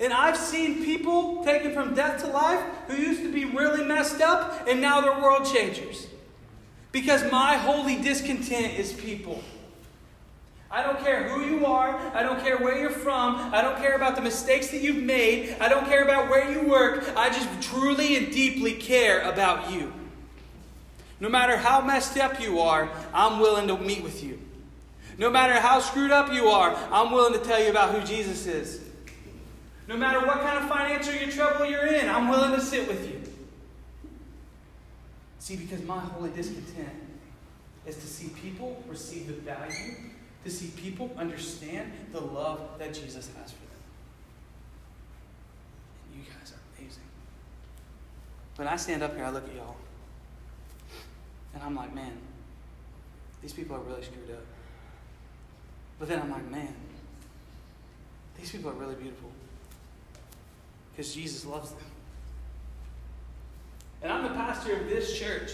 And 0.00 0.14
I've 0.14 0.38
seen 0.38 0.82
people 0.82 1.44
taken 1.44 1.74
from 1.74 1.94
death 1.94 2.22
to 2.22 2.28
life 2.28 2.64
who 2.88 2.96
used 2.96 3.20
to 3.20 3.30
be 3.30 3.44
really 3.44 3.84
messed 3.84 4.22
up 4.22 4.66
and 4.66 4.80
now 4.80 5.02
they're 5.02 5.20
world 5.20 5.44
changers. 5.44 6.06
Because 6.90 7.30
my 7.30 7.58
holy 7.58 7.96
discontent 8.00 8.78
is 8.78 8.94
people. 8.94 9.42
I 10.70 10.82
don't 10.82 10.98
care 11.00 11.28
who 11.28 11.44
you 11.44 11.66
are. 11.66 11.98
I 12.14 12.22
don't 12.22 12.40
care 12.40 12.56
where 12.56 12.78
you're 12.78 12.88
from. 12.88 13.36
I 13.52 13.60
don't 13.60 13.76
care 13.76 13.94
about 13.94 14.16
the 14.16 14.22
mistakes 14.22 14.68
that 14.68 14.80
you've 14.80 15.04
made. 15.04 15.54
I 15.60 15.68
don't 15.68 15.84
care 15.84 16.02
about 16.02 16.30
where 16.30 16.50
you 16.50 16.66
work. 16.66 17.12
I 17.14 17.28
just 17.28 17.60
truly 17.60 18.16
and 18.16 18.32
deeply 18.32 18.72
care 18.72 19.20
about 19.20 19.70
you. 19.70 19.92
No 21.18 21.28
matter 21.28 21.56
how 21.56 21.80
messed 21.80 22.18
up 22.18 22.40
you 22.40 22.60
are, 22.60 22.90
I'm 23.14 23.40
willing 23.40 23.68
to 23.68 23.78
meet 23.78 24.02
with 24.02 24.22
you. 24.22 24.38
No 25.18 25.30
matter 25.30 25.54
how 25.54 25.80
screwed 25.80 26.10
up 26.10 26.32
you 26.32 26.48
are, 26.48 26.76
I'm 26.92 27.12
willing 27.12 27.32
to 27.32 27.38
tell 27.38 27.62
you 27.62 27.70
about 27.70 27.94
who 27.94 28.06
Jesus 28.06 28.46
is. 28.46 28.82
No 29.88 29.96
matter 29.96 30.26
what 30.26 30.40
kind 30.40 30.58
of 30.58 30.68
financial 30.68 31.14
trouble 31.32 31.64
you're 31.64 31.86
in, 31.86 32.08
I'm 32.08 32.28
willing 32.28 32.52
to 32.52 32.60
sit 32.60 32.86
with 32.86 33.06
you. 33.08 33.22
See, 35.38 35.56
because 35.56 35.82
my 35.84 36.00
holy 36.00 36.30
discontent 36.30 36.90
is 37.86 37.94
to 37.96 38.06
see 38.06 38.28
people 38.30 38.82
receive 38.88 39.28
the 39.28 39.32
value, 39.32 39.94
to 40.44 40.50
see 40.50 40.72
people 40.76 41.10
understand 41.16 41.92
the 42.12 42.20
love 42.20 42.60
that 42.78 42.92
Jesus 42.92 43.30
has 43.38 43.52
for 43.52 43.58
them. 43.58 43.80
And 46.06 46.20
you 46.20 46.30
guys 46.30 46.52
are 46.52 46.60
amazing. 46.76 47.02
When 48.56 48.66
I 48.66 48.76
stand 48.76 49.04
up 49.04 49.14
here, 49.14 49.24
I 49.24 49.30
look 49.30 49.48
at 49.48 49.54
y'all. 49.54 49.76
And 51.56 51.64
I'm 51.64 51.74
like, 51.74 51.94
man, 51.94 52.12
these 53.40 53.54
people 53.54 53.76
are 53.76 53.80
really 53.80 54.02
screwed 54.02 54.30
up. 54.30 54.44
But 55.98 56.06
then 56.06 56.20
I'm 56.20 56.30
like, 56.30 56.50
man, 56.50 56.74
these 58.38 58.52
people 58.52 58.68
are 58.68 58.74
really 58.74 58.94
beautiful. 58.94 59.30
Because 60.92 61.14
Jesus 61.14 61.46
loves 61.46 61.70
them. 61.70 61.80
And 64.02 64.12
I'm 64.12 64.24
the 64.24 64.34
pastor 64.34 64.76
of 64.76 64.86
this 64.86 65.18
church. 65.18 65.52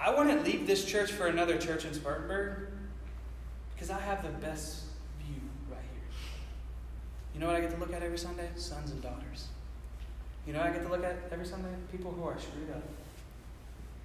I 0.00 0.12
wouldn't 0.12 0.42
leave 0.42 0.66
this 0.66 0.84
church 0.84 1.12
for 1.12 1.28
another 1.28 1.56
church 1.56 1.84
in 1.84 1.94
Spartanburg 1.94 2.66
because 3.72 3.90
I 3.90 4.00
have 4.00 4.24
the 4.24 4.30
best 4.30 4.82
view 5.24 5.40
right 5.70 5.78
here. 5.78 6.02
You 7.34 7.40
know 7.40 7.46
what 7.46 7.54
I 7.54 7.60
get 7.60 7.70
to 7.70 7.76
look 7.76 7.92
at 7.92 8.02
every 8.02 8.18
Sunday? 8.18 8.48
Sons 8.56 8.90
and 8.90 9.00
daughters. 9.00 9.46
You 10.44 10.54
know 10.54 10.60
I 10.60 10.70
get 10.70 10.82
to 10.82 10.88
look 10.88 11.04
at 11.04 11.28
every 11.30 11.46
Sunday? 11.46 11.70
People 11.92 12.10
who 12.10 12.24
are 12.24 12.36
screwed 12.36 12.72
up. 12.72 12.82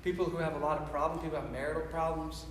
People 0.03 0.25
who 0.25 0.37
have 0.37 0.55
a 0.55 0.59
lot 0.59 0.79
of 0.79 0.89
problems, 0.91 1.23
people 1.23 1.37
who 1.37 1.43
have 1.43 1.51
marital 1.51 1.83
problems, 1.83 2.45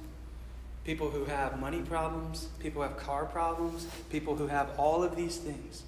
people 0.85 1.11
who 1.11 1.25
have 1.25 1.59
money 1.59 1.81
problems, 1.83 2.49
people 2.59 2.83
who 2.83 2.89
have 2.89 2.97
car 2.97 3.25
problems, 3.25 3.87
people 4.09 4.37
who 4.37 4.47
have 4.47 4.71
all 4.79 5.03
of 5.03 5.17
these 5.17 5.37
things. 5.37 5.83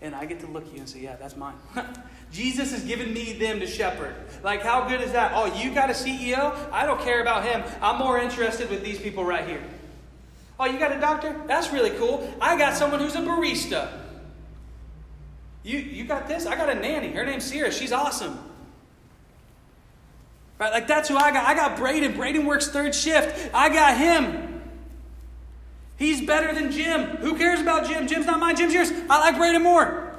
And 0.00 0.14
I 0.14 0.24
get 0.24 0.40
to 0.40 0.46
look 0.46 0.66
at 0.66 0.72
you 0.72 0.80
and 0.80 0.88
say, 0.88 1.00
yeah, 1.00 1.16
that's 1.16 1.36
mine. 1.36 1.54
Jesus 2.32 2.72
has 2.72 2.82
given 2.82 3.12
me 3.14 3.34
them 3.34 3.60
to 3.60 3.66
shepherd. 3.66 4.16
Like, 4.42 4.62
how 4.62 4.88
good 4.88 5.00
is 5.00 5.12
that? 5.12 5.32
Oh, 5.34 5.46
you 5.62 5.72
got 5.72 5.90
a 5.90 5.92
CEO? 5.92 6.56
I 6.72 6.86
don't 6.86 7.00
care 7.00 7.20
about 7.20 7.44
him. 7.44 7.62
I'm 7.80 7.98
more 7.98 8.18
interested 8.18 8.68
with 8.68 8.82
these 8.82 8.98
people 8.98 9.24
right 9.24 9.46
here. 9.46 9.62
Oh, 10.58 10.66
you 10.66 10.78
got 10.78 10.92
a 10.92 11.00
doctor? 11.00 11.40
That's 11.46 11.72
really 11.72 11.90
cool. 11.90 12.32
I 12.40 12.58
got 12.58 12.74
someone 12.74 13.00
who's 13.00 13.14
a 13.14 13.20
barista. 13.20 14.00
You, 15.62 15.78
you 15.78 16.04
got 16.04 16.26
this? 16.26 16.46
I 16.46 16.56
got 16.56 16.68
a 16.68 16.74
nanny. 16.74 17.12
Her 17.12 17.24
name's 17.24 17.44
Sierra. 17.44 17.70
She's 17.70 17.92
awesome. 17.92 18.38
Right? 20.62 20.70
Like 20.70 20.86
that's 20.86 21.08
who 21.08 21.16
I 21.16 21.32
got. 21.32 21.44
I 21.44 21.54
got 21.54 21.76
Braden. 21.76 22.14
Braden 22.14 22.46
works 22.46 22.68
third 22.68 22.94
shift. 22.94 23.50
I 23.52 23.68
got 23.68 23.96
him. 23.96 24.62
He's 25.96 26.24
better 26.24 26.54
than 26.54 26.70
Jim. 26.70 27.16
Who 27.16 27.36
cares 27.36 27.60
about 27.60 27.88
Jim? 27.88 28.06
Jim's 28.06 28.26
not 28.26 28.38
mine. 28.38 28.54
Jim's 28.54 28.72
yours. 28.72 28.92
I 29.10 29.18
like 29.18 29.36
Braden 29.36 29.60
more. 29.60 30.14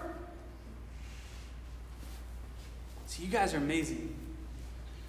See, 3.06 3.24
you 3.24 3.30
guys 3.30 3.54
are 3.54 3.58
amazing. 3.58 4.14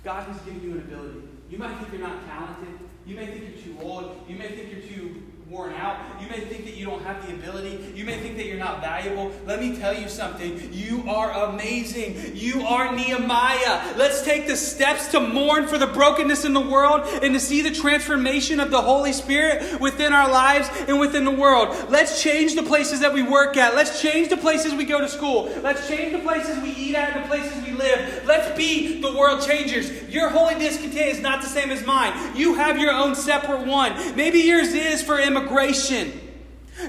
God 0.04 0.22
has 0.28 0.40
given 0.42 0.62
you 0.62 0.70
an 0.74 0.78
ability. 0.78 1.22
You 1.50 1.58
might 1.58 1.78
think 1.78 1.88
you're 1.90 2.08
not 2.08 2.24
talented. 2.28 2.78
You 3.04 3.16
may 3.16 3.26
think 3.26 3.56
you're 3.56 3.74
too 3.74 3.76
old. 3.82 4.24
You 4.28 4.36
may 4.36 4.50
think 4.50 4.70
you're 4.70 4.82
too 4.82 5.20
worn 5.50 5.74
out. 5.74 5.98
You 6.22 6.28
may 6.28 6.40
think 6.40 6.64
that 6.64 6.74
you 6.74 6.86
don't 6.86 7.02
have 7.02 7.26
the 7.26 7.34
ability. 7.34 7.92
You 7.94 8.04
may 8.04 8.18
think 8.18 8.36
that 8.38 8.46
you're 8.46 8.58
not 8.58 8.80
valuable. 8.80 9.30
Let 9.46 9.60
me 9.60 9.76
tell 9.76 9.92
you 9.92 10.08
something. 10.08 10.72
You 10.72 11.04
are 11.06 11.50
amazing. 11.50 12.32
You 12.34 12.62
are 12.62 12.94
Nehemiah. 12.94 13.94
Let's 13.96 14.22
take 14.22 14.46
the 14.46 14.56
steps 14.56 15.08
to 15.08 15.20
mourn 15.20 15.68
for 15.68 15.76
the 15.76 15.86
brokenness 15.86 16.46
in 16.46 16.54
the 16.54 16.60
world 16.60 17.02
and 17.22 17.34
to 17.34 17.40
see 17.40 17.60
the 17.60 17.70
transformation 17.70 18.58
of 18.58 18.70
the 18.70 18.80
Holy 18.80 19.12
Spirit 19.12 19.80
within 19.80 20.14
our 20.14 20.30
lives 20.30 20.68
and 20.88 20.98
within 20.98 21.24
the 21.24 21.30
world. 21.30 21.90
Let's 21.90 22.22
change 22.22 22.54
the 22.54 22.62
places 22.62 23.00
that 23.00 23.12
we 23.12 23.22
work 23.22 23.58
at. 23.58 23.74
Let's 23.74 24.00
change 24.00 24.30
the 24.30 24.38
places 24.38 24.72
we 24.72 24.84
go 24.86 25.00
to 25.00 25.08
school. 25.08 25.52
Let's 25.62 25.86
change 25.86 26.12
the 26.12 26.20
places 26.20 26.58
we 26.62 26.70
eat 26.70 26.94
at 26.94 27.14
and 27.14 27.24
the 27.24 27.28
places 27.28 27.62
we 27.64 27.72
live. 27.72 28.24
Let's 28.24 28.56
be 28.56 29.00
the 29.02 29.12
world 29.12 29.46
changers. 29.46 29.90
Your 30.08 30.30
holy 30.30 30.54
discontent 30.54 31.08
is 31.08 31.20
not 31.20 31.42
the 31.42 31.48
same 31.48 31.70
as 31.70 31.84
mine. 31.84 32.34
You 32.34 32.54
have 32.54 32.78
your 32.78 32.92
own 32.92 33.14
separate 33.14 33.66
one. 33.66 34.16
Maybe 34.16 34.40
yours 34.40 34.72
is 34.72 35.02
for 35.02 35.18
immigration. 35.36 36.20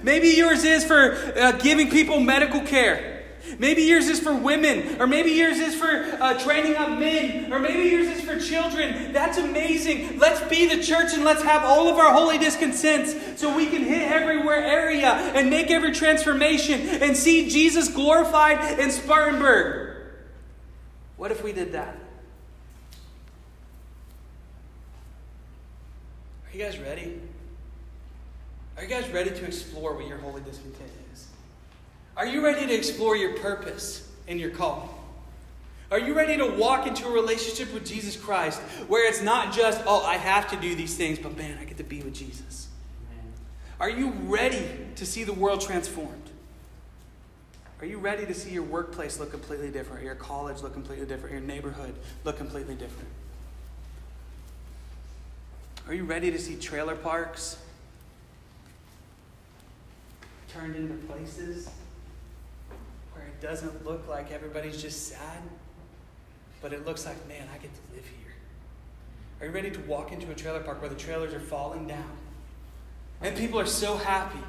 Maybe 0.04 0.30
yours 0.30 0.64
is 0.64 0.84
for 0.84 1.14
uh, 1.38 1.54
giving 1.54 1.90
people 1.90 2.20
medical 2.20 2.62
care. 2.62 3.24
Maybe 3.60 3.84
yours 3.84 4.08
is 4.08 4.20
for 4.20 4.34
women, 4.34 5.00
or 5.00 5.06
maybe 5.06 5.32
yours 5.32 5.60
is 5.60 5.76
for 5.76 5.88
uh, 5.88 6.38
training 6.40 6.76
up 6.76 6.98
men, 7.00 7.54
or 7.54 7.60
maybe 7.60 7.90
yours 7.90 8.08
is 8.08 8.22
for 8.22 8.40
children. 8.40 9.14
That's 9.14 9.38
amazing. 9.38 10.18
Let's 10.18 10.42
be 10.50 10.68
the 10.68 10.82
church 10.82 11.14
and 11.14 11.24
let's 11.24 11.44
have 11.44 11.64
all 11.64 11.88
of 11.88 11.98
our 11.98 12.12
holy 12.12 12.40
discontents 12.40 13.40
so 13.40 13.56
we 13.56 13.68
can 13.68 13.84
hit 13.84 14.12
everywhere 14.12 14.64
area 14.64 15.10
and 15.10 15.50
make 15.50 15.70
every 15.70 15.92
transformation 15.92 16.82
and 16.82 17.16
see 17.16 17.48
Jesus 17.48 17.88
glorified 17.88 18.80
in 18.80 18.90
Spartanburg. 18.90 19.96
What 21.18 21.32
if 21.32 21.44
we 21.44 21.54
did 21.54 21.74
that? 21.74 21.96
Are 26.48 26.58
you 26.58 26.64
guys 26.64 26.80
ready? 26.80 27.22
Are 28.78 28.84
you 28.84 28.90
guys 28.90 29.10
ready 29.10 29.30
to 29.30 29.46
explore 29.46 29.94
what 29.94 30.08
your 30.08 30.18
holy 30.18 30.42
discontent 30.42 30.92
is? 31.14 31.28
Are 32.18 32.26
you 32.26 32.44
ready 32.44 32.66
to 32.68 32.74
explore 32.74 33.16
your 33.16 33.38
purpose 33.38 34.12
and 34.28 34.40
your 34.40 34.50
call? 34.50 34.92
Are 35.92 36.00
you 36.00 36.14
ready 36.14 36.36
to 36.38 36.46
walk 36.46 36.88
into 36.88 37.08
a 37.08 37.12
relationship 37.12 37.74
with 37.74 37.86
Jesus 37.86 38.18
Christ 38.18 38.60
where 38.88 39.08
it's 39.08 39.22
not 39.22 39.54
just, 39.54 39.82
oh, 39.86 40.04
I 40.04 40.18
have 40.18 40.50
to 40.50 40.58
do 40.58 40.76
these 40.76 40.96
things, 40.98 41.20
but 41.20 41.38
man, 41.38 41.58
I 41.60 41.66
get 41.66 41.78
to 41.78 41.84
be 41.84 42.02
with 42.02 42.14
Jesus? 42.14 42.68
Are 43.80 43.90
you 43.90 44.10
ready 44.10 44.68
to 44.96 45.06
see 45.06 45.24
the 45.24 45.34
world 45.34 45.62
transformed? 45.62 46.30
Are 47.82 47.86
you 47.86 47.98
ready 47.98 48.26
to 48.26 48.34
see 48.34 48.52
your 48.52 48.64
workplace 48.64 49.20
look 49.20 49.32
completely 49.32 49.70
different, 49.70 50.04
your 50.04 50.16
college 50.16 50.62
look 50.62 50.74
completely 50.74 51.06
different, 51.06 51.34
your 51.34 51.42
neighborhood 51.42 51.94
look 52.24 52.38
completely 52.38 52.76
different? 52.76 53.10
Are 55.88 55.94
you 55.94 56.04
ready 56.04 56.32
to 56.32 56.40
see 56.40 56.56
trailer 56.56 56.96
parks 56.96 57.58
turned 60.56 60.76
into 60.76 60.94
places 61.08 61.70
where 63.14 63.26
it 63.26 63.42
doesn't 63.42 63.86
look 63.86 64.08
like 64.08 64.32
everybody's 64.32 64.82
just 64.82 65.08
sad, 65.10 65.42
but 66.62 66.72
it 66.72 66.86
looks 66.86 67.06
like, 67.06 67.28
man, 67.28 67.48
I 67.54 67.58
get 67.58 67.74
to 67.74 67.96
live 67.96 68.06
here? 68.06 68.34
Are 69.42 69.48
you 69.48 69.52
ready 69.52 69.70
to 69.72 69.80
walk 69.82 70.12
into 70.12 70.32
a 70.32 70.36
trailer 70.36 70.62
park 70.62 70.82
where 70.82 70.90
the 70.90 70.96
trailers 70.96 71.34
are 71.34 71.40
falling 71.40 71.88
down? 71.88 72.18
And 73.22 73.36
people 73.36 73.60
are 73.60 73.66
so 73.66 73.98
happy 73.98 74.40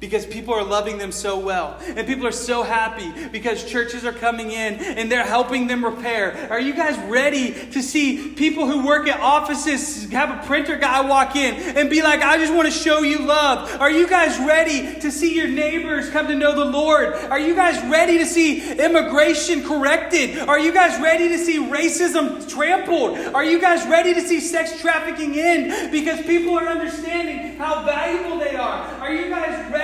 because 0.00 0.26
people 0.26 0.54
are 0.54 0.64
loving 0.64 0.98
them 0.98 1.12
so 1.12 1.38
well. 1.38 1.78
And 1.86 2.06
people 2.06 2.26
are 2.26 2.32
so 2.32 2.62
happy 2.62 3.10
because 3.28 3.64
churches 3.64 4.04
are 4.04 4.12
coming 4.12 4.50
in 4.50 4.74
and 4.74 5.10
they're 5.10 5.24
helping 5.24 5.66
them 5.66 5.84
repair. 5.84 6.48
Are 6.50 6.60
you 6.60 6.74
guys 6.74 6.98
ready 7.08 7.52
to 7.70 7.82
see 7.82 8.30
people 8.34 8.66
who 8.66 8.86
work 8.86 9.08
at 9.08 9.20
offices 9.20 10.10
have 10.10 10.30
a 10.30 10.46
printer 10.46 10.76
guy 10.76 11.00
walk 11.00 11.36
in 11.36 11.54
and 11.76 11.88
be 11.88 12.02
like, 12.02 12.20
I 12.20 12.36
just 12.38 12.52
want 12.52 12.66
to 12.66 12.72
show 12.72 13.02
you 13.02 13.20
love? 13.20 13.80
Are 13.80 13.90
you 13.90 14.08
guys 14.08 14.38
ready 14.40 15.00
to 15.00 15.10
see 15.10 15.34
your 15.34 15.48
neighbors 15.48 16.10
come 16.10 16.26
to 16.28 16.34
know 16.34 16.54
the 16.54 16.70
Lord? 16.70 17.14
Are 17.14 17.38
you 17.38 17.54
guys 17.54 17.82
ready 17.90 18.18
to 18.18 18.26
see 18.26 18.72
immigration 18.72 19.64
corrected? 19.64 20.38
Are 20.40 20.58
you 20.58 20.72
guys 20.72 21.00
ready 21.00 21.28
to 21.28 21.38
see 21.38 21.58
racism 21.58 22.48
trampled? 22.48 23.18
Are 23.34 23.44
you 23.44 23.60
guys 23.60 23.86
ready 23.86 24.14
to 24.14 24.20
see 24.20 24.40
sex 24.40 24.80
trafficking 24.80 25.38
end 25.38 25.90
because 25.90 26.24
people 26.26 26.58
are 26.58 26.66
understanding 26.66 27.56
how 27.56 27.84
valuable 27.84 28.38
they 28.38 28.56
are? 28.56 28.80
Are 29.00 29.12
you 29.12 29.30
guys 29.30 29.72
ready 29.72 29.75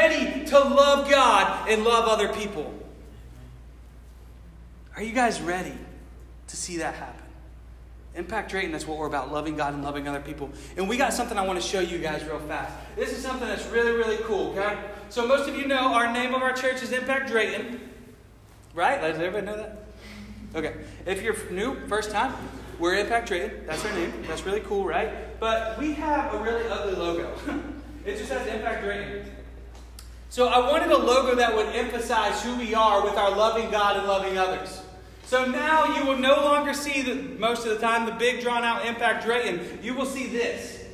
to 0.52 0.58
love 0.58 1.10
God 1.10 1.68
and 1.68 1.82
love 1.82 2.06
other 2.06 2.28
people? 2.28 2.72
Are 4.94 5.02
you 5.02 5.12
guys 5.12 5.40
ready 5.40 5.76
to 6.48 6.56
see 6.56 6.78
that 6.78 6.94
happen? 6.94 7.24
Impact 8.14 8.50
Drayton, 8.50 8.72
that's 8.72 8.86
what 8.86 8.98
we're 8.98 9.06
about 9.06 9.32
loving 9.32 9.56
God 9.56 9.72
and 9.72 9.82
loving 9.82 10.06
other 10.06 10.20
people. 10.20 10.50
And 10.76 10.86
we 10.86 10.98
got 10.98 11.14
something 11.14 11.38
I 11.38 11.46
want 11.46 11.58
to 11.58 11.66
show 11.66 11.80
you 11.80 11.96
guys 11.96 12.22
real 12.24 12.40
fast. 12.40 12.74
This 12.94 13.10
is 13.10 13.22
something 13.22 13.48
that's 13.48 13.66
really, 13.68 13.92
really 13.92 14.18
cool, 14.24 14.50
okay? 14.50 14.78
So, 15.08 15.26
most 15.26 15.48
of 15.48 15.56
you 15.56 15.66
know 15.66 15.94
our 15.94 16.12
name 16.12 16.34
of 16.34 16.42
our 16.42 16.52
church 16.52 16.82
is 16.82 16.92
Impact 16.92 17.28
Drayton, 17.28 17.80
right? 18.74 19.00
Does 19.00 19.18
everybody 19.18 19.46
know 19.46 19.56
that? 19.56 19.86
Okay. 20.54 20.74
If 21.06 21.22
you're 21.22 21.36
new, 21.50 21.86
first 21.86 22.10
time, 22.10 22.34
we're 22.78 22.96
Impact 22.96 23.28
Drayton. 23.28 23.64
That's 23.66 23.82
our 23.86 23.92
name. 23.94 24.12
That's 24.28 24.44
really 24.44 24.60
cool, 24.60 24.84
right? 24.84 25.40
But 25.40 25.78
we 25.78 25.94
have 25.94 26.34
a 26.34 26.38
really 26.42 26.68
ugly 26.68 26.94
logo. 26.94 27.32
it 28.04 28.18
just 28.18 28.28
says 28.28 28.46
Impact 28.46 28.84
Drayton. 28.84 29.30
So 30.32 30.48
I 30.48 30.66
wanted 30.66 30.90
a 30.90 30.96
logo 30.96 31.34
that 31.34 31.54
would 31.54 31.66
emphasize 31.76 32.42
who 32.42 32.56
we 32.56 32.74
are 32.74 33.04
with 33.04 33.18
our 33.18 33.36
loving 33.36 33.70
God 33.70 33.98
and 33.98 34.06
loving 34.06 34.38
others. 34.38 34.80
So 35.26 35.44
now 35.44 35.94
you 35.94 36.06
will 36.06 36.16
no 36.16 36.36
longer 36.36 36.72
see 36.72 37.02
the, 37.02 37.16
most 37.38 37.66
of 37.66 37.74
the 37.74 37.86
time 37.86 38.06
the 38.06 38.12
big 38.12 38.40
drawn 38.40 38.64
out 38.64 38.86
impact 38.86 39.26
Drayton. 39.26 39.80
You 39.82 39.92
will 39.92 40.06
see 40.06 40.28
this 40.28 40.86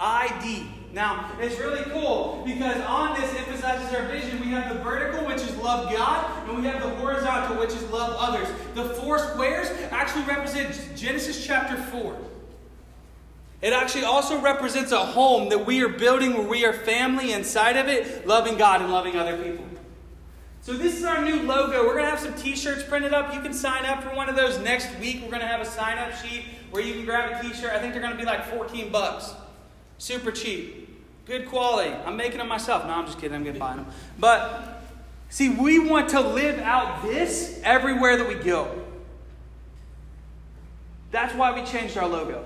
ID. 0.00 0.66
Now 0.92 1.30
it's 1.38 1.60
really 1.60 1.84
cool 1.92 2.42
because 2.44 2.80
on 2.80 3.14
this 3.20 3.32
emphasizes 3.36 3.94
our 3.94 4.08
vision. 4.08 4.40
We 4.40 4.48
have 4.48 4.76
the 4.76 4.82
vertical, 4.82 5.24
which 5.28 5.42
is 5.42 5.56
love 5.58 5.88
God, 5.92 6.48
and 6.48 6.58
we 6.58 6.64
have 6.64 6.82
the 6.82 6.90
horizontal, 6.96 7.58
which 7.58 7.70
is 7.70 7.88
love 7.90 8.16
others. 8.18 8.48
The 8.74 8.94
four 8.96 9.20
squares 9.20 9.68
actually 9.92 10.24
represent 10.24 10.76
Genesis 10.96 11.46
chapter 11.46 11.76
4. 11.76 12.16
It 13.62 13.72
actually 13.72 14.04
also 14.04 14.40
represents 14.40 14.92
a 14.92 14.98
home 14.98 15.48
that 15.48 15.64
we 15.64 15.82
are 15.82 15.88
building 15.88 16.34
where 16.34 16.46
we 16.46 16.64
are 16.66 16.72
family 16.72 17.32
inside 17.32 17.76
of 17.76 17.88
it, 17.88 18.26
loving 18.26 18.58
God 18.58 18.82
and 18.82 18.92
loving 18.92 19.16
other 19.16 19.42
people. 19.42 19.64
So 20.60 20.74
this 20.74 20.98
is 20.98 21.04
our 21.04 21.24
new 21.24 21.42
logo. 21.42 21.86
We're 21.86 21.94
going 21.94 22.04
to 22.04 22.10
have 22.10 22.20
some 22.20 22.34
t-shirts 22.34 22.82
printed 22.82 23.14
up. 23.14 23.32
You 23.32 23.40
can 23.40 23.54
sign 23.54 23.84
up 23.86 24.02
for 24.02 24.14
one 24.14 24.28
of 24.28 24.36
those 24.36 24.58
next 24.58 24.98
week. 24.98 25.20
We're 25.22 25.30
going 25.30 25.40
to 25.40 25.46
have 25.46 25.60
a 25.60 25.64
sign-up 25.64 26.14
sheet 26.16 26.44
where 26.70 26.82
you 26.82 26.94
can 26.94 27.04
grab 27.04 27.32
a 27.32 27.42
t-shirt. 27.42 27.72
I 27.72 27.78
think 27.78 27.92
they're 27.92 28.02
going 28.02 28.14
to 28.14 28.18
be 28.18 28.26
like 28.26 28.44
14 28.46 28.90
bucks. 28.90 29.32
Super 29.98 30.32
cheap. 30.32 31.24
Good 31.24 31.48
quality. 31.48 31.94
I'm 32.04 32.16
making 32.16 32.38
them 32.38 32.48
myself. 32.48 32.84
No, 32.84 32.92
I'm 32.92 33.06
just 33.06 33.18
kidding. 33.18 33.36
I'm 33.36 33.42
going 33.42 33.54
to 33.54 33.60
buy 33.60 33.76
them. 33.76 33.86
But 34.18 34.82
see, 35.30 35.48
we 35.48 35.78
want 35.78 36.10
to 36.10 36.20
live 36.20 36.58
out 36.58 37.02
this 37.02 37.60
everywhere 37.64 38.16
that 38.16 38.28
we 38.28 38.34
go. 38.34 38.82
That's 41.10 41.34
why 41.34 41.58
we 41.58 41.64
changed 41.64 41.96
our 41.96 42.08
logo 42.08 42.44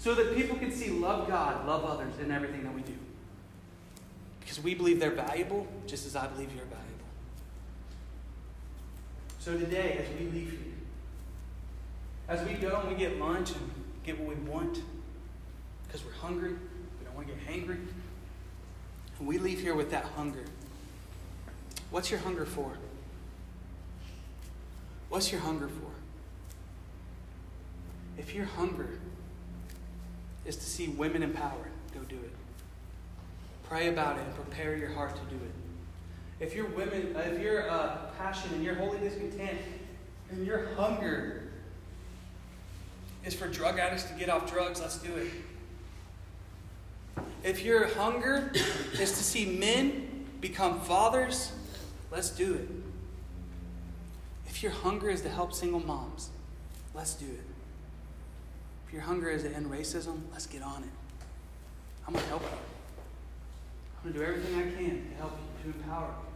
so 0.00 0.14
that 0.14 0.34
people 0.34 0.56
can 0.56 0.72
see 0.72 0.88
love 0.88 1.28
God, 1.28 1.66
love 1.66 1.84
others 1.84 2.14
in 2.22 2.30
everything 2.30 2.64
that 2.64 2.74
we 2.74 2.80
do. 2.80 2.94
Because 4.40 4.58
we 4.58 4.74
believe 4.74 4.98
they're 4.98 5.10
valuable 5.10 5.66
just 5.86 6.06
as 6.06 6.16
I 6.16 6.26
believe 6.26 6.48
you're 6.56 6.64
valuable. 6.64 6.88
So 9.40 9.58
today, 9.58 10.02
as 10.02 10.18
we 10.18 10.30
leave 10.30 10.50
here, 10.52 10.58
as 12.28 12.48
we 12.48 12.54
go 12.54 12.80
and 12.80 12.88
we 12.88 12.94
get 12.94 13.18
lunch 13.18 13.50
and 13.50 13.70
get 14.02 14.18
what 14.18 14.34
we 14.34 14.42
want, 14.50 14.80
because 15.86 16.02
we're 16.02 16.12
hungry, 16.12 16.52
we 16.52 17.04
don't 17.04 17.14
want 17.14 17.28
to 17.28 17.34
get 17.34 17.46
hangry, 17.46 17.86
and 19.18 19.28
we 19.28 19.36
leave 19.36 19.60
here 19.60 19.74
with 19.74 19.90
that 19.90 20.06
hunger. 20.16 20.44
What's 21.90 22.10
your 22.10 22.20
hunger 22.20 22.46
for? 22.46 22.72
What's 25.10 25.30
your 25.30 25.42
hunger 25.42 25.68
for? 25.68 25.90
If 28.16 28.34
your 28.34 28.46
hunger 28.46 28.98
is 30.44 30.56
to 30.56 30.64
see 30.64 30.88
women 30.88 31.22
empowered, 31.22 31.70
go 31.94 32.00
do 32.08 32.16
it. 32.16 32.32
Pray 33.64 33.88
about 33.88 34.16
it 34.18 34.24
and 34.24 34.34
prepare 34.34 34.76
your 34.76 34.90
heart 34.90 35.14
to 35.14 35.22
do 35.34 35.36
it. 35.36 36.44
If 36.44 36.54
your 36.54 36.66
women, 36.66 37.14
uh, 37.14 37.20
if 37.20 37.40
your 37.40 37.70
uh, 37.70 37.98
passion 38.18 38.50
and 38.54 38.64
your 38.64 38.74
holy 38.74 38.98
discontent 38.98 39.58
and 40.30 40.46
your 40.46 40.74
hunger 40.74 41.50
is 43.24 43.34
for 43.34 43.46
drug 43.46 43.78
addicts 43.78 44.04
to 44.04 44.14
get 44.14 44.30
off 44.30 44.50
drugs, 44.50 44.80
let's 44.80 44.98
do 44.98 45.14
it. 45.16 45.28
If 47.44 47.62
your 47.62 47.86
hunger 47.86 48.50
is 48.98 49.12
to 49.12 49.22
see 49.22 49.58
men 49.58 50.26
become 50.40 50.80
fathers, 50.80 51.52
let's 52.10 52.30
do 52.30 52.54
it. 52.54 52.68
If 54.46 54.62
your 54.62 54.72
hunger 54.72 55.10
is 55.10 55.20
to 55.22 55.28
help 55.28 55.52
single 55.52 55.80
moms, 55.80 56.30
let's 56.94 57.14
do 57.14 57.26
it. 57.26 57.49
If 58.90 58.94
your 58.94 59.04
hunger 59.04 59.30
is 59.30 59.44
to 59.44 59.54
end 59.54 59.70
racism, 59.70 60.18
let's 60.32 60.46
get 60.46 60.62
on 60.62 60.82
it. 60.82 60.88
I'm 62.08 62.12
going 62.12 62.24
to 62.24 62.28
help 62.28 62.42
you. 62.42 62.48
I'm 62.48 64.02
going 64.02 64.14
to 64.14 64.18
do 64.18 64.26
everything 64.26 64.58
I 64.58 64.62
can 64.62 65.10
to 65.10 65.16
help 65.16 65.38
you, 65.38 65.72
to 65.72 65.78
empower 65.78 66.08
you. 66.08 66.26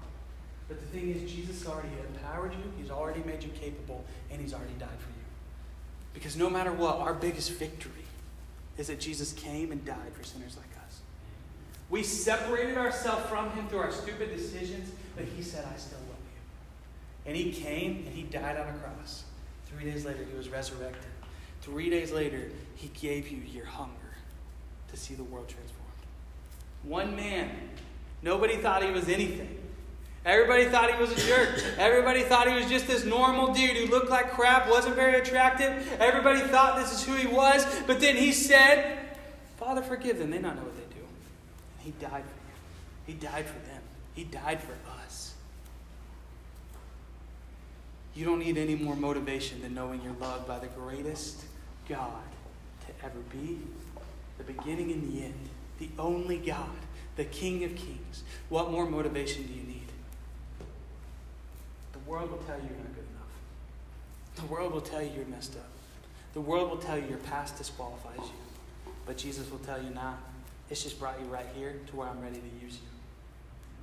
But 0.69 0.79
the 0.79 0.87
thing 0.87 1.11
is, 1.11 1.29
Jesus 1.29 1.67
already 1.67 1.89
empowered 2.15 2.53
you, 2.53 2.73
He's 2.81 2.93
already 2.93 3.25
made 3.25 3.43
you 3.43 3.51
capable, 3.61 4.05
and 4.31 4.41
He's 4.41 4.55
already 4.55 4.75
died 4.79 5.01
for 5.01 5.09
you. 5.09 5.25
Because 6.13 6.37
no 6.37 6.49
matter 6.49 6.73
what, 6.73 6.99
our 6.99 7.13
biggest 7.13 7.51
victory 7.51 8.07
is 8.79 8.87
that 8.87 9.01
Jesus 9.01 9.33
came 9.33 9.73
and 9.73 9.85
died 9.85 10.13
for 10.13 10.23
sinners 10.23 10.57
like 10.57 10.85
us. 10.87 11.01
We 11.91 12.05
separated 12.05 12.79
ourselves 12.79 13.27
from 13.29 13.51
Him 13.51 13.67
through 13.67 13.81
our 13.81 13.91
stupid 13.91 14.31
decisions, 14.31 14.93
but 15.17 15.25
He 15.25 15.43
said, 15.43 15.65
I 15.65 15.77
still 15.77 15.99
love 15.99 16.07
you. 16.07 17.33
And 17.33 17.37
He 17.37 17.51
came 17.51 18.05
and 18.07 18.15
He 18.15 18.23
died 18.23 18.57
on 18.59 18.69
a 18.69 18.79
cross. 18.79 19.25
Three 19.67 19.91
days 19.91 20.05
later, 20.05 20.25
He 20.31 20.37
was 20.37 20.49
resurrected. 20.49 21.11
Three 21.65 21.89
days 21.89 22.13
later, 22.13 22.51
He 22.77 22.89
gave 22.89 23.29
you 23.29 23.39
your 23.39 23.65
hunger 23.65 23.91
to 24.91 24.97
see 24.99 25.15
the 25.15 25.25
world 25.25 25.49
transformed. 25.49 25.81
One 26.83 27.17
man. 27.17 27.51
Nobody 28.23 28.59
thought 28.59 28.85
he 28.85 28.91
was 28.91 29.09
anything. 29.09 29.59
Everybody 30.27 30.67
thought 30.67 30.93
he 30.93 31.01
was 31.01 31.11
a 31.13 31.27
jerk. 31.27 31.63
Everybody 31.79 32.23
thought 32.23 32.49
he 32.49 32.55
was 32.55 32.67
just 32.67 32.87
this 32.87 33.07
normal 33.07 33.55
dude 33.55 33.77
who 33.79 33.87
looked 33.87 34.11
like 34.11 34.33
crap, 34.33 34.69
wasn't 34.69 34.95
very 34.95 35.19
attractive. 35.19 35.91
Everybody 35.99 36.41
thought 36.41 36.77
this 36.77 36.93
is 36.93 37.03
who 37.03 37.15
he 37.15 37.27
was. 37.27 37.65
But 37.87 37.99
then 37.99 38.17
he 38.17 38.33
said, 38.33 38.99
Father, 39.57 39.81
forgive 39.81 40.19
them. 40.19 40.31
They 40.31 40.39
don't 40.41 40.57
know 40.57 40.63
what 40.63 40.77
they 40.77 40.95
do. 40.95 41.05
And 41.79 41.87
he 41.87 41.91
died 41.99 42.25
for 42.25 43.11
you. 43.11 43.15
He 43.15 43.15
died 43.15 43.47
for 43.47 43.59
them. 43.71 43.83
He 44.15 44.25
died 44.25 44.61
for 44.63 44.75
us. 45.03 45.33
You 48.15 48.27
don't 48.27 48.39
need 48.39 48.59
any 48.59 48.75
more 48.75 48.97
motivation 48.97 49.63
than 49.63 49.75
knowing 49.75 50.03
you're 50.03 50.17
loved 50.21 50.47
by 50.47 50.59
the 50.59 50.69
greatest 50.69 51.43
God 51.89 52.23
to 52.87 53.05
ever 53.05 53.19
be, 53.33 53.59
the 54.39 54.45
beginning 54.45 54.93
and 54.93 55.13
the 55.13 55.25
end, 55.25 55.49
the 55.79 55.89
only 55.99 56.39
God, 56.39 56.69
the 57.17 57.25
King 57.25 57.65
of 57.65 57.75
Kings. 57.75 58.23
What 58.49 58.71
more 58.71 58.87
motivation 58.87 59.47
do 59.47 59.53
you 59.53 59.63
need? 59.63 59.89
The 61.93 61.99
world 62.11 62.31
will 62.31 62.39
tell 62.39 62.57
you 62.57 62.65
you're 62.65 62.79
not 62.79 62.95
good 62.95 63.07
enough. 63.11 64.37
The 64.37 64.47
world 64.47 64.73
will 64.73 64.81
tell 64.81 65.03
you 65.03 65.11
you're 65.17 65.27
messed 65.27 65.57
up. 65.57 65.69
The 66.33 66.41
world 66.41 66.71
will 66.71 66.79
tell 66.79 66.99
you 66.99 67.07
your 67.07 67.19
past 67.19 67.57
disqualifies 67.57 68.19
you. 68.19 68.93
But 69.07 69.17
Jesus 69.17 69.51
will 69.51 69.59
tell 69.59 69.81
you, 69.83 69.91
nah, 69.91 70.15
it's 70.71 70.83
just 70.83 70.99
brought 70.99 71.21
you 71.21 71.27
right 71.27 71.47
here 71.55 71.77
to 71.89 71.97
where 71.97 72.09
I'm 72.09 72.21
ready 72.21 72.39
to 72.39 72.65
use 72.65 72.75
you. 72.75 72.89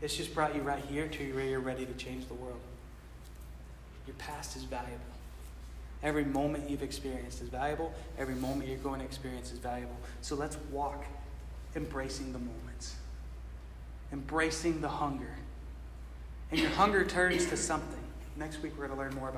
It's 0.01 0.17
just 0.17 0.33
brought 0.33 0.55
you 0.55 0.61
right 0.61 0.83
here 0.89 1.07
to 1.07 1.33
where 1.33 1.45
you're 1.45 1.59
ready 1.59 1.85
to 1.85 1.93
change 1.93 2.27
the 2.27 2.33
world. 2.33 2.59
Your 4.07 4.15
past 4.15 4.55
is 4.57 4.63
valuable. 4.63 4.99
Every 6.03 6.25
moment 6.25 6.69
you've 6.69 6.83
experienced 6.83 7.41
is 7.41 7.49
valuable. 7.49 7.93
Every 8.17 8.35
moment 8.35 8.69
you're 8.69 8.79
going 8.79 8.99
to 8.99 9.05
experience 9.05 9.51
is 9.51 9.59
valuable. 9.59 9.95
So 10.21 10.35
let's 10.35 10.57
walk 10.71 11.05
embracing 11.75 12.33
the 12.33 12.39
moments, 12.39 12.95
embracing 14.11 14.81
the 14.81 14.89
hunger. 14.89 15.35
And 16.49 16.59
your 16.59 16.71
hunger 16.71 17.05
turns 17.05 17.45
to 17.47 17.57
something. 17.57 17.99
Next 18.35 18.61
week, 18.61 18.73
we're 18.77 18.87
going 18.87 18.97
to 18.97 19.03
learn 19.03 19.15
more 19.15 19.25
about. 19.25 19.29